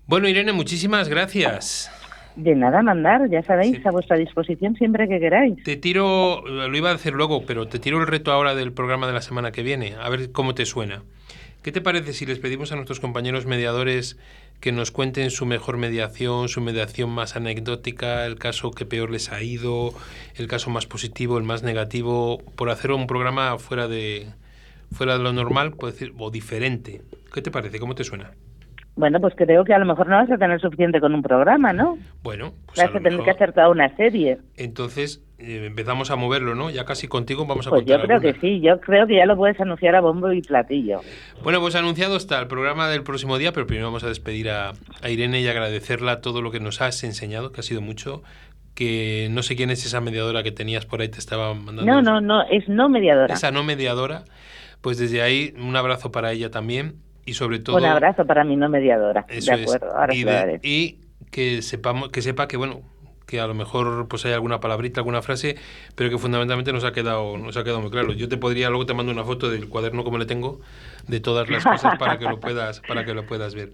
Bueno, 0.07 0.29
Irene, 0.29 0.53
muchísimas 0.53 1.09
gracias. 1.09 1.91
De 2.37 2.55
nada 2.55 2.83
mandar, 2.83 3.29
ya 3.31 3.43
sabéis, 3.43 3.77
Sí. 3.79 3.83
a 3.87 3.91
vuestra 3.91 4.17
disposición 4.17 4.77
siempre 4.77 5.09
que 5.09 5.19
queráis. 5.19 5.63
Te 5.65 5.77
tiro, 5.77 6.43
lo 6.47 6.77
iba 6.77 6.91
a 6.91 6.95
hacer 6.95 7.15
luego, 7.15 7.45
pero 7.47 7.67
te 7.67 7.79
tiro 7.79 7.99
el 8.01 8.07
reto 8.07 8.31
ahora 8.31 8.55
del 8.55 8.73
programa 8.73 9.07
de 9.07 9.15
la 9.15 9.23
semana 9.23 9.53
que 9.53 9.63
viene, 9.63 9.95
a 10.01 10.09
ver 10.11 10.33
cómo 10.33 10.55
te 10.55 10.67
suena. 10.67 11.03
¿Qué 11.63 11.73
te 11.73 11.81
parece 11.81 12.13
si 12.13 12.27
les 12.27 12.39
pedimos 12.39 12.71
a 12.73 12.77
nuestros 12.77 13.01
compañeros 13.01 13.47
mediadores 13.47 14.19
que 14.61 14.73
nos 14.73 14.91
cuenten 14.91 15.31
su 15.31 15.47
mejor 15.47 15.77
mediación, 15.77 16.49
su 16.49 16.61
mediación 16.61 17.11
más 17.11 17.37
anecdótica, 17.37 18.27
el 18.27 18.37
caso 18.37 18.71
que 18.71 18.85
peor 18.87 19.11
les 19.11 19.31
ha 19.33 19.43
ido, 19.43 19.91
el 20.37 20.49
caso 20.49 20.71
más 20.71 20.87
positivo, 20.87 21.39
el 21.39 21.45
más 21.45 21.63
negativo, 21.63 22.39
por 22.57 22.71
hacer 22.71 22.91
un 22.93 23.07
programa 23.07 23.59
fuera 23.59 23.87
de 23.89 24.27
fuera 24.93 25.19
de 25.19 25.25
lo 25.25 25.33
normal, 25.33 25.73
puedo 25.73 25.93
decir, 25.93 26.13
o 26.19 26.31
diferente. 26.31 27.03
¿Qué 27.35 27.43
te 27.43 27.51
parece? 27.51 27.79
¿Cómo 27.81 27.95
te 27.95 28.05
suena? 28.05 28.31
Bueno, 28.95 29.21
pues 29.21 29.35
creo 29.37 29.65
que 29.65 29.75
a 29.75 29.79
lo 29.79 29.85
mejor 29.85 30.09
no 30.09 30.17
vas 30.17 30.31
a 30.31 30.39
tener 30.39 30.59
suficiente 30.61 31.01
con 31.01 31.13
un 31.15 31.23
programa, 31.23 31.73
¿no? 31.73 31.99
Bueno, 32.23 32.55
pues 32.67 32.79
vas 32.79 32.89
a 32.91 32.93
tener 32.93 33.13
mejor- 33.13 33.25
que 33.27 33.31
hacer 33.33 33.53
toda 33.53 33.69
una 33.69 33.95
serie. 33.97 34.39
Entonces 34.57 35.23
eh, 35.39 35.65
empezamos 35.67 36.11
a 36.11 36.17
moverlo, 36.17 36.55
¿no? 36.55 36.71
Ya 36.71 36.85
casi 36.85 37.09
contigo 37.09 37.45
vamos 37.47 37.67
a 37.67 37.71
Pues 37.71 37.85
yo 37.85 38.01
creo 38.01 38.21
que 38.21 38.29
alguna. 38.29 38.41
sí, 38.41 38.61
yo 38.61 38.81
creo 38.81 39.07
que 39.07 39.17
ya 39.17 39.27
lo 39.27 39.37
puedes 39.37 39.61
anunciar 39.61 39.95
a 39.95 40.01
bombo 40.01 40.33
y 40.33 40.41
platillo. 40.43 41.01
Bueno, 41.43 41.61
pues 41.61 41.75
anunciado 41.75 42.17
está 42.17 42.39
el 42.41 42.47
programa 42.47 42.89
del 42.89 43.03
próximo 43.03 43.37
día, 43.39 43.53
pero 43.53 43.67
primero 43.67 43.87
vamos 43.89 44.05
a 44.05 44.09
despedir 44.09 44.49
a, 44.51 44.73
a 45.03 45.11
Irene 45.11 45.41
y 45.41 45.49
agradecerla 45.49 46.21
todo 46.21 46.41
lo 46.43 46.51
que 46.51 46.61
nos 46.61 46.81
has 46.81 47.05
enseñado, 47.05 47.53
que 47.53 47.61
ha 47.61 47.65
sido 47.65 47.81
mucho. 47.83 48.23
Que 48.75 49.29
no 49.31 49.43
sé 49.43 49.57
quién 49.57 49.71
es 49.71 49.87
esa 49.87 50.03
mediadora 50.03 50.43
que 50.43 50.53
tenías 50.53 50.85
por 50.85 51.01
ahí, 51.01 51.09
te 51.09 51.19
estaba 51.19 51.55
mandando. 51.55 51.85
No, 51.91 52.03
no, 52.03 52.21
no, 52.21 52.43
es 52.51 52.69
no 52.69 52.91
mediadora. 52.91 53.33
Esa 53.35 53.51
no 53.51 53.63
mediadora, 53.65 54.25
pues 54.83 54.99
desde 54.99 55.23
ahí 55.23 55.55
un 55.59 55.75
abrazo 55.77 56.13
para 56.13 56.31
ella 56.33 56.51
también 56.51 56.97
y 57.25 57.33
sobre 57.35 57.59
todo. 57.59 57.77
Un 57.79 57.87
abrazo 57.87 58.27
para 58.27 58.45
mi 58.45 58.55
no 58.57 58.69
mediadora. 58.69 59.25
Eso 59.31 59.57
de 59.57 59.63
acuerdo, 59.63 59.97
ahora 59.97 60.15
y, 60.15 60.25
de- 60.25 60.61
y 60.63 60.99
que 61.31 61.63
sepamos, 61.63 62.11
que 62.11 62.21
sepa 62.21 62.49
que 62.49 62.59
bueno, 62.59 62.83
que 63.27 63.41
a 63.41 63.47
lo 63.47 63.55
mejor 63.55 64.07
pues 64.09 64.25
hay 64.25 64.33
alguna 64.33 64.61
palabrita, 64.61 65.01
alguna 65.01 65.21
frase, 65.21 65.57
pero 65.95 66.11
que 66.11 66.19
fundamentalmente 66.19 66.73
nos 66.73 66.85
ha 66.85 66.93
quedado, 66.93 67.37
nos 67.39 67.57
ha 67.57 67.65
quedado 67.65 67.81
muy 67.81 67.91
claro. 67.91 68.13
Yo 68.13 68.29
te 68.29 68.37
podría, 68.37 68.69
luego 68.69 68.87
te 68.87 68.95
mando 68.95 69.13
una 69.13 69.25
foto 69.25 69.51
del 69.51 69.69
cuaderno 69.69 70.05
como 70.05 70.19
le 70.19 70.27
tengo, 70.27 70.61
de 71.09 71.21
todas 71.21 71.49
las 71.51 71.65
cosas 71.65 71.99
para 71.99 72.19
que 72.19 72.25
lo 72.25 72.39
puedas, 72.39 72.81
para 72.87 73.05
que 73.05 73.15
lo 73.15 73.27
puedas 73.27 73.55
ver. 73.55 73.71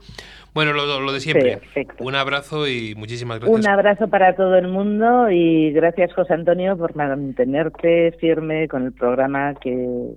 Bueno, 0.54 0.72
lo, 0.72 1.00
lo 1.00 1.12
de 1.12 1.20
siempre. 1.20 1.58
Perfecto. 1.58 2.04
Un 2.04 2.14
abrazo 2.14 2.66
y 2.66 2.94
muchísimas 2.96 3.40
gracias. 3.40 3.58
Un 3.58 3.68
abrazo 3.68 4.08
para 4.08 4.34
todo 4.34 4.56
el 4.56 4.68
mundo 4.68 5.30
y 5.30 5.72
gracias 5.72 6.12
José 6.14 6.34
Antonio 6.34 6.76
por 6.76 6.96
mantenerte 6.96 8.12
firme 8.20 8.68
con 8.68 8.86
el 8.86 8.92
programa 8.92 9.54
que 9.54 10.16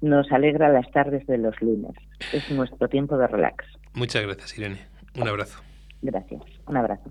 nos 0.00 0.30
alegra 0.32 0.68
las 0.68 0.90
tardes 0.90 1.26
de 1.26 1.38
los 1.38 1.60
lunes. 1.60 1.92
Es 2.32 2.50
nuestro 2.50 2.88
tiempo 2.88 3.16
de 3.16 3.26
relax. 3.26 3.64
Muchas 3.94 4.22
gracias, 4.22 4.58
Irene. 4.58 4.86
Un 5.16 5.28
abrazo. 5.28 5.62
Gracias. 6.02 6.42
Un 6.66 6.76
abrazo. 6.76 7.10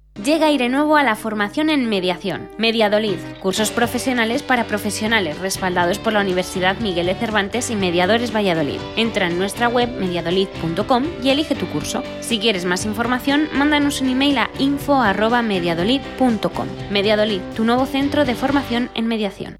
Llega 0.15 0.47
Aire 0.47 0.67
Nuevo 0.67 0.97
a 0.97 1.03
la 1.03 1.15
formación 1.15 1.69
en 1.69 1.87
mediación. 1.87 2.49
Mediadolid, 2.57 3.15
cursos 3.41 3.71
profesionales 3.71 4.43
para 4.43 4.65
profesionales 4.65 5.39
respaldados 5.39 5.99
por 5.99 6.11
la 6.11 6.19
Universidad 6.19 6.77
Miguel 6.79 7.05
de 7.07 7.15
Cervantes 7.15 7.71
y 7.71 7.77
Mediadores 7.77 8.35
Valladolid. 8.35 8.81
Entra 8.97 9.27
en 9.27 9.39
nuestra 9.39 9.69
web 9.69 9.89
mediadolid.com 9.89 11.05
y 11.23 11.29
elige 11.29 11.55
tu 11.55 11.65
curso. 11.67 12.03
Si 12.19 12.39
quieres 12.39 12.65
más 12.65 12.85
información, 12.85 13.47
mándanos 13.53 14.01
un 14.01 14.09
email 14.09 14.39
a 14.39 14.49
info@mediadolid.com. 14.59 16.67
Mediadolid, 16.91 17.39
tu 17.55 17.63
nuevo 17.63 17.85
centro 17.85 18.25
de 18.25 18.35
formación 18.35 18.89
en 18.93 19.07
mediación. 19.07 19.55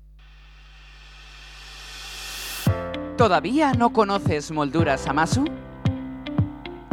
¿Todavía 3.17 3.71
no 3.71 3.93
conoces 3.93 4.51
Molduras 4.51 5.07
Amasu? 5.07 5.45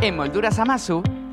En 0.01 0.17
Molduras 0.17 0.61
Amasu 0.61 1.03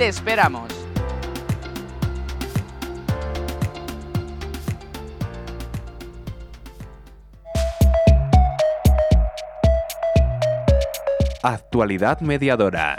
Te 0.00 0.08
esperamos. 0.08 0.72
Actualidad 11.42 12.20
mediadora. 12.20 12.98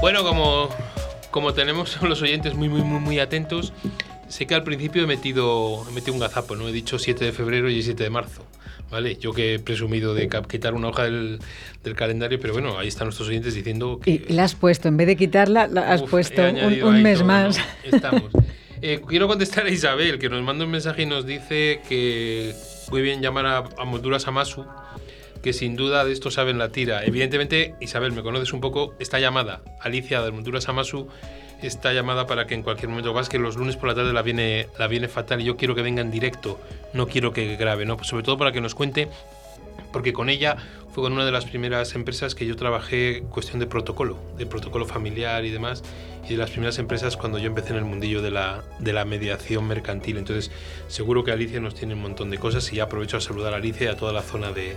Bueno, 0.00 0.24
como, 0.24 0.70
como 1.30 1.54
tenemos 1.54 2.02
a 2.02 2.06
los 2.06 2.20
oyentes 2.22 2.56
muy, 2.56 2.68
muy, 2.68 2.82
muy, 2.82 2.98
muy 2.98 3.20
atentos, 3.20 3.72
sé 4.34 4.46
que 4.46 4.54
al 4.56 4.64
principio 4.64 5.04
he 5.04 5.06
metido, 5.06 5.86
he 5.88 5.92
metido 5.92 6.12
un 6.12 6.18
gazapo, 6.18 6.56
¿no? 6.56 6.68
He 6.68 6.72
dicho 6.72 6.98
7 6.98 7.24
de 7.24 7.30
febrero 7.30 7.70
y 7.70 7.80
7 7.84 8.02
de 8.02 8.10
marzo, 8.10 8.44
¿vale? 8.90 9.14
Yo 9.14 9.32
que 9.32 9.54
he 9.54 9.58
presumido 9.60 10.12
de 10.12 10.28
quitar 10.50 10.74
una 10.74 10.88
hoja 10.88 11.04
del, 11.04 11.38
del 11.84 11.94
calendario, 11.94 12.40
pero 12.40 12.52
bueno, 12.52 12.76
ahí 12.76 12.88
están 12.88 13.06
nuestros 13.06 13.28
oyentes 13.28 13.54
diciendo 13.54 14.00
que... 14.02 14.10
Y 14.10 14.18
la 14.30 14.42
has 14.42 14.56
puesto, 14.56 14.88
en 14.88 14.96
vez 14.96 15.06
de 15.06 15.14
quitarla, 15.14 15.68
la 15.68 15.92
has 15.92 16.02
Uf, 16.02 16.10
puesto 16.10 16.42
un, 16.42 16.82
un 16.82 17.00
mes 17.00 17.18
todo, 17.18 17.28
más. 17.28 17.58
¿no? 17.58 17.96
Estamos. 17.96 18.30
Eh, 18.86 19.00
quiero 19.08 19.28
contestar 19.28 19.64
a 19.64 19.70
Isabel, 19.70 20.18
que 20.18 20.28
nos 20.28 20.42
manda 20.42 20.66
un 20.66 20.70
mensaje 20.70 21.02
y 21.02 21.06
nos 21.06 21.24
dice 21.24 21.80
que 21.88 22.54
muy 22.90 23.00
bien 23.00 23.22
llamar 23.22 23.46
a, 23.46 23.56
a 23.78 23.84
Molduras 23.86 24.26
Amasu, 24.26 24.66
que 25.42 25.54
sin 25.54 25.74
duda 25.74 26.04
de 26.04 26.12
esto 26.12 26.30
saben 26.30 26.58
la 26.58 26.68
tira. 26.68 27.02
Evidentemente, 27.02 27.76
Isabel, 27.80 28.12
me 28.12 28.22
conoces 28.22 28.52
un 28.52 28.60
poco, 28.60 28.94
esta 28.98 29.18
llamada, 29.20 29.62
Alicia 29.80 30.20
de 30.20 30.32
Molduras 30.32 30.68
Amasu, 30.68 31.08
esta 31.66 31.92
llamada 31.92 32.26
para 32.26 32.46
que 32.46 32.54
en 32.54 32.62
cualquier 32.62 32.88
momento, 32.88 33.12
lo 33.12 33.22
que 33.22 33.38
los 33.38 33.56
lunes 33.56 33.76
por 33.76 33.88
la 33.88 33.94
tarde 33.94 34.12
la 34.12 34.22
viene, 34.22 34.68
la 34.78 34.86
viene 34.86 35.08
fatal 35.08 35.40
y 35.40 35.44
yo 35.44 35.56
quiero 35.56 35.74
que 35.74 35.82
venga 35.82 36.00
en 36.02 36.10
directo, 36.10 36.60
no 36.92 37.06
quiero 37.06 37.32
que 37.32 37.56
grabe, 37.56 37.84
¿no? 37.84 38.02
sobre 38.04 38.22
todo 38.22 38.38
para 38.38 38.52
que 38.52 38.60
nos 38.60 38.74
cuente 38.74 39.08
porque 39.92 40.12
con 40.12 40.28
ella 40.28 40.56
fue 40.92 41.04
con 41.04 41.12
una 41.12 41.24
de 41.24 41.30
las 41.30 41.44
primeras 41.44 41.94
empresas 41.94 42.34
que 42.34 42.46
yo 42.46 42.56
trabajé 42.56 43.22
cuestión 43.30 43.60
de 43.60 43.66
protocolo, 43.66 44.18
de 44.36 44.44
protocolo 44.44 44.86
familiar 44.86 45.44
y 45.44 45.50
demás, 45.50 45.84
y 46.24 46.30
de 46.30 46.36
las 46.36 46.50
primeras 46.50 46.78
empresas 46.78 47.16
cuando 47.16 47.38
yo 47.38 47.46
empecé 47.46 47.70
en 47.70 47.76
el 47.76 47.84
mundillo 47.84 48.20
de 48.20 48.32
la, 48.32 48.64
de 48.80 48.92
la 48.92 49.04
mediación 49.04 49.66
mercantil. 49.66 50.16
Entonces, 50.16 50.50
seguro 50.88 51.22
que 51.22 51.30
Alicia 51.30 51.60
nos 51.60 51.76
tiene 51.76 51.94
un 51.94 52.02
montón 52.02 52.30
de 52.30 52.38
cosas 52.38 52.72
y 52.72 52.80
aprovecho 52.80 53.16
a 53.16 53.20
saludar 53.20 53.54
a 53.54 53.58
Alicia 53.58 53.86
y 53.86 53.88
a 53.88 53.96
toda 53.96 54.12
la 54.12 54.22
zona 54.22 54.50
de, 54.50 54.76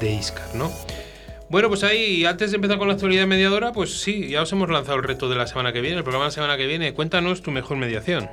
de 0.00 0.10
Iscar, 0.10 0.54
¿no? 0.54 0.70
Bueno, 1.48 1.68
pues 1.68 1.84
ahí, 1.84 2.24
antes 2.24 2.50
de 2.50 2.56
empezar 2.56 2.76
con 2.76 2.88
la 2.88 2.94
actualidad 2.94 3.24
mediadora, 3.28 3.70
pues 3.70 4.00
sí, 4.00 4.28
ya 4.28 4.42
os 4.42 4.50
hemos 4.50 4.68
lanzado 4.68 4.98
el 4.98 5.04
reto 5.04 5.28
de 5.28 5.36
la 5.36 5.46
semana 5.46 5.72
que 5.72 5.80
viene, 5.80 5.98
el 5.98 6.02
programa 6.02 6.24
de 6.24 6.30
la 6.30 6.34
semana 6.34 6.56
que 6.56 6.66
viene. 6.66 6.92
Cuéntanos 6.92 7.40
tu 7.40 7.52
mejor 7.52 7.76
mediación, 7.76 8.28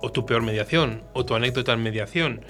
o 0.00 0.12
tu 0.12 0.26
peor 0.26 0.42
mediación, 0.42 1.02
o 1.12 1.26
tu 1.26 1.34
anécdota 1.34 1.72
en 1.72 1.82
mediación, 1.82 2.44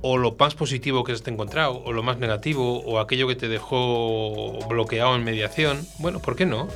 o 0.00 0.16
lo 0.16 0.34
más 0.38 0.54
positivo 0.54 1.04
que 1.04 1.12
has 1.12 1.26
encontrado, 1.26 1.82
o 1.84 1.92
lo 1.92 2.02
más 2.02 2.16
negativo, 2.16 2.80
o 2.80 2.98
aquello 2.98 3.28
que 3.28 3.34
te 3.34 3.48
dejó 3.48 4.58
bloqueado 4.70 5.14
en 5.16 5.22
mediación. 5.22 5.86
Bueno, 5.98 6.20
¿por 6.20 6.34
qué 6.34 6.46
no? 6.46 6.68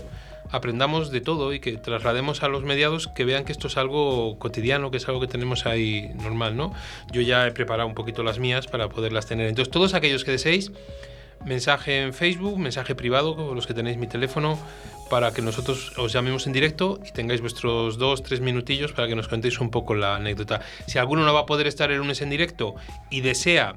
Aprendamos 0.50 1.10
de 1.10 1.22
todo 1.22 1.54
y 1.54 1.60
que 1.60 1.78
traslademos 1.78 2.42
a 2.42 2.48
los 2.48 2.62
mediados 2.62 3.08
que 3.08 3.24
vean 3.24 3.46
que 3.46 3.52
esto 3.52 3.68
es 3.68 3.78
algo 3.78 4.38
cotidiano, 4.38 4.90
que 4.90 4.98
es 4.98 5.08
algo 5.08 5.22
que 5.22 5.28
tenemos 5.28 5.64
ahí 5.64 6.10
normal, 6.16 6.58
¿no? 6.58 6.74
Yo 7.10 7.22
ya 7.22 7.46
he 7.46 7.52
preparado 7.52 7.88
un 7.88 7.94
poquito 7.94 8.22
las 8.22 8.38
mías 8.38 8.66
para 8.66 8.90
poderlas 8.90 9.24
tener. 9.24 9.48
Entonces, 9.48 9.72
todos 9.72 9.94
aquellos 9.94 10.24
que 10.24 10.32
deseéis, 10.32 10.72
mensaje 11.46 12.02
en 12.02 12.12
Facebook, 12.12 12.58
mensaje 12.58 12.94
privado, 12.94 13.36
con 13.36 13.54
los 13.54 13.66
que 13.66 13.72
tenéis 13.72 13.96
mi 13.96 14.06
teléfono, 14.06 14.58
para 15.08 15.32
que 15.32 15.40
nosotros 15.40 15.94
os 15.96 16.12
llamemos 16.12 16.46
en 16.46 16.52
directo 16.52 17.00
y 17.06 17.12
tengáis 17.12 17.40
vuestros 17.40 17.96
dos, 17.96 18.22
tres 18.22 18.40
minutillos 18.40 18.92
para 18.92 19.08
que 19.08 19.14
nos 19.14 19.28
contéis 19.28 19.60
un 19.60 19.70
poco 19.70 19.94
la 19.94 20.16
anécdota. 20.16 20.60
Si 20.86 20.98
alguno 20.98 21.24
no 21.24 21.32
va 21.32 21.40
a 21.40 21.46
poder 21.46 21.66
estar 21.66 21.90
el 21.90 21.96
lunes 21.98 22.20
en 22.20 22.28
directo 22.30 22.74
y 23.08 23.22
desea 23.22 23.76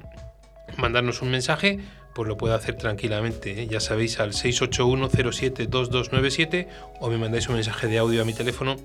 mandarnos 0.76 1.22
un 1.22 1.30
mensaje, 1.30 1.78
pues 2.14 2.28
lo 2.28 2.36
puede 2.36 2.54
hacer 2.54 2.76
tranquilamente. 2.76 3.62
¿eh? 3.62 3.68
Ya 3.68 3.80
sabéis, 3.80 4.20
al 4.20 4.32
681072297 4.32 6.66
o 7.00 7.08
me 7.08 7.16
mandáis 7.18 7.48
un 7.48 7.54
mensaje 7.54 7.86
de 7.86 7.98
audio 7.98 8.22
a 8.22 8.24
mi 8.24 8.34
teléfono 8.34 8.76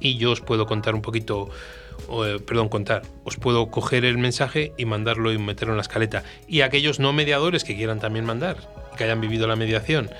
y 0.00 0.18
yo 0.18 0.32
os 0.32 0.40
puedo 0.40 0.66
contar 0.66 0.94
un 0.94 1.02
poquito, 1.02 1.50
eh, 2.08 2.40
perdón, 2.40 2.68
contar, 2.68 3.02
os 3.24 3.36
puedo 3.36 3.70
coger 3.70 4.04
el 4.04 4.18
mensaje 4.18 4.72
y 4.76 4.84
mandarlo 4.84 5.32
y 5.32 5.38
meterlo 5.38 5.72
en 5.72 5.78
la 5.78 5.82
escaleta. 5.82 6.22
Y 6.46 6.60
aquellos 6.60 7.00
no 7.00 7.12
mediadores 7.12 7.64
que 7.64 7.76
quieran 7.76 8.00
también 8.00 8.24
mandar, 8.24 8.56
que 8.96 9.04
hayan 9.04 9.20
vivido 9.20 9.46
la 9.46 9.56
mediación 9.56 10.10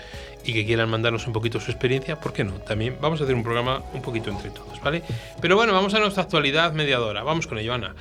y 0.45 0.53
que 0.53 0.67
quieran 0.67 0.91
mandarnos 0.91 1.27
un 1.27 1.33
poquito 1.33 1.59
su 1.61 1.71
experiencia, 1.71 2.21
¿por 2.21 2.33
qué 2.33 2.45
no? 2.45 2.53
También 2.53 2.99
vamos 3.01 3.21
a 3.21 3.25
hacer 3.25 3.35
un 3.35 3.43
programa 3.43 3.83
un 3.95 4.03
poquito 4.03 4.31
entre 4.31 4.51
todos, 4.51 4.81
¿vale? 4.83 5.03
Pero 5.41 5.57
bueno, 5.57 5.73
vamos 5.73 5.95
a 5.95 6.01
nuestra 6.01 6.25
actualidad 6.25 6.73
mediadora. 6.73 7.23
Vamos 7.23 7.47
con 7.47 7.59
ello, 7.59 7.73
Ana. 7.73 7.95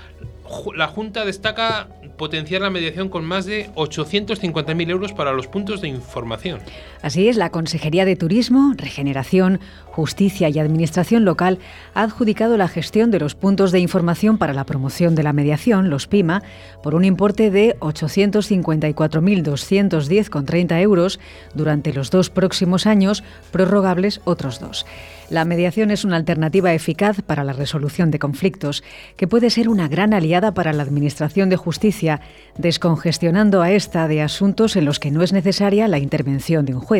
la 0.75 0.87
Junta 0.87 1.25
destaca 1.25 1.87
potenciar 2.17 2.61
la 2.61 2.69
mediación 2.69 3.09
con 3.09 3.23
más 3.23 3.45
de 3.45 3.69
850.000 3.75 4.89
euros 4.89 5.13
para 5.13 5.31
los 5.31 5.47
puntos 5.47 5.81
de 5.81 5.87
información. 5.87 6.59
Así 7.03 7.27
es, 7.27 7.35
la 7.35 7.49
Consejería 7.49 8.05
de 8.05 8.15
Turismo, 8.15 8.73
Regeneración, 8.77 9.59
Justicia 9.87 10.47
y 10.47 10.57
Administración 10.57 11.25
Local 11.25 11.59
ha 11.93 12.03
adjudicado 12.03 12.55
la 12.55 12.69
gestión 12.69 13.11
de 13.11 13.19
los 13.19 13.35
puntos 13.35 13.73
de 13.73 13.79
información 13.79 14.37
para 14.37 14.53
la 14.53 14.65
promoción 14.65 15.13
de 15.13 15.23
la 15.23 15.33
mediación, 15.33 15.89
los 15.89 16.07
PIMA, 16.07 16.43
por 16.81 16.95
un 16.95 17.03
importe 17.03 17.51
de 17.51 17.75
854.210,30 17.81 20.81
euros 20.81 21.19
durante 21.53 21.91
los 21.91 22.09
dos 22.09 22.29
próximos 22.29 22.87
años, 22.87 23.21
prorrogables 23.51 24.21
otros 24.23 24.61
dos. 24.61 24.85
La 25.29 25.45
mediación 25.45 25.91
es 25.91 26.05
una 26.05 26.15
alternativa 26.15 26.73
eficaz 26.73 27.21
para 27.21 27.43
la 27.43 27.53
resolución 27.53 28.11
de 28.11 28.19
conflictos, 28.19 28.83
que 29.17 29.27
puede 29.27 29.49
ser 29.49 29.67
una 29.67 29.87
gran 29.87 30.13
aliada 30.13 30.53
para 30.53 30.73
la 30.73 30.83
Administración 30.83 31.49
de 31.49 31.57
Justicia, 31.57 32.21
descongestionando 32.57 33.61
a 33.61 33.71
esta 33.71 34.07
de 34.07 34.21
asuntos 34.21 34.75
en 34.75 34.85
los 34.85 34.99
que 34.99 35.11
no 35.11 35.23
es 35.23 35.33
necesaria 35.33 35.87
la 35.87 35.99
intervención 35.99 36.65
de 36.65 36.75
un 36.75 36.81
juez. 36.81 36.92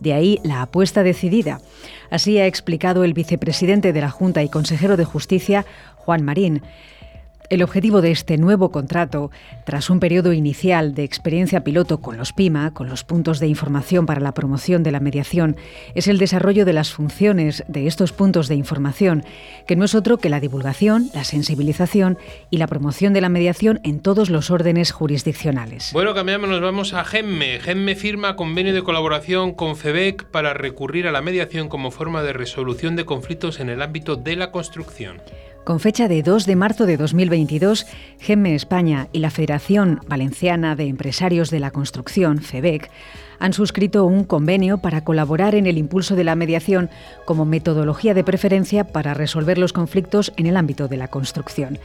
De 0.00 0.12
ahí 0.12 0.38
la 0.44 0.62
apuesta 0.62 1.02
decidida. 1.02 1.60
Así 2.10 2.38
ha 2.38 2.46
explicado 2.46 3.04
el 3.04 3.14
vicepresidente 3.14 3.92
de 3.92 4.00
la 4.00 4.10
Junta 4.10 4.42
y 4.42 4.48
consejero 4.48 4.96
de 4.96 5.04
Justicia, 5.04 5.64
Juan 5.96 6.22
Marín. 6.22 6.62
El 7.48 7.62
objetivo 7.62 8.00
de 8.00 8.10
este 8.10 8.38
nuevo 8.38 8.72
contrato, 8.72 9.30
tras 9.64 9.88
un 9.88 10.00
periodo 10.00 10.32
inicial 10.32 10.94
de 10.94 11.04
experiencia 11.04 11.62
piloto 11.62 12.00
con 12.00 12.16
los 12.16 12.32
PIMA, 12.32 12.74
con 12.74 12.88
los 12.88 13.04
puntos 13.04 13.38
de 13.38 13.46
información 13.46 14.04
para 14.04 14.20
la 14.20 14.34
promoción 14.34 14.82
de 14.82 14.90
la 14.90 14.98
mediación, 14.98 15.56
es 15.94 16.08
el 16.08 16.18
desarrollo 16.18 16.64
de 16.64 16.72
las 16.72 16.92
funciones 16.92 17.62
de 17.68 17.86
estos 17.86 18.12
puntos 18.12 18.48
de 18.48 18.56
información, 18.56 19.24
que 19.68 19.76
no 19.76 19.84
es 19.84 19.94
otro 19.94 20.18
que 20.18 20.28
la 20.28 20.40
divulgación, 20.40 21.08
la 21.14 21.22
sensibilización 21.22 22.18
y 22.50 22.56
la 22.56 22.66
promoción 22.66 23.12
de 23.12 23.20
la 23.20 23.28
mediación 23.28 23.80
en 23.84 24.00
todos 24.00 24.28
los 24.28 24.50
órdenes 24.50 24.90
jurisdiccionales. 24.90 25.90
Bueno, 25.92 26.14
cambiamos, 26.14 26.50
nos 26.50 26.60
vamos 26.60 26.94
a 26.94 27.04
GEMME. 27.04 27.60
GEMME 27.60 27.94
firma 27.94 28.34
convenio 28.34 28.74
de 28.74 28.82
colaboración 28.82 29.52
con 29.52 29.76
FEBEC 29.76 30.24
para 30.24 30.52
recurrir 30.52 31.06
a 31.06 31.12
la 31.12 31.22
mediación 31.22 31.68
como 31.68 31.92
forma 31.92 32.24
de 32.24 32.32
resolución 32.32 32.96
de 32.96 33.04
conflictos 33.04 33.60
en 33.60 33.68
el 33.68 33.82
ámbito 33.82 34.16
de 34.16 34.34
la 34.34 34.50
construcción. 34.50 35.22
Con 35.66 35.80
fecha 35.80 36.06
de 36.06 36.22
2 36.22 36.46
de 36.46 36.54
marzo 36.54 36.86
de 36.86 36.96
2022, 36.96 37.88
GEME 38.20 38.54
España 38.54 39.08
y 39.10 39.18
la 39.18 39.30
Federación 39.30 40.00
Valenciana 40.06 40.76
de 40.76 40.86
Empresarios 40.86 41.50
de 41.50 41.58
la 41.58 41.72
Construcción, 41.72 42.38
FEBEC, 42.40 42.88
han 43.38 43.52
suscrito 43.52 44.04
un 44.04 44.24
convenio 44.24 44.78
para 44.78 45.02
colaborar 45.02 45.54
en 45.54 45.66
el 45.66 45.78
impulso 45.78 46.16
de 46.16 46.24
la 46.24 46.34
mediación 46.34 46.90
como 47.24 47.44
metodología 47.44 48.14
de 48.14 48.24
preferencia 48.24 48.84
para 48.84 49.14
resolver 49.14 49.58
los 49.58 49.72
conflictos 49.72 50.32
en 50.36 50.46
el 50.46 50.56
ámbito 50.56 50.88
de 50.88 50.96
la 50.96 51.08
construcción. 51.08 51.78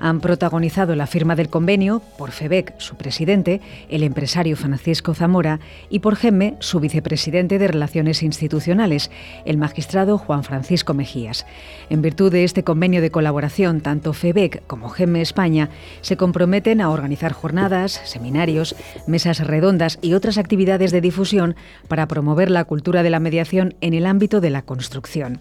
Han 0.00 0.20
protagonizado 0.20 0.96
la 0.96 1.06
firma 1.06 1.36
del 1.36 1.48
convenio 1.48 2.02
por 2.18 2.32
FEBEC, 2.32 2.74
su 2.78 2.96
presidente, 2.96 3.60
el 3.88 4.02
empresario 4.02 4.56
Francisco 4.56 5.14
Zamora, 5.14 5.60
y 5.90 6.00
por 6.00 6.16
GEME, 6.16 6.56
su 6.58 6.80
vicepresidente 6.80 7.58
de 7.58 7.68
Relaciones 7.68 8.22
Institucionales, 8.22 9.10
el 9.44 9.58
magistrado 9.58 10.18
Juan 10.18 10.42
Francisco 10.44 10.94
Mejías. 10.94 11.46
En 11.88 12.02
virtud 12.02 12.32
de 12.32 12.44
este 12.44 12.64
convenio 12.64 13.00
de 13.00 13.10
colaboración, 13.10 13.80
tanto 13.80 14.12
FEBEC 14.12 14.66
como 14.66 14.88
GEME 14.88 15.20
España 15.20 15.70
se 16.00 16.16
comprometen 16.16 16.80
a 16.80 16.90
organizar 16.90 17.32
jornadas, 17.32 18.00
seminarios, 18.04 18.74
mesas 19.06 19.38
redondas 19.46 19.98
y 20.02 20.14
otras 20.14 20.38
actividades 20.38 20.91
de 20.92 21.00
difusión 21.00 21.56
para 21.88 22.06
promover 22.06 22.50
la 22.50 22.64
cultura 22.64 23.02
de 23.02 23.10
la 23.10 23.18
mediación 23.18 23.74
en 23.80 23.94
el 23.94 24.06
ámbito 24.06 24.40
de 24.40 24.50
la 24.50 24.62
construcción. 24.62 25.40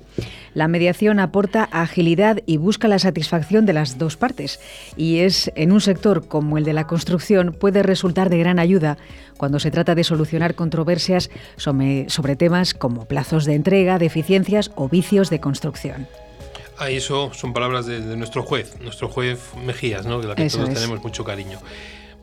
La 0.54 0.68
mediación 0.68 1.20
aporta 1.20 1.64
agilidad 1.72 2.40
y 2.46 2.58
busca 2.58 2.88
la 2.88 3.00
satisfacción 3.00 3.66
de 3.66 3.74
las 3.74 3.98
dos 3.98 4.18
partes 4.18 4.60
y 4.98 5.20
es 5.20 5.52
en 5.56 5.72
un 5.72 5.82
sector 5.82 6.28
como 6.28 6.58
el 6.58 6.64
de 6.64 6.74
la 6.74 6.88
construcción 6.88 7.54
puede 7.54 7.84
resultar 7.84 8.30
de 8.30 8.40
gran 8.40 8.58
ayuda 8.60 8.98
cuando 9.38 9.60
se 9.60 9.72
trata 9.72 9.96
de 9.96 10.04
solucionar 10.04 10.56
controversias 10.56 11.30
sobre, 11.58 12.10
sobre 12.10 12.36
temas 12.36 12.74
como 12.74 13.06
plazos 13.06 13.46
de 13.46 13.56
entrega, 13.56 13.98
deficiencias 14.00 14.72
o 14.76 14.88
vicios 14.90 15.30
de 15.30 15.40
construcción. 15.40 16.08
Ah, 16.78 16.90
eso 16.90 17.32
son 17.34 17.54
palabras 17.54 17.86
de, 17.86 18.02
de 18.02 18.18
nuestro 18.18 18.42
juez, 18.42 18.76
nuestro 18.82 19.08
juez 19.08 19.40
Mejías, 19.66 20.06
¿no? 20.06 20.20
de 20.20 20.28
la 20.30 20.36
que 20.36 20.46
Eso 20.46 20.58
todos 20.58 20.70
es. 20.70 20.76
tenemos 20.76 21.04
mucho 21.04 21.24
cariño. 21.24 21.60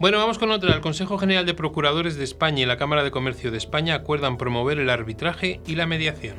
Bueno, 0.01 0.19
vamos 0.19 0.39
con 0.39 0.53
otra. 0.53 0.73
El 0.73 0.81
Consejo 0.81 1.19
General 1.19 1.45
de 1.45 1.55
Procuradores 1.55 2.15
de 2.15 2.23
España 2.23 2.63
y 2.63 2.67
la 2.67 2.77
Cámara 2.77 3.03
de 3.03 3.11
Comercio 3.11 3.51
de 3.51 3.59
España 3.59 3.97
acuerdan 3.97 4.37
promover 4.37 4.79
el 4.79 4.91
arbitraje 4.91 5.61
y 5.67 5.75
la 5.75 5.87
mediación. 5.87 6.37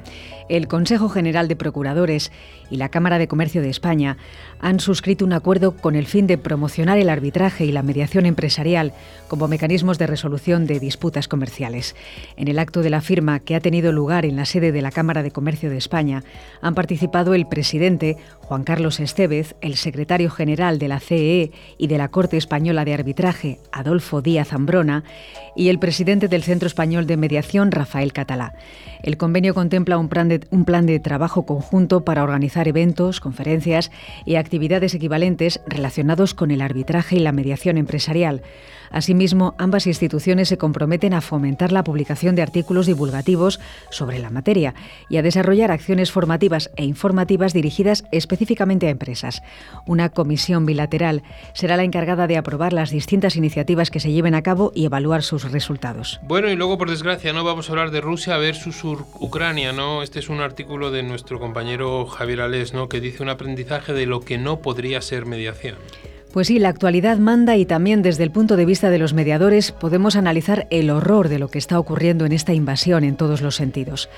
El 0.47 0.69
Consejo 0.69 1.09
General 1.09 1.49
de 1.49 1.57
Procuradores 1.57 2.31
y 2.71 2.77
la 2.77 2.87
Cámara 2.87 3.19
de 3.19 3.27
Comercio 3.27 3.61
de 3.61 3.69
España 3.69 4.17
han 4.61 4.79
suscrito 4.79 5.25
un 5.25 5.33
acuerdo 5.33 5.75
con 5.75 5.95
el 5.95 6.07
fin 6.07 6.25
de 6.25 6.37
promocionar 6.37 6.97
el 6.97 7.09
arbitraje 7.09 7.65
y 7.65 7.73
la 7.73 7.83
mediación 7.83 8.25
empresarial 8.25 8.93
como 9.27 9.49
mecanismos 9.49 9.99
de 9.99 10.07
resolución 10.07 10.65
de 10.65 10.79
disputas 10.79 11.27
comerciales. 11.27 11.97
En 12.37 12.47
el 12.47 12.59
acto 12.59 12.81
de 12.81 12.89
la 12.89 13.01
firma 13.01 13.41
que 13.41 13.55
ha 13.55 13.59
tenido 13.59 13.91
lugar 13.91 14.25
en 14.25 14.37
la 14.37 14.45
sede 14.45 14.71
de 14.71 14.81
la 14.81 14.91
Cámara 14.91 15.21
de 15.21 15.31
Comercio 15.31 15.69
de 15.69 15.77
España 15.77 16.23
han 16.61 16.75
participado 16.75 17.33
el 17.33 17.45
presidente 17.45 18.15
Juan 18.49 18.63
Carlos 18.63 18.99
Estevez, 18.99 19.55
el 19.61 19.75
secretario 19.75 20.31
general 20.31 20.79
de 20.79 20.87
la 20.87 20.99
CEE 20.99 21.51
y 21.77 21.85
de 21.85 21.99
la 21.99 22.09
Corte 22.09 22.35
Española 22.35 22.83
de 22.83 22.95
Arbitraje, 22.95 23.59
Adolfo 23.71 24.23
Díaz 24.23 24.47
Zambrona, 24.47 25.03
y 25.59 25.67
el 25.67 25.77
presidente 25.77 26.29
del 26.29 26.41
Centro 26.41 26.67
Español 26.67 27.05
de 27.05 27.17
Mediación, 27.17 27.71
Rafael 27.71 28.13
Catalá. 28.13 28.53
El 29.03 29.17
convenio 29.17 29.53
contempla 29.53 29.97
un 29.97 30.07
plan, 30.07 30.29
de, 30.29 30.39
un 30.51 30.63
plan 30.63 30.85
de 30.85 31.01
trabajo 31.01 31.45
conjunto 31.45 32.05
para 32.05 32.23
organizar 32.23 32.69
eventos, 32.69 33.19
conferencias 33.19 33.91
y 34.25 34.35
actividades 34.35 34.93
equivalentes 34.93 35.59
relacionados 35.67 36.33
con 36.33 36.51
el 36.51 36.61
arbitraje 36.61 37.17
y 37.17 37.19
la 37.19 37.33
mediación 37.33 37.77
empresarial. 37.77 38.41
Asimismo, 38.91 39.53
ambas 39.57 39.85
instituciones 39.85 40.47
se 40.47 40.57
comprometen 40.57 41.13
a 41.13 41.21
fomentar 41.21 41.71
la 41.71 41.83
publicación 41.83 42.35
de 42.35 42.41
artículos 42.41 42.87
divulgativos 42.87 43.59
sobre 43.89 44.19
la 44.19 44.29
materia 44.29 44.73
y 45.09 45.17
a 45.17 45.21
desarrollar 45.21 45.71
acciones 45.71 46.11
formativas 46.11 46.71
e 46.75 46.85
informativas 46.85 47.53
dirigidas 47.53 48.05
específicamente 48.11 48.87
a 48.87 48.91
empresas. 48.91 49.43
Una 49.85 50.09
comisión 50.09 50.65
bilateral 50.65 51.23
será 51.53 51.77
la 51.77 51.83
encargada 51.83 52.27
de 52.27 52.37
aprobar 52.37 52.73
las 52.73 52.89
distintas 52.89 53.35
iniciativas 53.35 53.91
que 53.91 53.99
se 53.99 54.11
lleven 54.11 54.35
a 54.35 54.41
cabo 54.41 54.71
y 54.73 54.85
evaluar 54.85 55.21
sus 55.21 55.48
resultados. 55.51 56.19
Bueno, 56.23 56.49
y 56.49 56.55
luego, 56.55 56.77
por 56.77 56.89
desgracia, 56.89 57.33
no 57.33 57.43
vamos 57.43 57.69
a 57.69 57.71
hablar 57.71 57.91
de 57.91 58.01
Rusia 58.01 58.37
versus 58.37 58.83
Ucrania, 58.83 59.73
¿no? 59.73 60.03
Este 60.03 60.19
es 60.19 60.29
un 60.29 60.41
artículo 60.41 60.91
de 60.91 61.03
nuestro 61.03 61.39
compañero 61.39 62.05
Javier 62.05 62.41
Alés, 62.41 62.73
¿no? 62.73 62.89
Que 62.89 63.01
dice 63.01 63.23
un 63.23 63.29
aprendizaje 63.29 63.93
de 63.93 64.05
lo 64.05 64.21
que 64.21 64.37
no 64.37 64.59
podría 64.59 65.01
ser 65.01 65.25
mediación. 65.25 65.75
Pues 66.31 66.47
sí, 66.47 66.59
la 66.59 66.69
actualidad 66.69 67.17
manda 67.17 67.57
y 67.57 67.65
también 67.65 68.03
desde 68.03 68.23
el 68.23 68.29
punto 68.29 68.55
de 68.55 68.65
vista 68.65 68.91
de 68.91 68.99
los 68.99 69.13
mediadores 69.13 69.71
podemos 69.71 70.15
analizar 70.15 70.67
el 70.69 70.91
horror 70.91 71.27
de 71.27 71.39
lo 71.39 71.47
que 71.47 71.57
está 71.57 71.79
ocurriendo 71.79 72.25
en 72.25 72.33
esta 72.33 72.53
invasión 72.53 73.03
en 73.03 73.15
todos 73.15 73.41
los 73.41 73.55
sentidos. 73.55 74.09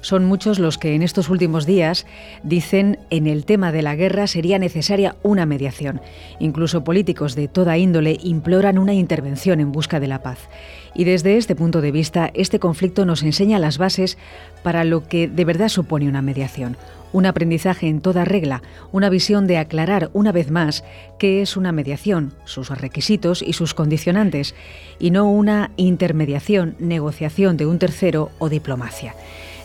Son 0.00 0.24
muchos 0.24 0.58
los 0.58 0.78
que 0.78 0.94
en 0.94 1.02
estos 1.02 1.28
últimos 1.28 1.66
días 1.66 2.06
dicen 2.42 2.98
en 3.10 3.26
el 3.26 3.44
tema 3.44 3.70
de 3.70 3.82
la 3.82 3.96
guerra 3.96 4.26
sería 4.26 4.58
necesaria 4.58 5.16
una 5.22 5.44
mediación. 5.44 6.00
Incluso 6.38 6.84
políticos 6.84 7.34
de 7.34 7.48
toda 7.48 7.76
índole 7.76 8.18
imploran 8.22 8.78
una 8.78 8.94
intervención 8.94 9.60
en 9.60 9.72
busca 9.72 10.00
de 10.00 10.08
la 10.08 10.22
paz. 10.22 10.48
Y 10.94 11.04
desde 11.04 11.36
este 11.36 11.54
punto 11.54 11.82
de 11.82 11.92
vista, 11.92 12.30
este 12.34 12.58
conflicto 12.58 13.04
nos 13.04 13.22
enseña 13.22 13.58
las 13.58 13.78
bases 13.78 14.16
para 14.62 14.84
lo 14.84 15.06
que 15.06 15.28
de 15.28 15.44
verdad 15.44 15.68
supone 15.68 16.08
una 16.08 16.22
mediación. 16.22 16.76
Un 17.12 17.26
aprendizaje 17.26 17.88
en 17.88 18.00
toda 18.00 18.24
regla, 18.24 18.62
una 18.92 19.10
visión 19.10 19.46
de 19.46 19.58
aclarar 19.58 20.10
una 20.12 20.32
vez 20.32 20.50
más 20.50 20.84
qué 21.18 21.42
es 21.42 21.56
una 21.56 21.72
mediación, 21.72 22.32
sus 22.44 22.70
requisitos 22.70 23.42
y 23.42 23.52
sus 23.52 23.74
condicionantes, 23.74 24.54
y 24.98 25.10
no 25.10 25.28
una 25.28 25.72
intermediación, 25.76 26.76
negociación 26.78 27.56
de 27.56 27.66
un 27.66 27.78
tercero 27.78 28.30
o 28.38 28.48
diplomacia. 28.48 29.14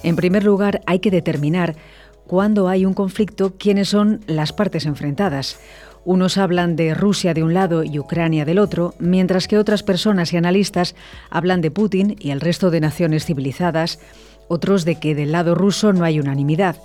En 0.04 0.16
primer 0.16 0.44
lugar, 0.44 0.82
hay 0.86 1.00
que 1.00 1.12
determinar 1.12 1.76
cuándo 2.28 2.68
hay 2.68 2.86
un 2.86 2.94
conflicto, 2.94 3.56
quiénes 3.58 3.90
son 3.90 4.22
las 4.28 4.54
partes 4.54 4.86
enfrentadas. 4.86 5.60
Unos 6.04 6.38
hablan 6.38 6.76
de 6.76 6.94
Rusia 6.94 7.34
de 7.34 7.44
un 7.44 7.54
lado 7.54 7.84
y 7.84 7.98
Ucrania 7.98 8.46
del 8.46 8.60
otro, 8.60 8.94
mientras 9.00 9.48
que 9.48 9.58
otras 9.58 9.82
personas 9.82 10.34
y 10.34 10.38
analistas 10.38 10.96
hablan 11.32 11.62
de 11.62 11.72
Putin 11.72 12.16
y 12.20 12.30
el 12.30 12.42
resto 12.42 12.70
de 12.70 12.80
naciones 12.80 13.26
civilizadas, 13.26 14.00
otros 14.48 14.86
de 14.86 14.96
que 14.96 15.16
del 15.16 15.32
lado 15.32 15.56
ruso 15.56 15.94
no 15.94 16.06
hay 16.06 16.20
unanimidad. 16.20 16.78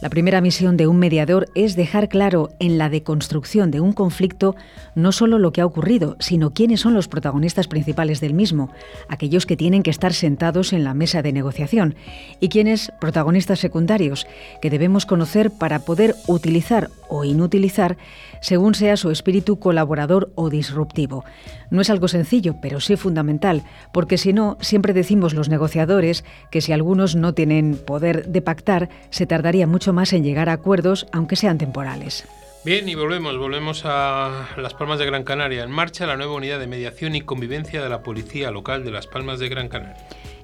La 0.00 0.08
primera 0.08 0.40
misión 0.40 0.78
de 0.78 0.86
un 0.86 0.98
mediador 0.98 1.48
es 1.54 1.76
dejar 1.76 2.08
claro 2.08 2.48
en 2.58 2.78
la 2.78 2.88
deconstrucción 2.88 3.70
de 3.70 3.80
un 3.80 3.92
conflicto 3.92 4.56
no 4.94 5.12
solo 5.12 5.38
lo 5.38 5.52
que 5.52 5.60
ha 5.60 5.66
ocurrido, 5.66 6.16
sino 6.20 6.54
quiénes 6.54 6.80
son 6.80 6.94
los 6.94 7.06
protagonistas 7.06 7.68
principales 7.68 8.18
del 8.20 8.32
mismo, 8.32 8.70
aquellos 9.08 9.44
que 9.44 9.58
tienen 9.58 9.82
que 9.82 9.90
estar 9.90 10.14
sentados 10.14 10.72
en 10.72 10.84
la 10.84 10.94
mesa 10.94 11.20
de 11.20 11.34
negociación, 11.34 11.96
y 12.40 12.48
quiénes 12.48 12.90
protagonistas 12.98 13.58
secundarios, 13.58 14.26
que 14.62 14.70
debemos 14.70 15.04
conocer 15.04 15.50
para 15.50 15.80
poder 15.80 16.14
utilizar 16.26 16.88
o 17.10 17.24
inutilizar 17.24 17.98
según 18.40 18.74
sea 18.74 18.96
su 18.96 19.10
espíritu 19.10 19.58
colaborador 19.58 20.32
o 20.34 20.50
disruptivo. 20.50 21.24
No 21.70 21.80
es 21.80 21.90
algo 21.90 22.08
sencillo, 22.08 22.56
pero 22.60 22.80
sí 22.80 22.96
fundamental, 22.96 23.64
porque 23.92 24.18
si 24.18 24.32
no, 24.32 24.56
siempre 24.60 24.92
decimos 24.92 25.34
los 25.34 25.48
negociadores 25.48 26.24
que 26.50 26.60
si 26.60 26.72
algunos 26.72 27.16
no 27.16 27.34
tienen 27.34 27.76
poder 27.76 28.26
de 28.28 28.42
pactar, 28.42 28.88
se 29.10 29.26
tardaría 29.26 29.66
mucho 29.66 29.92
más 29.92 30.12
en 30.12 30.24
llegar 30.24 30.48
a 30.48 30.54
acuerdos, 30.54 31.06
aunque 31.12 31.36
sean 31.36 31.58
temporales. 31.58 32.26
Bien, 32.62 32.86
y 32.90 32.94
volvemos, 32.94 33.38
volvemos 33.38 33.82
a 33.86 34.48
Las 34.58 34.74
Palmas 34.74 34.98
de 34.98 35.06
Gran 35.06 35.24
Canaria. 35.24 35.62
En 35.62 35.70
marcha 35.70 36.06
la 36.06 36.18
nueva 36.18 36.34
unidad 36.34 36.60
de 36.60 36.66
mediación 36.66 37.14
y 37.14 37.22
convivencia 37.22 37.82
de 37.82 37.88
la 37.88 38.02
Policía 38.02 38.50
Local 38.50 38.84
de 38.84 38.90
Las 38.90 39.06
Palmas 39.06 39.38
de 39.38 39.48
Gran 39.48 39.68
Canaria. 39.68 39.96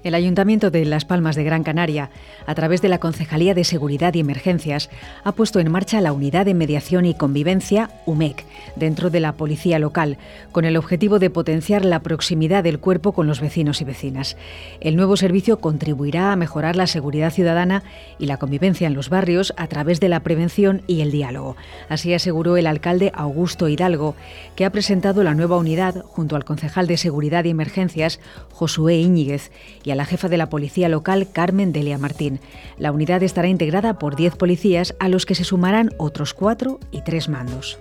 El 0.06 0.14
Ayuntamiento 0.14 0.70
de 0.70 0.84
Las 0.84 1.04
Palmas 1.04 1.34
de 1.34 1.42
Gran 1.42 1.64
Canaria, 1.64 2.10
a 2.46 2.54
través 2.54 2.80
de 2.80 2.88
la 2.88 2.98
Concejalía 2.98 3.54
de 3.54 3.64
Seguridad 3.64 4.14
y 4.14 4.20
Emergencias, 4.20 4.88
ha 5.24 5.32
puesto 5.32 5.58
en 5.58 5.68
marcha 5.68 6.00
la 6.00 6.12
Unidad 6.12 6.46
de 6.46 6.54
Mediación 6.54 7.06
y 7.06 7.14
Convivencia, 7.14 7.90
UMEC, 8.06 8.44
dentro 8.76 9.10
de 9.10 9.18
la 9.18 9.32
Policía 9.32 9.80
Local, 9.80 10.16
con 10.52 10.64
el 10.64 10.76
objetivo 10.76 11.18
de 11.18 11.28
potenciar 11.28 11.84
la 11.84 12.04
proximidad 12.04 12.62
del 12.62 12.78
cuerpo 12.78 13.10
con 13.10 13.26
los 13.26 13.40
vecinos 13.40 13.80
y 13.80 13.84
vecinas. 13.84 14.36
El 14.78 14.94
nuevo 14.94 15.16
servicio 15.16 15.58
contribuirá 15.58 16.30
a 16.30 16.36
mejorar 16.36 16.76
la 16.76 16.86
seguridad 16.86 17.32
ciudadana 17.32 17.82
y 18.20 18.26
la 18.26 18.36
convivencia 18.36 18.86
en 18.86 18.94
los 18.94 19.10
barrios 19.10 19.54
a 19.56 19.66
través 19.66 19.98
de 19.98 20.08
la 20.08 20.20
prevención 20.20 20.82
y 20.86 21.00
el 21.00 21.10
diálogo. 21.10 21.56
Así 21.88 22.14
aseguró 22.14 22.56
el 22.56 22.68
alcalde 22.68 23.10
Augusto 23.12 23.66
Hidalgo, 23.66 24.14
que 24.54 24.66
ha 24.66 24.70
presentado 24.70 25.24
la 25.24 25.34
nueva 25.34 25.56
unidad 25.56 26.04
junto 26.04 26.36
al 26.36 26.44
concejal 26.44 26.86
de 26.86 26.96
Seguridad 26.96 27.44
y 27.44 27.50
Emergencias, 27.50 28.20
Josué 28.52 28.98
Íñiguez, 28.98 29.50
y 29.82 29.95
la 29.96 30.04
jefa 30.04 30.28
de 30.28 30.36
la 30.36 30.48
policía 30.48 30.88
local, 30.88 31.28
Carmen 31.32 31.72
Delia 31.72 31.98
Martín. 31.98 32.40
La 32.78 32.92
unidad 32.92 33.22
estará 33.22 33.48
integrada 33.48 33.98
por 33.98 34.16
10 34.16 34.36
policías, 34.36 34.94
a 34.98 35.08
los 35.08 35.26
que 35.26 35.34
se 35.34 35.44
sumarán 35.44 35.90
otros 35.98 36.34
cuatro 36.34 36.78
y 36.90 37.02
tres 37.02 37.28
mandos. 37.28 37.78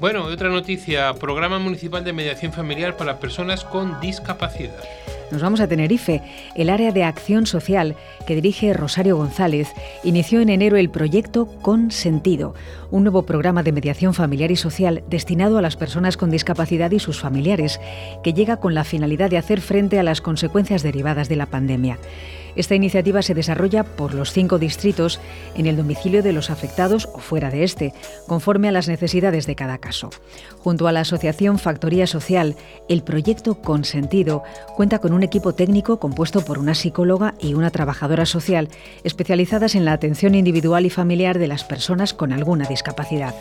Bueno, 0.00 0.24
otra 0.24 0.48
noticia, 0.48 1.12
Programa 1.14 1.58
Municipal 1.58 2.04
de 2.04 2.12
Mediación 2.12 2.52
Familiar 2.52 2.96
para 2.96 3.20
Personas 3.20 3.64
con 3.64 4.00
Discapacidad. 4.00 4.82
Nos 5.30 5.42
vamos 5.42 5.60
a 5.60 5.68
Tenerife. 5.68 6.22
El 6.56 6.70
área 6.70 6.90
de 6.90 7.04
acción 7.04 7.46
social 7.46 7.94
que 8.26 8.34
dirige 8.34 8.72
Rosario 8.72 9.16
González 9.16 9.68
inició 10.02 10.40
en 10.40 10.48
enero 10.48 10.76
el 10.76 10.90
proyecto 10.90 11.46
Con 11.46 11.92
Sentido, 11.92 12.54
un 12.90 13.04
nuevo 13.04 13.22
programa 13.22 13.62
de 13.62 13.70
mediación 13.70 14.12
familiar 14.12 14.50
y 14.50 14.56
social 14.56 15.04
destinado 15.08 15.58
a 15.58 15.62
las 15.62 15.76
personas 15.76 16.16
con 16.16 16.30
discapacidad 16.30 16.90
y 16.90 16.98
sus 16.98 17.20
familiares, 17.20 17.80
que 18.24 18.32
llega 18.32 18.56
con 18.56 18.74
la 18.74 18.82
finalidad 18.82 19.30
de 19.30 19.38
hacer 19.38 19.60
frente 19.60 20.00
a 20.00 20.02
las 20.02 20.20
consecuencias 20.20 20.82
derivadas 20.82 21.28
de 21.28 21.36
la 21.36 21.46
pandemia. 21.46 21.98
Esta 22.56 22.74
iniciativa 22.74 23.22
se 23.22 23.34
desarrolla 23.34 23.84
por 23.84 24.14
los 24.14 24.32
cinco 24.32 24.58
distritos 24.58 25.20
en 25.54 25.66
el 25.66 25.76
domicilio 25.76 26.22
de 26.22 26.32
los 26.32 26.50
afectados 26.50 27.08
o 27.14 27.18
fuera 27.18 27.50
de 27.50 27.64
este, 27.64 27.94
conforme 28.26 28.68
a 28.68 28.72
las 28.72 28.88
necesidades 28.88 29.46
de 29.46 29.54
cada 29.54 29.78
caso. 29.78 30.10
Junto 30.58 30.88
a 30.88 30.92
la 30.92 31.00
Asociación 31.00 31.58
Factoría 31.58 32.06
Social, 32.06 32.56
el 32.88 33.02
proyecto 33.02 33.62
Consentido 33.62 34.42
cuenta 34.74 34.98
con 34.98 35.12
un 35.12 35.19
equipo 35.22 35.54
técnico 35.54 35.98
compuesto 35.98 36.44
por 36.44 36.58
una 36.58 36.74
psicóloga 36.74 37.34
y 37.38 37.54
una 37.54 37.70
trabajadora 37.70 38.26
social 38.26 38.68
especializadas 39.04 39.74
en 39.74 39.84
la 39.84 39.92
atención 39.92 40.34
individual 40.34 40.86
y 40.86 40.90
familiar 40.90 41.38
de 41.38 41.48
las 41.48 41.64
personas 41.64 42.14
con 42.14 42.32
alguna 42.32 42.66
discapacidad. 42.66 43.34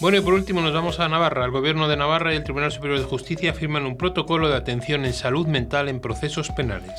Bueno, 0.00 0.18
y 0.18 0.20
por 0.20 0.34
último 0.34 0.60
nos 0.60 0.72
vamos 0.72 1.00
a 1.00 1.08
Navarra. 1.08 1.44
El 1.44 1.50
Gobierno 1.50 1.88
de 1.88 1.96
Navarra 1.96 2.32
y 2.32 2.36
el 2.36 2.44
Tribunal 2.44 2.72
Superior 2.72 2.98
de 2.98 3.04
Justicia 3.04 3.54
firman 3.54 3.86
un 3.86 3.96
protocolo 3.96 4.48
de 4.48 4.56
atención 4.56 5.04
en 5.04 5.12
salud 5.12 5.46
mental 5.46 5.88
en 5.88 6.00
procesos 6.00 6.50
penales. 6.50 6.92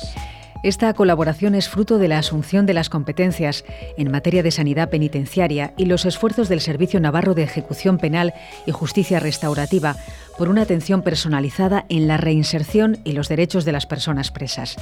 Esta 0.64 0.92
colaboración 0.92 1.54
es 1.54 1.68
fruto 1.68 1.98
de 1.98 2.08
la 2.08 2.18
asunción 2.18 2.66
de 2.66 2.74
las 2.74 2.90
competencias 2.90 3.64
en 3.96 4.10
materia 4.10 4.42
de 4.42 4.50
sanidad 4.50 4.90
penitenciaria 4.90 5.72
y 5.76 5.84
los 5.84 6.04
esfuerzos 6.04 6.48
del 6.48 6.60
Servicio 6.60 6.98
Navarro 6.98 7.34
de 7.34 7.44
Ejecución 7.44 7.96
Penal 7.96 8.34
y 8.66 8.72
Justicia 8.72 9.20
Restaurativa 9.20 9.94
por 10.36 10.48
una 10.48 10.62
atención 10.62 11.02
personalizada 11.02 11.84
en 11.88 12.06
la 12.06 12.16
reinserción 12.16 12.98
y 13.04 13.12
los 13.12 13.28
derechos 13.28 13.64
de 13.64 13.72
las 13.72 13.86
personas 13.86 14.30
presas. 14.30 14.76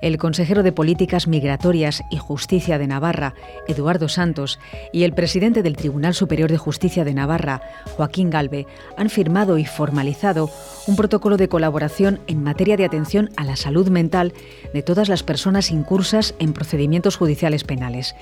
El 0.00 0.16
consejero 0.16 0.62
de 0.62 0.72
Políticas 0.72 1.28
Migratorias 1.28 2.02
y 2.10 2.16
Justicia 2.16 2.78
de 2.78 2.86
Navarra, 2.86 3.34
Eduardo 3.68 4.08
Santos, 4.08 4.58
y 4.90 5.04
el 5.04 5.12
presidente 5.12 5.62
del 5.62 5.76
Tribunal 5.76 6.14
Superior 6.14 6.50
de 6.50 6.56
Justicia 6.56 7.04
de 7.04 7.12
Navarra, 7.12 7.60
Joaquín 7.94 8.30
Galve, 8.30 8.66
han 8.96 9.10
firmado 9.10 9.58
y 9.58 9.66
formalizado 9.66 10.50
un 10.86 10.96
protocolo 10.96 11.36
de 11.36 11.48
colaboración 11.48 12.20
en 12.26 12.42
materia 12.42 12.78
de 12.78 12.86
atención 12.86 13.30
a 13.36 13.44
la 13.44 13.56
salud 13.56 13.88
mental 13.88 14.32
de 14.72 14.82
todas 14.82 15.10
las 15.10 15.21
personas 15.22 15.70
incursas 15.70 16.34
en 16.38 16.52
procedimientos 16.52 17.16
judiciales 17.16 17.64
penales. 17.64 18.14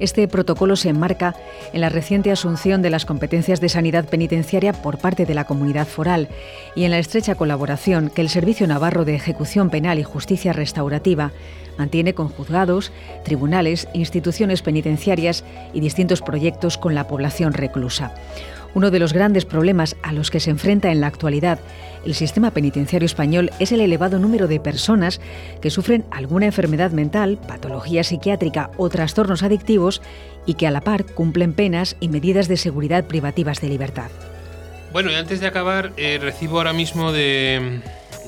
Este 0.00 0.26
protocolo 0.26 0.74
se 0.74 0.88
enmarca 0.88 1.36
en 1.72 1.80
la 1.80 1.88
reciente 1.88 2.32
asunción 2.32 2.82
de 2.82 2.90
las 2.90 3.06
competencias 3.06 3.60
de 3.60 3.68
sanidad 3.68 4.06
penitenciaria 4.06 4.72
por 4.72 4.98
parte 4.98 5.24
de 5.24 5.34
la 5.34 5.44
comunidad 5.44 5.86
foral 5.86 6.28
y 6.74 6.84
en 6.84 6.90
la 6.90 6.98
estrecha 6.98 7.36
colaboración 7.36 8.10
que 8.10 8.20
el 8.20 8.28
Servicio 8.28 8.66
Navarro 8.66 9.04
de 9.04 9.14
Ejecución 9.14 9.70
Penal 9.70 9.98
y 10.00 10.02
Justicia 10.02 10.52
Restaurativa 10.52 11.30
mantiene 11.78 12.14
con 12.14 12.28
juzgados, 12.28 12.92
tribunales, 13.24 13.88
instituciones 13.94 14.62
penitenciarias 14.62 15.44
y 15.72 15.80
distintos 15.80 16.22
proyectos 16.22 16.76
con 16.76 16.94
la 16.94 17.06
población 17.06 17.52
reclusa. 17.52 18.14
Uno 18.74 18.90
de 18.90 18.98
los 18.98 19.12
grandes 19.12 19.44
problemas 19.44 19.96
a 20.02 20.12
los 20.12 20.30
que 20.30 20.40
se 20.40 20.50
enfrenta 20.50 20.90
en 20.90 21.00
la 21.00 21.06
actualidad 21.06 21.60
el 22.04 22.14
sistema 22.14 22.50
penitenciario 22.50 23.06
español 23.06 23.50
es 23.58 23.72
el 23.72 23.80
elevado 23.80 24.18
número 24.18 24.46
de 24.46 24.60
personas 24.60 25.20
que 25.60 25.70
sufren 25.70 26.04
alguna 26.10 26.46
enfermedad 26.46 26.90
mental, 26.90 27.38
patología 27.48 28.04
psiquiátrica 28.04 28.70
o 28.76 28.90
trastornos 28.90 29.42
adictivos 29.42 30.02
y 30.44 30.54
que 30.54 30.66
a 30.66 30.70
la 30.70 30.82
par 30.82 31.06
cumplen 31.06 31.54
penas 31.54 31.96
y 32.00 32.08
medidas 32.08 32.46
de 32.48 32.58
seguridad 32.58 33.04
privativas 33.04 33.60
de 33.60 33.68
libertad. 33.68 34.10
Bueno, 34.92 35.10
y 35.10 35.14
antes 35.14 35.40
de 35.40 35.46
acabar, 35.46 35.92
eh, 35.96 36.18
recibo 36.20 36.58
ahora 36.58 36.72
mismo 36.72 37.10
de, 37.10 37.80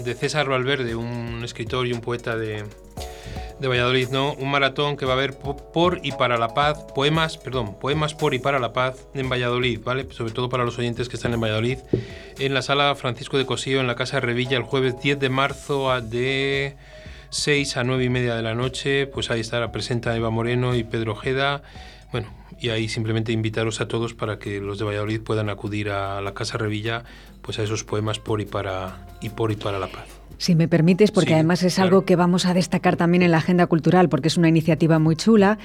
de 0.04 0.14
César 0.14 0.48
Valverde, 0.48 0.94
un 0.94 1.42
escritor 1.44 1.86
y 1.86 1.92
un 1.92 2.00
poeta 2.00 2.36
de, 2.36 2.64
de 3.58 3.68
Valladolid, 3.68 4.08
¿no? 4.10 4.34
Un 4.34 4.50
maratón 4.50 4.96
que 4.96 5.06
va 5.06 5.12
a 5.12 5.16
haber 5.16 5.38
por 5.38 6.00
y 6.02 6.12
para 6.12 6.36
la 6.36 6.54
paz, 6.54 6.84
poemas, 6.94 7.38
perdón, 7.38 7.78
poemas 7.78 8.14
por 8.14 8.34
y 8.34 8.38
para 8.38 8.58
la 8.58 8.72
paz 8.72 9.06
en 9.14 9.28
Valladolid, 9.28 9.80
¿vale? 9.82 10.06
Sobre 10.10 10.32
todo 10.32 10.48
para 10.48 10.64
los 10.64 10.78
oyentes 10.78 11.08
que 11.08 11.16
están 11.16 11.32
en 11.32 11.40
Valladolid, 11.40 11.78
en 12.38 12.54
la 12.54 12.62
sala 12.62 12.94
Francisco 12.94 13.38
de 13.38 13.46
Cosío, 13.46 13.80
en 13.80 13.86
la 13.86 13.96
Casa 13.96 14.20
Revilla, 14.20 14.56
el 14.56 14.62
jueves 14.62 15.00
10 15.00 15.18
de 15.18 15.28
marzo 15.30 16.00
de 16.02 16.76
6 17.30 17.76
a 17.78 17.84
9 17.84 18.04
y 18.04 18.08
media 18.08 18.34
de 18.34 18.42
la 18.42 18.54
noche, 18.54 19.06
pues 19.06 19.30
ahí 19.30 19.40
estará 19.40 19.72
presenta 19.72 20.14
Eva 20.14 20.30
Moreno 20.30 20.74
y 20.74 20.84
Pedro 20.84 21.12
Ojeda, 21.12 21.62
bueno, 22.12 22.32
y 22.58 22.68
ahí 22.70 22.88
simplemente 22.88 23.32
invitaros 23.32 23.80
a 23.80 23.88
todos 23.88 24.14
para 24.14 24.38
que 24.38 24.60
los 24.60 24.78
de 24.78 24.84
Valladolid 24.84 25.20
puedan 25.22 25.48
acudir 25.48 25.90
a 25.90 26.20
la 26.20 26.34
Casa 26.34 26.58
Revilla, 26.58 27.04
pues 27.46 27.58
a 27.58 27.62
esos 27.62 27.84
poemas 27.84 28.18
por 28.18 28.40
y 28.42 28.44
para, 28.44 29.06
y 29.22 29.30
por 29.30 29.50
y 29.52 29.56
para 29.56 29.78
la 29.78 29.86
paz. 29.86 30.04
Si 30.38 30.54
me 30.54 30.68
permites, 30.68 31.12
porque 31.12 31.32
además 31.32 31.62
es 31.62 31.78
algo 31.78 32.04
que 32.04 32.14
vamos 32.14 32.44
a 32.44 32.52
destacar 32.52 32.96
también 32.96 33.22
en 33.22 33.30
la 33.30 33.38
agenda 33.38 33.66
cultural, 33.68 34.10
porque 34.10 34.28
es 34.28 34.36
una 34.36 34.50
iniciativa 34.50 34.98
muy 34.98 35.16
chula. 35.16 35.56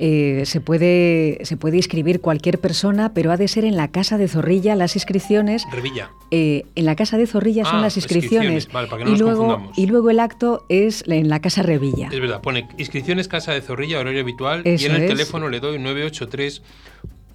Eh, 0.00 0.42
se, 0.46 0.60
puede, 0.60 1.38
se 1.44 1.56
puede 1.56 1.76
inscribir 1.76 2.20
cualquier 2.20 2.58
persona, 2.58 3.14
pero 3.14 3.30
ha 3.30 3.36
de 3.36 3.46
ser 3.46 3.64
en 3.64 3.76
la 3.76 3.86
Casa 3.92 4.18
de 4.18 4.26
Zorrilla 4.26 4.74
las 4.74 4.96
inscripciones. 4.96 5.62
Revilla. 5.70 6.10
Eh, 6.32 6.64
en 6.74 6.86
la 6.86 6.96
Casa 6.96 7.18
de 7.18 7.28
Zorrilla 7.28 7.64
son 7.64 7.76
Ah, 7.76 7.82
las 7.82 7.96
inscripciones. 7.96 8.64
inscripciones. 8.64 8.72
Vale, 8.74 8.88
para 8.88 8.98
que 8.98 9.04
no 9.04 9.10
y, 9.10 9.12
nos 9.12 9.20
luego, 9.20 9.46
confundamos. 9.46 9.78
y 9.78 9.86
luego 9.86 10.10
el 10.10 10.18
acto 10.18 10.64
es 10.68 11.04
en 11.06 11.28
la 11.28 11.40
Casa 11.40 11.62
Revilla. 11.62 12.08
Es 12.10 12.20
verdad, 12.20 12.40
pone 12.42 12.66
inscripciones 12.78 13.28
Casa 13.28 13.52
de 13.52 13.60
Zorrilla, 13.60 14.00
horario 14.00 14.22
habitual, 14.22 14.62
y 14.64 14.86
en 14.86 14.92
el 14.96 15.02
es. 15.02 15.08
teléfono 15.08 15.48
le 15.48 15.60
doy 15.60 15.78
983 15.78 16.62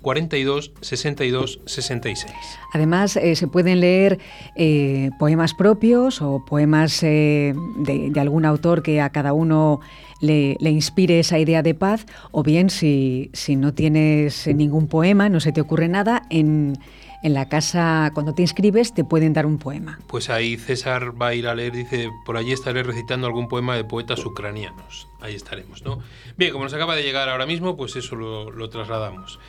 42 0.01 0.71
62 0.81 1.59
66. 1.65 2.33
Además, 2.73 3.15
eh, 3.17 3.35
se 3.35 3.47
pueden 3.47 3.79
leer 3.79 4.19
eh, 4.55 5.11
poemas 5.19 5.53
propios 5.53 6.21
o 6.21 6.43
poemas 6.45 7.03
eh, 7.03 7.53
de, 7.77 8.09
de 8.09 8.19
algún 8.19 8.45
autor 8.45 8.83
que 8.83 9.01
a 9.01 9.09
cada 9.09 9.33
uno 9.33 9.79
le, 10.21 10.57
le 10.59 10.69
inspire 10.69 11.19
esa 11.19 11.39
idea 11.39 11.61
de 11.63 11.73
paz, 11.73 12.05
o 12.31 12.43
bien 12.43 12.69
si, 12.69 13.29
si 13.33 13.55
no 13.55 13.73
tienes 13.73 14.47
ningún 14.47 14.87
poema, 14.87 15.29
no 15.29 15.39
se 15.39 15.51
te 15.51 15.61
ocurre 15.61 15.87
nada, 15.87 16.23
en, 16.29 16.77
en 17.23 17.33
la 17.33 17.47
casa, 17.49 18.11
cuando 18.13 18.33
te 18.33 18.41
inscribes, 18.41 18.93
te 18.93 19.03
pueden 19.03 19.33
dar 19.33 19.45
un 19.45 19.57
poema. 19.57 19.99
Pues 20.07 20.29
ahí 20.29 20.57
César 20.57 21.19
va 21.19 21.27
a 21.27 21.33
ir 21.35 21.47
a 21.47 21.55
leer, 21.55 21.73
dice, 21.73 22.09
por 22.25 22.37
allí 22.37 22.51
estaré 22.51 22.83
recitando 22.83 23.27
algún 23.27 23.47
poema 23.47 23.75
de 23.75 23.83
poetas 23.83 24.25
ucranianos. 24.25 25.07
Ahí 25.19 25.35
estaremos, 25.35 25.83
¿no? 25.83 25.99
Bien, 26.37 26.51
como 26.51 26.63
nos 26.63 26.73
acaba 26.73 26.95
de 26.95 27.03
llegar 27.03 27.29
ahora 27.29 27.45
mismo, 27.45 27.77
pues 27.77 27.95
eso 27.95 28.15
lo, 28.15 28.51
lo 28.51 28.69
trasladamos. 28.69 29.39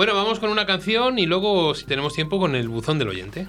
Bueno, 0.00 0.14
vamos 0.14 0.40
con 0.40 0.48
una 0.48 0.64
canción 0.64 1.18
y 1.18 1.26
luego, 1.26 1.74
si 1.74 1.84
tenemos 1.84 2.14
tiempo, 2.14 2.38
con 2.38 2.54
el 2.54 2.70
buzón 2.70 2.98
del 2.98 3.08
oyente. 3.08 3.48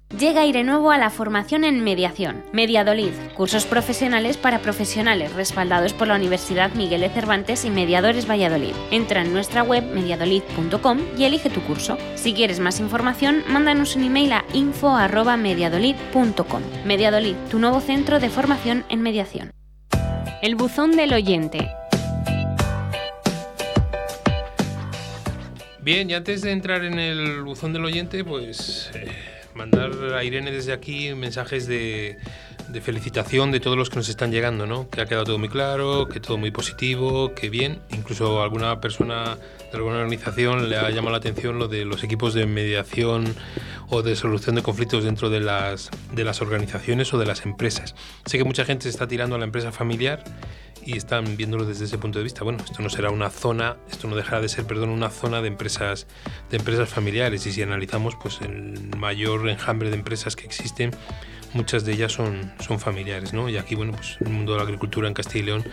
Llega 0.19 0.41
Aire 0.41 0.65
Nuevo 0.65 0.91
a 0.91 0.97
la 0.97 1.09
formación 1.09 1.63
en 1.63 1.85
mediación. 1.85 2.43
Mediadolid, 2.51 3.13
cursos 3.33 3.65
profesionales 3.65 4.35
para 4.35 4.59
profesionales 4.59 5.31
respaldados 5.33 5.93
por 5.93 6.09
la 6.09 6.15
Universidad 6.15 6.73
Miguel 6.73 6.99
de 7.01 7.09
Cervantes 7.09 7.63
y 7.63 7.69
Mediadores 7.69 8.29
Valladolid. 8.29 8.73
Entra 8.91 9.21
en 9.21 9.31
nuestra 9.31 9.63
web 9.63 9.85
mediadolid.com 9.85 10.99
y 11.17 11.23
elige 11.23 11.49
tu 11.49 11.61
curso. 11.61 11.97
Si 12.15 12.33
quieres 12.33 12.59
más 12.59 12.81
información, 12.81 13.41
mándanos 13.47 13.95
un 13.95 14.03
email 14.03 14.33
a 14.33 14.43
info@mediadolid.com. 14.53 16.61
Mediadolid, 16.85 17.35
tu 17.49 17.59
nuevo 17.59 17.79
centro 17.79 18.19
de 18.19 18.29
formación 18.29 18.83
en 18.89 19.01
mediación. 19.01 19.51
El 20.41 20.55
buzón 20.55 20.97
del 20.97 21.13
oyente. 21.13 21.69
Bien, 25.79 26.09
y 26.09 26.13
antes 26.13 26.41
de 26.41 26.51
entrar 26.51 26.83
en 26.83 26.99
el 26.99 27.43
buzón 27.43 27.71
del 27.73 27.85
oyente, 27.85 28.23
pues 28.23 28.91
eh, 28.93 29.30
mandar 29.55 29.91
a 30.15 30.23
Irene 30.23 30.51
desde 30.51 30.73
aquí 30.73 31.13
mensajes 31.13 31.67
de, 31.67 32.17
de 32.69 32.81
felicitación 32.81 33.51
de 33.51 33.59
todos 33.59 33.77
los 33.77 33.89
que 33.89 33.97
nos 33.97 34.09
están 34.09 34.31
llegando, 34.31 34.65
¿no? 34.65 34.89
Que 34.89 35.01
ha 35.01 35.05
quedado 35.05 35.25
todo 35.25 35.37
muy 35.37 35.49
claro, 35.49 36.07
que 36.07 36.19
todo 36.19 36.37
muy 36.37 36.51
positivo, 36.51 37.33
que 37.33 37.49
bien. 37.49 37.79
Incluso 37.91 38.41
alguna 38.41 38.79
persona 38.81 39.37
de 39.71 39.77
alguna 39.77 39.97
organización 39.97 40.69
le 40.69 40.77
ha 40.77 40.89
llamado 40.89 41.11
la 41.11 41.17
atención 41.17 41.59
lo 41.59 41.67
de 41.67 41.85
los 41.85 42.03
equipos 42.03 42.33
de 42.33 42.45
mediación 42.45 43.35
o 43.89 44.01
de 44.01 44.15
solución 44.15 44.55
de 44.55 44.63
conflictos 44.63 45.03
dentro 45.03 45.29
de 45.29 45.39
las, 45.39 45.89
de 46.13 46.23
las 46.23 46.41
organizaciones 46.41 47.13
o 47.13 47.17
de 47.17 47.25
las 47.25 47.45
empresas. 47.45 47.95
Sé 48.25 48.37
que 48.37 48.43
mucha 48.43 48.65
gente 48.65 48.83
se 48.83 48.89
está 48.89 49.07
tirando 49.07 49.35
a 49.35 49.39
la 49.39 49.45
empresa 49.45 49.71
familiar 49.71 50.23
y 50.85 50.97
están 50.97 51.37
viéndolo 51.37 51.65
desde 51.65 51.85
ese 51.85 51.97
punto 51.97 52.19
de 52.19 52.23
vista. 52.23 52.43
Bueno, 52.43 52.59
esto 52.63 52.81
no 52.81 52.89
será 52.89 53.11
una 53.11 53.29
zona, 53.29 53.77
esto 53.89 54.07
no 54.07 54.15
dejará 54.15 54.41
de 54.41 54.49
ser, 54.49 54.65
perdón, 54.65 54.89
una 54.89 55.09
zona 55.09 55.41
de 55.41 55.47
empresas, 55.47 56.07
de 56.49 56.57
empresas 56.57 56.89
familiares. 56.89 57.45
Y 57.45 57.51
si 57.51 57.61
analizamos, 57.61 58.15
pues 58.21 58.41
el 58.41 58.95
mayor 58.97 59.47
enjambre 59.49 59.89
de 59.89 59.95
empresas 59.95 60.35
que 60.35 60.45
existen, 60.45 60.91
muchas 61.53 61.85
de 61.85 61.93
ellas 61.93 62.11
son, 62.11 62.51
son 62.59 62.79
familiares, 62.79 63.33
¿no? 63.33 63.49
Y 63.49 63.57
aquí, 63.57 63.75
bueno, 63.75 63.93
pues 63.93 64.17
el 64.19 64.29
mundo 64.29 64.53
de 64.53 64.59
la 64.59 64.63
agricultura 64.63 65.07
en 65.07 65.13
Castilla 65.13 65.43
y 65.43 65.45
León, 65.45 65.63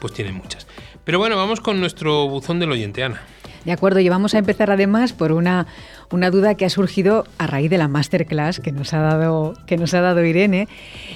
pues 0.00 0.12
tiene 0.12 0.32
muchas. 0.32 0.66
Pero 1.04 1.18
bueno, 1.18 1.36
vamos 1.36 1.60
con 1.60 1.80
nuestro 1.80 2.28
buzón 2.28 2.58
del 2.58 2.72
oyente, 2.72 3.04
Ana. 3.04 3.22
De 3.66 3.72
acuerdo, 3.72 3.98
y 3.98 4.08
vamos 4.08 4.32
a 4.36 4.38
empezar 4.38 4.70
además 4.70 5.12
por 5.12 5.32
una, 5.32 5.66
una 6.12 6.30
duda 6.30 6.54
que 6.54 6.64
ha 6.64 6.70
surgido 6.70 7.26
a 7.36 7.48
raíz 7.48 7.68
de 7.68 7.78
la 7.78 7.88
masterclass 7.88 8.60
que 8.60 8.70
nos 8.70 8.94
ha 8.94 9.00
dado, 9.00 9.54
que 9.66 9.76
nos 9.76 9.92
ha 9.92 10.00
dado 10.00 10.24
Irene, 10.24 10.68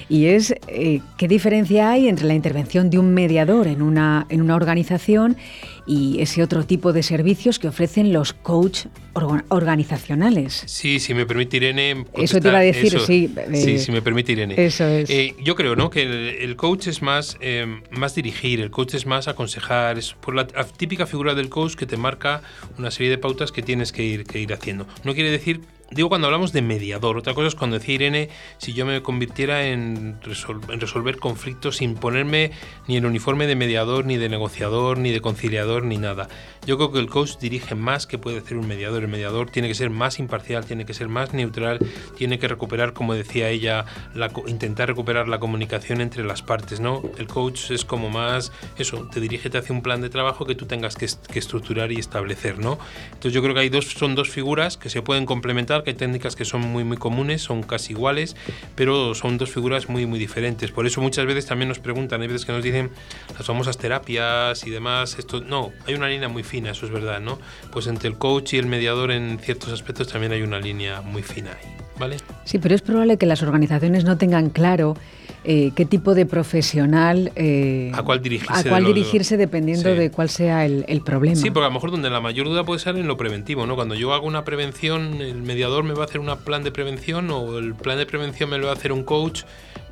y 0.09 0.25
es 0.25 0.53
eh, 0.67 0.99
qué 1.15 1.29
diferencia 1.29 1.91
hay 1.91 2.09
entre 2.09 2.27
la 2.27 2.33
intervención 2.33 2.89
de 2.89 2.99
un 2.99 3.13
mediador 3.13 3.67
en 3.67 3.81
una, 3.81 4.25
en 4.27 4.41
una 4.41 4.55
organización 4.55 5.37
y 5.85 6.21
ese 6.21 6.43
otro 6.43 6.65
tipo 6.65 6.93
de 6.93 7.03
servicios 7.03 7.59
que 7.59 7.67
ofrecen 7.67 8.13
los 8.13 8.33
coach 8.33 8.85
organizacionales. 9.13 10.63
Sí, 10.67 10.99
si 10.99 11.13
me 11.13 11.25
permite 11.25 11.57
Irene. 11.57 12.05
Eso 12.13 12.39
te 12.39 12.47
iba 12.47 12.59
a 12.59 12.61
decir, 12.61 12.99
sí. 12.99 13.33
sí, 13.53 13.79
si 13.79 13.91
me 13.91 14.01
permite 14.01 14.31
Irene. 14.31 14.55
Eso 14.57 14.85
es. 14.87 15.09
Eh, 15.09 15.35
yo 15.43 15.55
creo 15.55 15.75
¿no? 15.75 15.89
que 15.89 16.43
el, 16.43 16.55
coach 16.55 16.87
es 16.87 17.01
más, 17.01 17.37
eh, 17.41 17.81
más 17.91 18.15
dirigir, 18.15 18.61
el 18.61 18.71
coach 18.71 18.93
es 18.93 19.05
más 19.05 19.27
aconsejar, 19.27 19.97
es 19.97 20.13
por 20.13 20.35
la, 20.35 20.47
típica 20.47 21.05
figura 21.05 21.35
del 21.35 21.49
coach 21.49 21.75
que 21.75 21.85
te 21.85 21.97
marca 21.97 22.41
una 22.77 22.91
serie 22.91 23.09
de 23.09 23.17
pautas 23.17 23.51
que 23.51 23.61
tienes 23.61 23.91
que 23.91 24.03
ir, 24.03 24.23
que 24.25 24.39
ir 24.39 24.53
haciendo. 24.53 24.87
No 25.03 25.13
quiere 25.13 25.31
decir 25.31 25.61
digo 25.91 26.09
cuando 26.09 26.27
hablamos 26.27 26.51
de 26.53 26.61
mediador, 26.61 27.17
otra 27.17 27.33
cosa 27.33 27.47
es 27.47 27.55
cuando 27.55 27.77
decía 27.77 27.95
Irene, 27.95 28.29
si 28.57 28.73
yo 28.73 28.85
me 28.85 29.01
convirtiera 29.01 29.67
en, 29.67 30.19
en, 30.23 30.79
resolver 30.79 31.17
conflictos 31.17 31.77
sin 31.77 31.95
ponerme 31.95 32.51
ni 32.87 32.97
el 32.97 33.05
uniforme 33.05 33.47
de 33.47 33.55
mediador, 33.55 34.05
ni 34.05 34.17
de 34.17 34.29
negociador, 34.29 34.97
ni 34.97 35.11
de 35.11 35.21
conciliador, 35.21 35.83
ni 35.83 35.97
nada. 35.97 36.29
Yo 36.65 36.77
creo 36.77 36.91
que 36.91 36.99
el 36.99 37.09
coach 37.09 37.37
dirige 37.39 37.73
más 37.73 38.05
que 38.05 38.19
puede 38.19 38.37
hacer 38.37 38.57
un 38.57 38.67
mediador. 38.67 39.01
El 39.01 39.09
mediador 39.09 39.49
tiene 39.49 39.67
que 39.67 39.73
ser 39.73 39.89
más 39.89 40.19
imparcial, 40.19 40.65
tiene 40.65 40.85
que 40.85 40.93
ser 40.93 41.07
más 41.07 41.33
neutral, 41.33 41.79
tiene 42.17 42.37
que 42.37 42.47
recuperar, 42.47 42.93
como 42.93 43.15
decía 43.15 43.49
ella, 43.49 43.85
la, 44.13 44.31
intentar 44.47 44.87
recuperar 44.87 45.27
la 45.27 45.39
comunicación 45.39 46.01
entre 46.01 46.23
las 46.23 46.43
partes, 46.43 46.79
¿no? 46.79 47.01
El 47.17 47.27
coach 47.27 47.71
es 47.71 47.83
como 47.83 48.09
más, 48.09 48.51
eso, 48.77 49.07
te 49.11 49.19
dirige, 49.19 49.49
te 49.49 49.57
hace 49.57 49.73
un 49.73 49.81
plan 49.81 50.01
de 50.01 50.09
trabajo 50.09 50.45
que 50.45 50.53
tú 50.53 50.67
tengas 50.67 50.95
que, 50.95 51.07
que 51.31 51.39
estructurar 51.39 51.91
y 51.91 51.99
establecer, 51.99 52.59
¿no? 52.59 52.77
Entonces 53.05 53.33
yo 53.33 53.41
creo 53.41 53.55
que 53.55 53.61
hay 53.61 53.69
dos, 53.69 53.85
son 53.87 54.13
dos 54.13 54.29
figuras 54.29 54.77
que 54.77 54.89
se 54.89 55.01
pueden 55.01 55.25
complementar, 55.25 55.80
que 55.83 55.91
hay 55.91 55.95
técnicas 55.95 56.35
que 56.35 56.45
son 56.45 56.61
muy, 56.61 56.83
muy 56.83 56.97
comunes, 56.97 57.41
son 57.41 57.63
casi 57.63 57.93
iguales, 57.93 58.35
pero 58.75 59.15
son 59.15 59.37
dos 59.37 59.51
figuras 59.51 59.89
muy, 59.89 60.05
muy 60.05 60.19
diferentes. 60.19 60.71
Por 60.71 60.85
eso 60.85 61.01
muchas 61.01 61.25
veces 61.25 61.45
también 61.45 61.69
nos 61.69 61.79
preguntan, 61.79 62.21
hay 62.21 62.27
veces 62.27 62.45
que 62.45 62.51
nos 62.51 62.63
dicen 62.63 62.91
las 63.37 63.45
famosas 63.45 63.77
terapias 63.77 64.65
y 64.65 64.69
demás, 64.69 65.17
esto, 65.17 65.41
no, 65.41 65.71
hay 65.87 65.93
una 65.93 66.07
línea 66.07 66.29
muy 66.29 66.43
fina, 66.43 66.71
eso 66.71 66.85
es 66.85 66.91
verdad, 66.91 67.19
¿no? 67.19 67.39
Pues 67.71 67.87
entre 67.87 68.09
el 68.09 68.17
coach 68.17 68.53
y 68.53 68.57
el 68.57 68.65
mediador 68.65 69.11
en 69.11 69.39
ciertos 69.39 69.71
aspectos 69.71 70.07
también 70.07 70.31
hay 70.31 70.41
una 70.41 70.59
línea 70.59 71.01
muy 71.01 71.23
fina 71.23 71.57
¿vale? 72.01 72.17
Sí, 72.45 72.57
pero 72.57 72.75
es 72.75 72.81
probable 72.81 73.17
que 73.17 73.25
las 73.25 73.43
organizaciones 73.43 74.03
no 74.03 74.17
tengan 74.17 74.49
claro 74.49 74.97
eh, 75.43 75.71
qué 75.75 75.85
tipo 75.85 76.13
de 76.13 76.27
profesional 76.27 77.31
eh, 77.35 77.91
a 77.95 78.03
cuál 78.03 78.21
dirigirse, 78.21 78.53
a 78.53 78.63
cuál 78.63 78.85
dirigirse 78.85 79.37
dependiendo 79.37 79.89
de 79.95 80.11
cuál 80.11 80.29
sea 80.29 80.65
el, 80.65 80.85
el, 80.87 81.01
problema. 81.01 81.35
Sí, 81.35 81.49
porque 81.49 81.65
a 81.65 81.69
lo 81.69 81.73
mejor 81.73 81.89
donde 81.89 82.11
la 82.11 82.21
mayor 82.21 82.47
duda 82.47 82.63
puede 82.63 82.79
ser 82.79 82.95
en 82.95 83.07
lo 83.07 83.17
preventivo, 83.17 83.65
¿no? 83.65 83.75
Cuando 83.75 83.95
yo 83.95 84.13
hago 84.13 84.27
una 84.27 84.43
prevención, 84.43 85.19
el 85.19 85.41
mediador 85.41 85.83
me 85.83 85.95
va 85.95 86.03
a 86.03 86.05
hacer 86.05 86.21
un 86.21 86.31
plan 86.45 86.63
de 86.63 86.71
prevención 86.71 87.31
o 87.31 87.57
el 87.57 87.73
plan 87.73 87.97
de 87.97 88.05
prevención 88.05 88.51
me 88.51 88.59
lo 88.59 88.65
va 88.65 88.73
a 88.73 88.75
hacer 88.75 88.91
un 88.91 89.03
coach. 89.03 89.41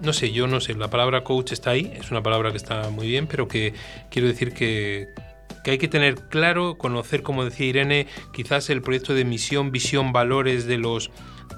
No 0.02 0.14
sé, 0.14 0.32
yo 0.32 0.45
no 0.45 0.62
sé, 0.62 0.76
la 0.76 0.91
palabra 0.91 1.24
coach 1.24 1.52
está 1.52 1.72
ahí, 1.72 1.91
es 1.95 2.12
una 2.12 2.22
palabra 2.22 2.52
que 2.52 2.58
está 2.58 2.91
muy 2.91 3.08
bien, 3.08 3.26
pero 3.26 3.47
que 3.47 3.74
quiero 4.12 4.28
decir 4.28 4.54
que, 4.54 5.10
que 5.64 5.72
hay 5.72 5.78
que 5.80 5.88
tener 5.88 6.16
claro, 6.30 6.78
conocer, 6.78 7.24
como 7.24 7.43
decía 7.43 7.66
Irene, 7.66 8.06
quizás 8.34 8.70
el 8.70 8.84
proyecto 8.84 9.16
de 9.16 9.26
misión, 9.26 9.72
visión, 9.72 10.14
valores 10.14 10.68
de 10.68 10.78
los 10.78 11.10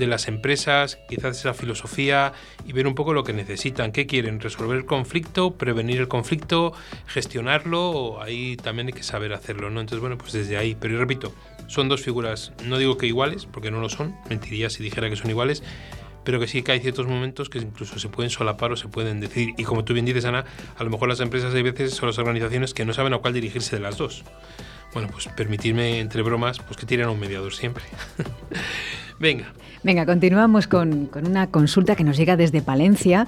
de 0.01 0.07
las 0.07 0.27
empresas, 0.27 0.97
quizás 1.07 1.37
esa 1.37 1.53
filosofía 1.53 2.33
y 2.65 2.73
ver 2.73 2.87
un 2.87 2.95
poco 2.95 3.13
lo 3.13 3.23
que 3.23 3.33
necesitan, 3.33 3.91
qué 3.91 4.07
quieren, 4.07 4.39
resolver 4.39 4.75
el 4.75 4.85
conflicto, 4.85 5.51
prevenir 5.51 5.99
el 5.99 6.07
conflicto, 6.07 6.73
gestionarlo, 7.05 8.19
ahí 8.21 8.57
también 8.57 8.87
hay 8.87 8.93
que 8.93 9.03
saber 9.03 9.31
hacerlo, 9.31 9.69
¿no? 9.69 9.79
Entonces, 9.79 10.01
bueno, 10.01 10.17
pues 10.17 10.33
desde 10.33 10.57
ahí, 10.57 10.75
pero 10.75 10.97
repito, 10.97 11.33
son 11.67 11.87
dos 11.87 12.01
figuras, 12.01 12.51
no 12.65 12.79
digo 12.79 12.97
que 12.97 13.05
iguales, 13.05 13.45
porque 13.45 13.69
no 13.69 13.79
lo 13.79 13.89
son, 13.89 14.15
mentiría 14.27 14.71
si 14.71 14.81
dijera 14.81 15.07
que 15.07 15.15
son 15.15 15.29
iguales, 15.29 15.61
pero 16.23 16.39
que 16.39 16.47
sí 16.47 16.63
que 16.63 16.71
hay 16.71 16.79
ciertos 16.79 17.05
momentos 17.05 17.49
que 17.49 17.59
incluso 17.59 17.99
se 17.99 18.09
pueden 18.09 18.31
solapar 18.31 18.71
o 18.71 18.75
se 18.75 18.87
pueden 18.87 19.19
decir. 19.19 19.53
Y 19.57 19.63
como 19.63 19.83
tú 19.83 19.93
bien 19.93 20.05
dices, 20.05 20.25
Ana, 20.25 20.45
a 20.77 20.83
lo 20.83 20.89
mejor 20.89 21.09
las 21.09 21.19
empresas 21.19 21.53
hay 21.53 21.61
veces 21.61 21.93
son 21.93 22.07
las 22.07 22.17
organizaciones 22.17 22.73
que 22.73 22.85
no 22.85 22.93
saben 22.93 23.13
a 23.13 23.19
cuál 23.19 23.33
dirigirse 23.33 23.75
de 23.75 23.81
las 23.81 23.97
dos. 23.97 24.23
Bueno, 24.93 25.09
pues 25.11 25.27
permitirme, 25.29 25.99
entre 25.99 26.21
bromas, 26.21 26.59
pues 26.59 26.77
que 26.77 26.85
tiren 26.85 27.05
a 27.05 27.11
un 27.11 27.19
mediador 27.19 27.53
siempre. 27.53 27.83
Venga. 29.22 29.53
Venga, 29.84 30.05
continuamos 30.07 30.67
con, 30.67 31.09
una 31.13 31.47
consulta 31.47 31.95
que 31.95 32.03
nos 32.03 32.17
llega 32.17 32.38
desde 32.38 32.63
Palencia 32.63 33.28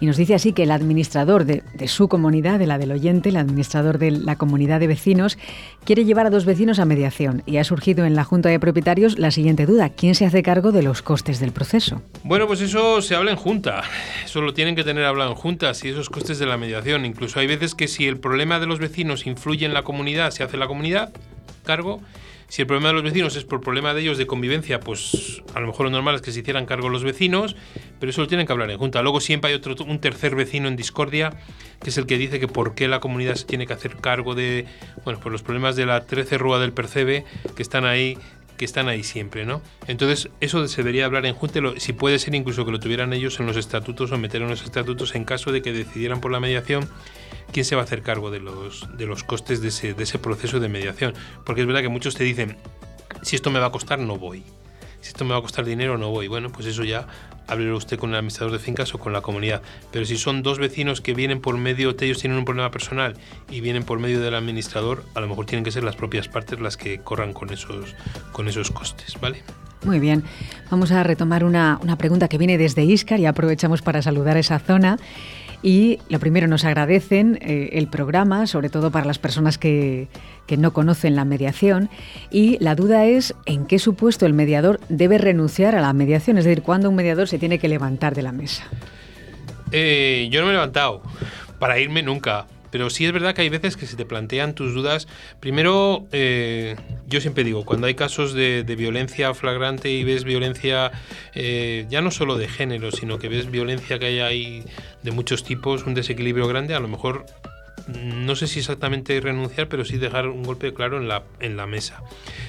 y 0.00 0.06
nos 0.06 0.16
dice 0.16 0.34
así 0.34 0.52
que 0.52 0.62
el 0.62 0.70
administrador 0.70 1.44
de, 1.44 1.62
su 1.86 2.08
comunidad, 2.08 2.58
de 2.58 2.66
la 2.66 2.78
del 2.78 2.92
oyente, 2.92 3.28
el 3.28 3.36
administrador 3.36 3.98
de 3.98 4.10
la 4.10 4.36
comunidad 4.36 4.80
de 4.80 4.86
vecinos, 4.86 5.38
quiere 5.84 6.06
llevar 6.06 6.26
a 6.26 6.30
dos 6.30 6.46
vecinos 6.46 6.78
a 6.78 6.86
mediación 6.86 7.42
y 7.44 7.58
ha 7.58 7.64
surgido 7.64 8.06
en 8.06 8.14
la 8.14 8.24
Junta 8.24 8.48
de 8.48 8.58
Propietarios 8.58 9.18
la 9.18 9.30
siguiente 9.30 9.66
duda, 9.66 9.90
¿quién 9.90 10.14
se 10.14 10.24
hace 10.24 10.42
cargo 10.42 10.72
de 10.72 10.82
los 10.82 11.02
costes 11.02 11.40
del 11.40 11.52
proceso? 11.52 12.02
Bueno, 12.22 12.46
pues 12.46 12.62
eso 12.62 13.02
se 13.02 13.14
habla 13.14 13.30
en 13.30 13.36
Junta, 13.36 13.82
eso 14.24 14.40
lo 14.40 14.54
tienen 14.54 14.76
que 14.76 14.84
tener 14.84 15.04
hablado 15.04 15.30
en 15.30 15.36
Junta, 15.36 15.74
si 15.74 15.88
esos 15.88 16.08
costes 16.08 16.38
de 16.38 16.46
la 16.46 16.56
mediación, 16.56 17.04
incluso 17.04 17.38
hay 17.38 17.46
veces 17.46 17.74
que 17.74 17.86
si 17.86 18.06
el 18.06 18.18
problema 18.18 18.60
de 18.60 18.66
los 18.66 18.78
vecinos 18.78 19.26
influye 19.26 19.66
en 19.66 19.74
la 19.74 19.82
comunidad, 19.82 20.30
se 20.30 20.42
hace 20.42 20.56
la 20.56 20.66
comunidad 20.66 21.12
cargo 21.64 22.00
si 22.48 22.62
el 22.62 22.66
problema 22.66 22.88
de 22.88 22.94
los 22.94 23.02
vecinos 23.02 23.36
es 23.36 23.44
por 23.44 23.60
problema 23.60 23.94
de 23.94 24.02
ellos 24.02 24.18
de 24.18 24.26
convivencia, 24.26 24.80
pues 24.80 25.42
a 25.54 25.60
lo 25.60 25.66
mejor 25.66 25.86
lo 25.86 25.90
normal 25.90 26.14
es 26.14 26.22
que 26.22 26.32
se 26.32 26.40
hicieran 26.40 26.66
cargo 26.66 26.88
los 26.88 27.04
vecinos, 27.04 27.56
pero 28.00 28.10
eso 28.10 28.20
lo 28.20 28.28
tienen 28.28 28.46
que 28.46 28.52
hablar 28.52 28.70
en 28.70 28.78
junta. 28.78 29.02
Luego 29.02 29.20
siempre 29.20 29.50
hay 29.50 29.56
otro 29.56 29.74
un 29.84 29.98
tercer 30.00 30.34
vecino 30.34 30.68
en 30.68 30.76
discordia, 30.76 31.32
que 31.82 31.90
es 31.90 31.98
el 31.98 32.06
que 32.06 32.18
dice 32.18 32.40
que 32.40 32.48
por 32.48 32.74
qué 32.74 32.88
la 32.88 33.00
comunidad 33.00 33.34
se 33.34 33.44
tiene 33.44 33.66
que 33.66 33.72
hacer 33.72 33.96
cargo 33.96 34.34
de 34.34 34.66
bueno, 35.04 35.20
pues 35.20 35.32
los 35.32 35.42
problemas 35.42 35.76
de 35.76 35.86
la 35.86 36.04
13 36.04 36.38
rúa 36.38 36.58
del 36.58 36.72
percebe 36.72 37.24
que 37.56 37.62
están 37.62 37.84
ahí 37.84 38.18
que 38.56 38.64
están 38.64 38.88
ahí 38.88 39.02
siempre, 39.02 39.44
¿no? 39.44 39.62
Entonces, 39.86 40.30
eso 40.40 40.66
se 40.68 40.76
debería 40.82 41.06
hablar 41.06 41.26
en 41.26 41.34
Junta, 41.34 41.60
si 41.78 41.92
puede 41.92 42.18
ser 42.18 42.34
incluso 42.34 42.64
que 42.64 42.72
lo 42.72 42.80
tuvieran 42.80 43.12
ellos 43.12 43.38
en 43.40 43.46
los 43.46 43.56
estatutos 43.56 44.12
o 44.12 44.18
meter 44.18 44.42
en 44.42 44.48
los 44.48 44.62
estatutos 44.62 45.14
en 45.14 45.24
caso 45.24 45.52
de 45.52 45.62
que 45.62 45.72
decidieran 45.72 46.20
por 46.20 46.30
la 46.30 46.40
mediación 46.40 46.88
quién 47.52 47.64
se 47.64 47.76
va 47.76 47.82
a 47.82 47.84
hacer 47.84 48.02
cargo 48.02 48.30
de 48.30 48.40
los, 48.40 48.88
de 48.96 49.06
los 49.06 49.24
costes 49.24 49.60
de 49.60 49.68
ese, 49.68 49.94
de 49.94 50.02
ese 50.02 50.18
proceso 50.18 50.60
de 50.60 50.68
mediación. 50.68 51.14
Porque 51.44 51.60
es 51.60 51.66
verdad 51.66 51.82
que 51.82 51.88
muchos 51.88 52.14
te 52.14 52.24
dicen, 52.24 52.56
si 53.22 53.36
esto 53.36 53.50
me 53.50 53.58
va 53.58 53.66
a 53.66 53.72
costar, 53.72 53.98
no 53.98 54.16
voy 54.16 54.42
si 55.04 55.08
esto 55.08 55.26
me 55.26 55.32
va 55.32 55.38
a 55.38 55.42
costar 55.42 55.66
dinero 55.66 55.98
no 55.98 56.08
voy. 56.08 56.28
Bueno, 56.28 56.50
pues 56.50 56.66
eso 56.66 56.82
ya 56.82 57.06
háblelo 57.46 57.76
usted 57.76 57.98
con 57.98 58.10
el 58.10 58.16
administrador 58.16 58.52
de 58.52 58.58
fincas 58.58 58.94
o 58.94 58.98
con 58.98 59.12
la 59.12 59.20
comunidad. 59.20 59.62
Pero 59.90 60.04
si 60.04 60.16
son 60.16 60.42
dos 60.42 60.58
vecinos 60.58 61.00
que 61.00 61.14
vienen 61.14 61.40
por 61.40 61.56
medio, 61.58 61.94
ellos 62.00 62.18
tienen 62.18 62.38
un 62.38 62.44
problema 62.44 62.70
personal 62.70 63.14
y 63.50 63.60
vienen 63.60 63.84
por 63.84 63.98
medio 63.98 64.20
del 64.20 64.34
administrador, 64.34 65.04
a 65.14 65.20
lo 65.20 65.28
mejor 65.28 65.46
tienen 65.46 65.64
que 65.64 65.72
ser 65.72 65.84
las 65.84 65.96
propias 65.96 66.28
partes 66.28 66.60
las 66.60 66.76
que 66.76 66.98
corran 66.98 67.32
con 67.32 67.50
esos, 67.50 67.94
con 68.32 68.48
esos 68.48 68.70
costes, 68.70 69.18
¿vale? 69.20 69.42
Muy 69.84 70.00
bien. 70.00 70.24
Vamos 70.70 70.92
a 70.92 71.02
retomar 71.02 71.44
una, 71.44 71.78
una 71.82 71.96
pregunta 71.96 72.28
que 72.28 72.38
viene 72.38 72.56
desde 72.56 72.84
Iscar 72.84 73.20
y 73.20 73.26
aprovechamos 73.26 73.82
para 73.82 74.00
saludar 74.00 74.36
esa 74.36 74.58
zona. 74.58 74.98
Y 75.64 75.98
lo 76.10 76.20
primero, 76.20 76.46
nos 76.46 76.66
agradecen 76.66 77.38
eh, 77.40 77.70
el 77.72 77.88
programa, 77.88 78.46
sobre 78.46 78.68
todo 78.68 78.90
para 78.90 79.06
las 79.06 79.18
personas 79.18 79.56
que, 79.56 80.08
no 80.58 80.74
conocen 80.74 81.16
la 81.16 81.24
mediación. 81.24 81.88
Y 82.30 82.58
la 82.62 82.74
duda 82.74 83.06
es 83.06 83.34
en 83.46 83.64
qué 83.64 83.78
supuesto 83.78 84.26
el 84.26 84.34
mediador 84.34 84.78
debe 84.90 85.16
renunciar 85.16 85.74
a 85.74 85.80
la 85.80 85.94
mediación, 85.94 86.36
es 86.36 86.44
decir, 86.44 86.62
cuándo 86.62 86.90
un 86.90 86.96
mediador 86.96 87.28
se 87.28 87.38
tiene 87.38 87.58
que 87.58 87.68
levantar 87.68 88.14
de 88.14 88.20
la 88.20 88.30
mesa. 88.30 88.64
Eh, 89.72 90.28
yo 90.30 90.40
no 90.40 90.48
me 90.48 90.52
he 90.52 90.56
levantado. 90.56 91.00
Para 91.58 91.78
irme 91.78 92.02
nunca. 92.02 92.46
Pero 92.74 92.90
sí 92.90 93.06
es 93.06 93.12
verdad 93.12 93.36
que 93.36 93.42
hay 93.42 93.50
veces 93.50 93.76
que 93.76 93.86
se 93.86 93.94
te 93.94 94.04
plantean 94.04 94.52
tus 94.52 94.74
dudas. 94.74 95.06
Primero, 95.38 96.08
eh, 96.10 96.74
yo 97.06 97.20
siempre 97.20 97.44
digo, 97.44 97.64
cuando 97.64 97.86
hay 97.86 97.94
casos 97.94 98.34
de, 98.34 98.64
violencia 98.76 99.32
flagrante 99.32 99.90
y 99.90 100.02
ves 100.02 100.24
violencia 100.24 100.90
eh, 101.36 101.86
ya 101.88 102.00
no 102.00 102.10
solo 102.10 102.36
de 102.36 102.48
género, 102.48 102.90
sino 102.90 103.20
que 103.20 103.28
ves 103.28 103.48
violencia 103.48 104.00
que 104.00 104.06
hay 104.06 104.18
ahí 104.18 104.64
de 105.04 105.12
muchos 105.12 105.44
tipos, 105.44 105.86
un 105.86 105.94
desequilibrio 105.94 106.48
grande, 106.48 106.74
a 106.74 106.80
lo 106.80 106.88
mejor 106.88 107.26
no 107.86 108.34
sé 108.34 108.46
si 108.46 108.60
exactamente 108.60 109.20
renunciar, 109.20 109.68
pero 109.68 109.84
sí 109.84 109.98
dejar 109.98 110.28
un 110.28 110.42
golpe 110.42 110.72
claro 110.72 110.98
en 110.98 111.08
la, 111.08 111.24
en 111.40 111.56
la 111.56 111.66
mesa. 111.66 112.02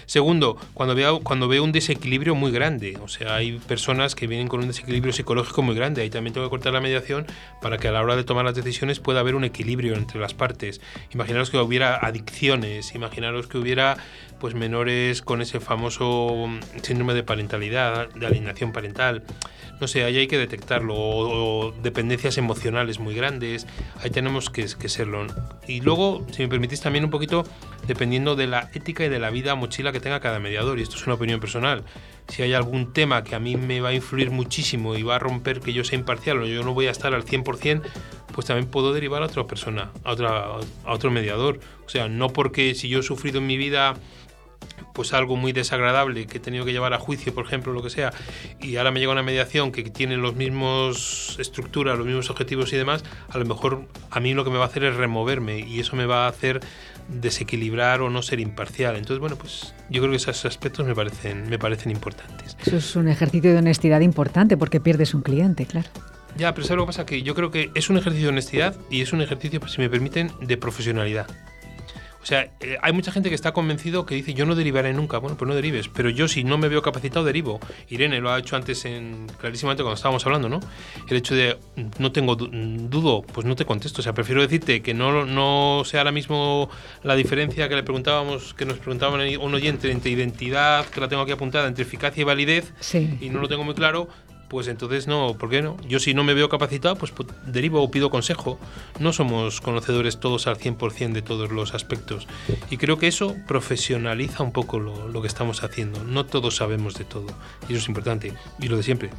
Segundo, 0.06 0.58
cuando 0.74 0.96
veo, 0.96 1.20
cuando 1.20 1.48
veo 1.48 1.64
un 1.64 1.72
desequilibrio 1.72 2.36
muy 2.36 2.52
grande, 2.52 2.98
o 3.02 3.08
sea, 3.08 3.36
hay 3.36 3.60
personas 3.60 4.16
que 4.16 4.28
vienen 4.28 4.48
con 4.48 4.62
un 4.62 4.68
desequilibrio 4.68 5.14
psicológico 5.14 5.62
muy 5.62 5.76
grande, 5.76 6.02
ahí 6.02 6.10
también 6.10 6.34
tengo 6.34 6.48
que 6.48 6.52
cortar 6.52 6.74
la 6.74 6.82
mediación 6.82 7.26
para 7.62 7.78
que 7.78 7.88
a 7.88 7.92
la 7.92 8.02
hora 8.02 8.16
de 8.16 8.24
tomar 8.24 8.46
las 8.46 8.56
decisiones 8.56 9.00
pueda 9.00 9.20
haber 9.20 9.36
un 9.36 9.44
equilibrio 9.44 9.96
entre 9.96 10.20
las 10.20 10.34
partes. 10.34 10.80
Imaginaros 11.14 11.50
que 11.50 11.58
hubiera 11.58 11.98
adicciones, 11.98 12.96
imaginaros 12.96 13.48
que 13.48 13.58
hubiera 13.58 13.98
pues 14.40 14.54
menores 14.54 15.22
con 15.22 15.42
ese 15.42 15.60
famoso 15.60 16.48
síndrome 16.82 17.14
de 17.14 17.24
parentalidad, 17.24 18.10
de 18.10 18.28
alienación 18.28 18.72
parental 18.72 19.24
no 19.80 19.88
sé, 19.88 20.04
ahí 20.04 20.18
hay 20.18 20.28
que 20.28 20.38
detectarlo, 20.38 20.96
o, 20.96 21.74
dependencias 21.84 22.38
emocionales 22.38 23.00
muy 23.00 23.14
grandes, 23.14 23.68
ahí 24.02 24.10
tenemos 24.10 24.50
que, 24.50 24.66
que 24.80 24.90
serlo. 24.90 25.25
Y 25.68 25.82
luego, 25.82 26.26
si 26.32 26.44
me 26.44 26.48
permitís 26.48 26.82
también 26.82 27.04
un 27.06 27.12
poquito, 27.12 27.44
dependiendo 27.88 28.36
de 28.36 28.48
la 28.48 28.70
ética 28.74 29.06
y 29.06 29.10
de 29.10 29.20
la 29.20 29.30
vida 29.30 29.56
mochila 29.56 29.92
que 29.92 30.00
tenga 30.00 30.20
cada 30.20 30.40
mediador, 30.40 30.80
y 30.80 30.84
esto 30.84 30.96
es 30.96 31.06
una 31.06 31.16
opinión 31.16 31.40
personal, 31.40 31.84
si 32.28 32.42
hay 32.42 32.54
algún 32.54 32.94
tema 32.94 33.24
que 33.24 33.36
a 33.36 33.40
mí 33.40 33.56
me 33.56 33.82
va 33.82 33.90
a 33.90 33.94
influir 33.94 34.32
muchísimo 34.32 34.96
y 34.96 35.04
va 35.04 35.16
a 35.16 35.20
romper 35.20 35.60
que 35.60 35.74
yo 35.74 35.84
sea 35.84 35.98
imparcial 35.98 36.40
o 36.42 36.46
yo 36.46 36.64
no 36.64 36.74
voy 36.74 36.88
a 36.88 36.92
estar 36.92 37.14
al 37.14 37.26
100%, 37.26 37.82
pues 38.34 38.48
también 38.48 38.70
puedo 38.70 38.94
derivar 38.94 39.22
a 39.24 39.28
otra 39.28 39.46
persona, 39.46 39.92
a, 40.04 40.12
otra, 40.12 40.46
a 40.84 40.94
otro 40.94 41.12
mediador. 41.12 41.60
O 41.86 41.90
sea, 41.90 42.10
no 42.10 42.30
porque 42.30 42.76
si 42.76 42.90
yo 42.90 43.00
he 43.00 43.04
sufrido 43.04 43.38
en 43.38 43.48
mi 43.48 43.58
vida 43.58 43.96
pues 44.96 45.14
algo 45.14 45.36
muy 45.36 45.52
desagradable 45.52 46.26
que 46.26 46.38
he 46.38 46.40
tenido 46.40 46.66
que 46.66 46.72
llevar 46.72 46.94
a 46.94 47.00
juicio, 47.00 47.34
por 47.34 47.46
ejemplo, 47.46 47.74
lo 47.74 47.84
que 47.84 47.90
sea, 47.90 48.14
y 48.60 48.78
ahora 48.78 48.92
me 48.92 49.00
llega 49.00 49.12
una 49.12 49.24
mediación 49.24 49.72
que 49.72 49.84
tiene 49.84 50.18
los 50.18 50.36
mismos 50.36 51.36
estructuras, 51.38 51.98
los 51.98 52.08
mismos 52.08 52.30
objetivos 52.30 52.74
y 52.74 52.78
demás, 52.78 53.04
a 53.30 53.38
lo 53.38 53.46
mejor 53.46 53.88
a 54.10 54.20
mí 54.20 54.34
lo 54.34 54.44
que 54.44 54.50
me 54.50 54.58
va 54.58 54.64
a 54.64 54.68
hacer 54.68 54.86
es 54.86 54.96
removerme 54.96 55.60
y 55.60 55.80
eso 55.80 55.96
me 55.96 56.06
va 56.06 56.26
a 56.26 56.30
hacer 56.30 56.62
desequilibrar 57.10 58.02
o 58.02 58.10
no 58.10 58.22
ser 58.22 58.40
imparcial. 58.40 58.96
Entonces, 58.96 59.20
bueno, 59.20 59.36
pues 59.36 59.76
yo 59.90 60.02
creo 60.02 60.12
que 60.12 60.18
esos 60.18 60.46
aspectos 60.46 60.88
me 60.88 60.96
parecen, 60.96 61.50
me 61.50 61.60
parecen 61.60 61.92
importantes. 61.92 62.58
Eso 62.66 62.78
es 62.78 62.96
un 62.96 63.08
ejercicio 63.08 63.52
de 63.52 63.60
honestidad 63.60 64.02
importante 64.02 64.58
porque 64.58 64.80
pierdes 64.80 65.14
un 65.14 65.22
cliente, 65.22 65.66
claro. 65.66 65.90
Ya, 66.38 66.54
pero 66.54 66.68
¿sabes 66.68 66.78
lo 66.78 66.84
que 66.84 66.88
pasa? 66.88 67.06
Que 67.06 67.22
yo 67.22 67.34
creo 67.34 67.52
que 67.52 67.72
es 67.76 67.90
un 67.90 67.98
ejercicio 67.98 68.28
de 68.28 68.34
honestidad 68.34 68.76
y 68.90 69.02
es 69.02 69.14
un 69.14 69.22
ejercicio, 69.22 69.60
pues, 69.60 69.74
si 69.74 69.82
me 69.82 69.90
permiten, 69.90 70.32
de 70.42 70.58
profesionalidad. 70.58 71.28
O 72.26 72.28
sea, 72.28 72.50
eh, 72.60 72.76
hay 72.82 72.92
mucha 72.92 73.12
gente 73.12 73.30
que 73.30 73.36
está 73.36 73.52
convencido 73.52 74.08
que 74.08 74.16
dice 74.16 74.34
yo 74.34 74.48
no 74.48 74.56
derivaré 74.56 74.92
nunca. 74.94 75.20
Bueno, 75.20 75.38
pues 75.38 75.48
no 75.48 75.54
derives. 75.54 75.90
Pero 75.90 76.10
yo 76.10 76.28
si 76.28 76.44
no 76.44 76.58
me 76.58 76.70
veo 76.70 76.82
capacitado, 76.82 77.24
derivo. 77.24 77.60
Irene 77.88 78.20
lo 78.20 78.32
ha 78.32 78.40
hecho 78.40 78.56
antes 78.56 78.84
en, 78.86 79.28
clarísimamente 79.38 79.84
cuando 79.84 79.94
estábamos 79.94 80.26
hablando, 80.26 80.50
¿no? 80.50 80.60
El 81.08 81.18
hecho 81.18 81.36
de 81.36 81.60
no 82.00 82.12
tengo 82.12 82.36
dudo, 82.36 83.22
pues 83.22 83.46
no 83.46 83.56
te 83.56 83.66
contesto. 83.66 84.02
O 84.02 84.04
sea, 84.04 84.14
prefiero 84.14 84.42
decirte 84.42 84.82
que 84.82 84.96
no, 84.96 85.24
no 85.28 85.84
sea 85.86 86.00
ahora 86.00 86.12
mismo 86.12 86.68
la 87.04 87.16
diferencia 87.16 87.70
que 87.70 87.76
le 87.76 87.84
preguntábamos, 87.84 88.56
que 88.56 88.66
nos 88.66 88.80
preguntaban 88.80 89.22
un 89.40 89.54
oyente 89.54 89.92
entre 89.92 90.10
identidad, 90.10 90.88
que 90.88 91.00
la 91.02 91.08
tengo 91.08 91.22
aquí 91.22 91.32
apuntada, 91.32 91.68
entre 91.68 91.84
eficacia 91.84 92.22
y 92.22 92.24
validez, 92.24 92.74
sí. 92.80 93.20
y 93.22 93.30
no 93.30 93.40
lo 93.40 93.48
tengo 93.48 93.64
muy 93.64 93.76
claro, 93.76 94.10
pues 94.56 94.70
entonces 94.70 95.06
no, 95.06 95.38
¿por 95.38 95.50
qué 95.50 95.62
no? 95.62 95.76
Yo 95.86 96.00
si 96.00 96.14
no 96.14 96.24
me 96.24 96.34
veo 96.34 96.48
capacitado, 96.48 96.96
pues, 96.96 97.12
pues 97.12 97.28
derivo 97.46 97.84
o 97.84 97.92
pido 97.92 98.10
consejo. 98.10 98.58
No 99.02 99.12
somos 99.12 99.60
conocedores 99.60 100.18
todos 100.22 100.48
al 100.48 100.58
100% 100.58 101.12
de 101.12 101.22
todos 101.22 101.52
los 101.52 101.74
aspectos. 101.74 102.26
Y 102.70 102.78
creo 102.78 102.98
que 102.98 103.08
eso 103.08 103.36
profesionaliza 103.50 104.44
un 104.44 104.54
poco 104.54 104.80
lo, 104.80 105.10
lo, 105.10 105.22
que 105.22 105.28
estamos 105.28 105.62
haciendo. 105.62 106.06
No 106.06 106.26
todos 106.26 106.56
sabemos 106.56 106.94
de 106.94 107.04
todo. 107.04 107.28
Y 107.68 107.74
eso 107.74 107.82
es 107.82 107.88
importante. 107.90 108.32
Y 108.58 108.70
lo 108.70 108.78
de 108.78 108.84
siempre, 108.84 109.10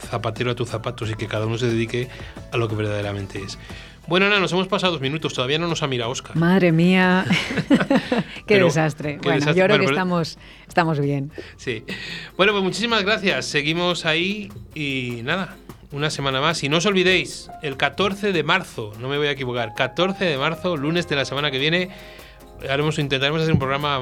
zapatero 0.00 0.50
a 0.50 0.54
tus 0.54 0.70
zapatos 0.70 1.10
y 1.10 1.14
que 1.14 1.26
cada 1.26 1.44
uno 1.44 1.58
se 1.58 1.66
dedique 1.66 2.08
a 2.50 2.56
lo 2.56 2.66
que 2.66 2.76
verdaderamente 2.76 3.42
es. 3.42 3.58
Bueno, 4.08 4.26
Ana, 4.26 4.38
nos 4.38 4.52
hemos 4.52 4.68
pasado 4.68 4.92
dos 4.92 5.00
minutos, 5.00 5.34
todavía 5.34 5.58
no 5.58 5.66
nos 5.66 5.82
ha 5.82 5.88
mirado 5.88 6.10
Oscar. 6.12 6.36
Madre 6.36 6.70
mía, 6.70 7.24
qué 7.68 8.24
pero, 8.46 8.66
desastre. 8.66 9.14
Qué 9.14 9.28
bueno, 9.28 9.40
desastre. 9.40 9.60
yo 9.60 9.64
creo 9.64 9.78
bueno, 9.78 9.82
que 9.82 9.86
pero... 9.86 9.90
estamos, 9.90 10.38
estamos 10.68 11.00
bien. 11.00 11.32
Sí. 11.56 11.84
Bueno, 12.36 12.52
pues 12.52 12.62
muchísimas 12.62 13.02
gracias. 13.02 13.46
Seguimos 13.46 14.06
ahí 14.06 14.48
y 14.74 15.22
nada, 15.24 15.56
una 15.90 16.10
semana 16.10 16.40
más. 16.40 16.62
Y 16.62 16.68
no 16.68 16.76
os 16.76 16.86
olvidéis, 16.86 17.50
el 17.62 17.76
14 17.76 18.32
de 18.32 18.42
marzo, 18.44 18.92
no 19.00 19.08
me 19.08 19.18
voy 19.18 19.26
a 19.26 19.32
equivocar, 19.32 19.74
14 19.74 20.24
de 20.24 20.38
marzo, 20.38 20.76
lunes 20.76 21.08
de 21.08 21.16
la 21.16 21.24
semana 21.24 21.50
que 21.50 21.58
viene, 21.58 21.90
haremos, 22.68 23.00
intentaremos 23.00 23.42
hacer 23.42 23.52
un 23.52 23.58
programa 23.58 24.00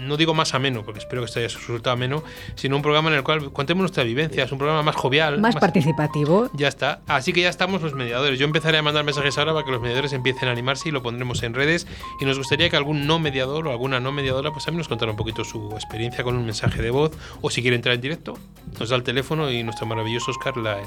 no 0.00 0.16
digo 0.16 0.34
más 0.34 0.54
ameno, 0.54 0.82
porque 0.84 1.00
espero 1.00 1.22
que 1.22 1.26
esto 1.26 1.38
haya 1.40 1.48
resultado 1.48 1.92
ameno, 1.92 2.22
sino 2.54 2.76
un 2.76 2.82
programa 2.82 3.10
en 3.10 3.16
el 3.16 3.22
cual 3.22 3.52
contemos 3.52 3.82
nuestra 3.82 4.04
vivencia, 4.04 4.44
es 4.44 4.52
un 4.52 4.58
programa 4.58 4.82
más 4.82 4.96
jovial. 4.96 5.40
Más, 5.40 5.54
más, 5.54 5.60
participativo. 5.60 6.50
Ya 6.54 6.68
está. 6.68 7.00
Así 7.06 7.32
que 7.32 7.42
ya 7.42 7.48
estamos 7.48 7.82
los 7.82 7.94
mediadores. 7.94 8.38
Yo 8.38 8.46
empezaré 8.46 8.78
a 8.78 8.82
mandar 8.82 9.04
mensajes 9.04 9.36
ahora 9.38 9.52
para 9.52 9.64
que 9.64 9.72
los 9.72 9.80
mediadores 9.80 10.12
empiecen 10.12 10.48
a 10.48 10.52
animarse 10.52 10.88
y 10.88 10.92
lo 10.92 11.02
pondremos 11.02 11.42
en 11.42 11.54
redes. 11.54 11.86
Y 12.20 12.24
nos 12.24 12.38
gustaría 12.38 12.70
que 12.70 12.76
algún 12.76 13.06
no 13.06 13.18
mediador 13.18 13.66
o 13.66 13.70
alguna 13.70 14.00
no 14.00 14.12
mediadora 14.12 14.50
pues 14.52 14.64
también 14.64 14.78
nos 14.78 14.88
contara 14.88 15.10
un 15.10 15.16
poquito 15.16 15.44
su 15.44 15.70
experiencia 15.72 16.24
con 16.24 16.36
un 16.36 16.44
mensaje 16.44 16.82
de 16.82 16.90
voz 16.90 17.12
o 17.40 17.50
si 17.50 17.62
quiere 17.62 17.76
entrar 17.76 17.94
en 17.94 18.00
directo, 18.00 18.38
nos 18.78 18.88
da 18.88 18.96
el 18.96 19.02
teléfono 19.02 19.50
y 19.50 19.62
nuestro 19.62 19.86
maravilloso 19.86 20.30
Oscar 20.30 20.56
la, 20.56 20.78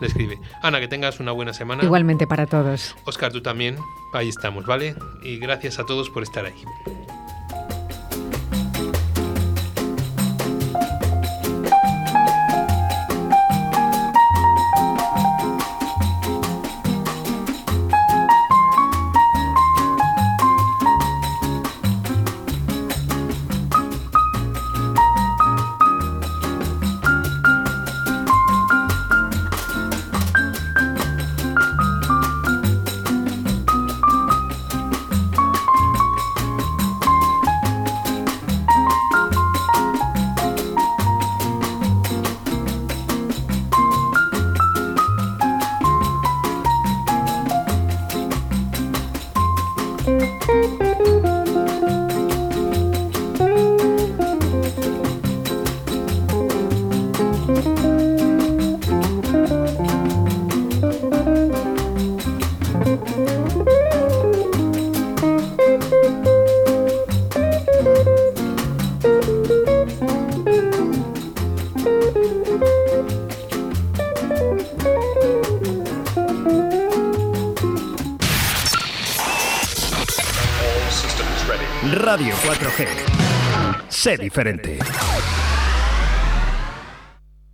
le 0.00 0.06
escribe. 0.06 0.38
Ana, 0.62 0.80
que 0.80 0.88
tengas 0.88 1.20
una 1.20 1.32
buena 1.32 1.52
semana. 1.52 1.84
Igualmente 1.84 2.26
para 2.26 2.46
todos. 2.46 2.96
Oscar, 3.04 3.32
tú 3.32 3.42
también. 3.42 3.76
Ahí 4.12 4.28
estamos, 4.28 4.66
¿vale? 4.66 4.94
Y 5.22 5.38
gracias 5.38 5.78
a 5.78 5.86
todos 5.86 6.10
por 6.10 6.22
estar 6.22 6.44
ahí. 6.44 6.64
Diferente. 84.30 85.09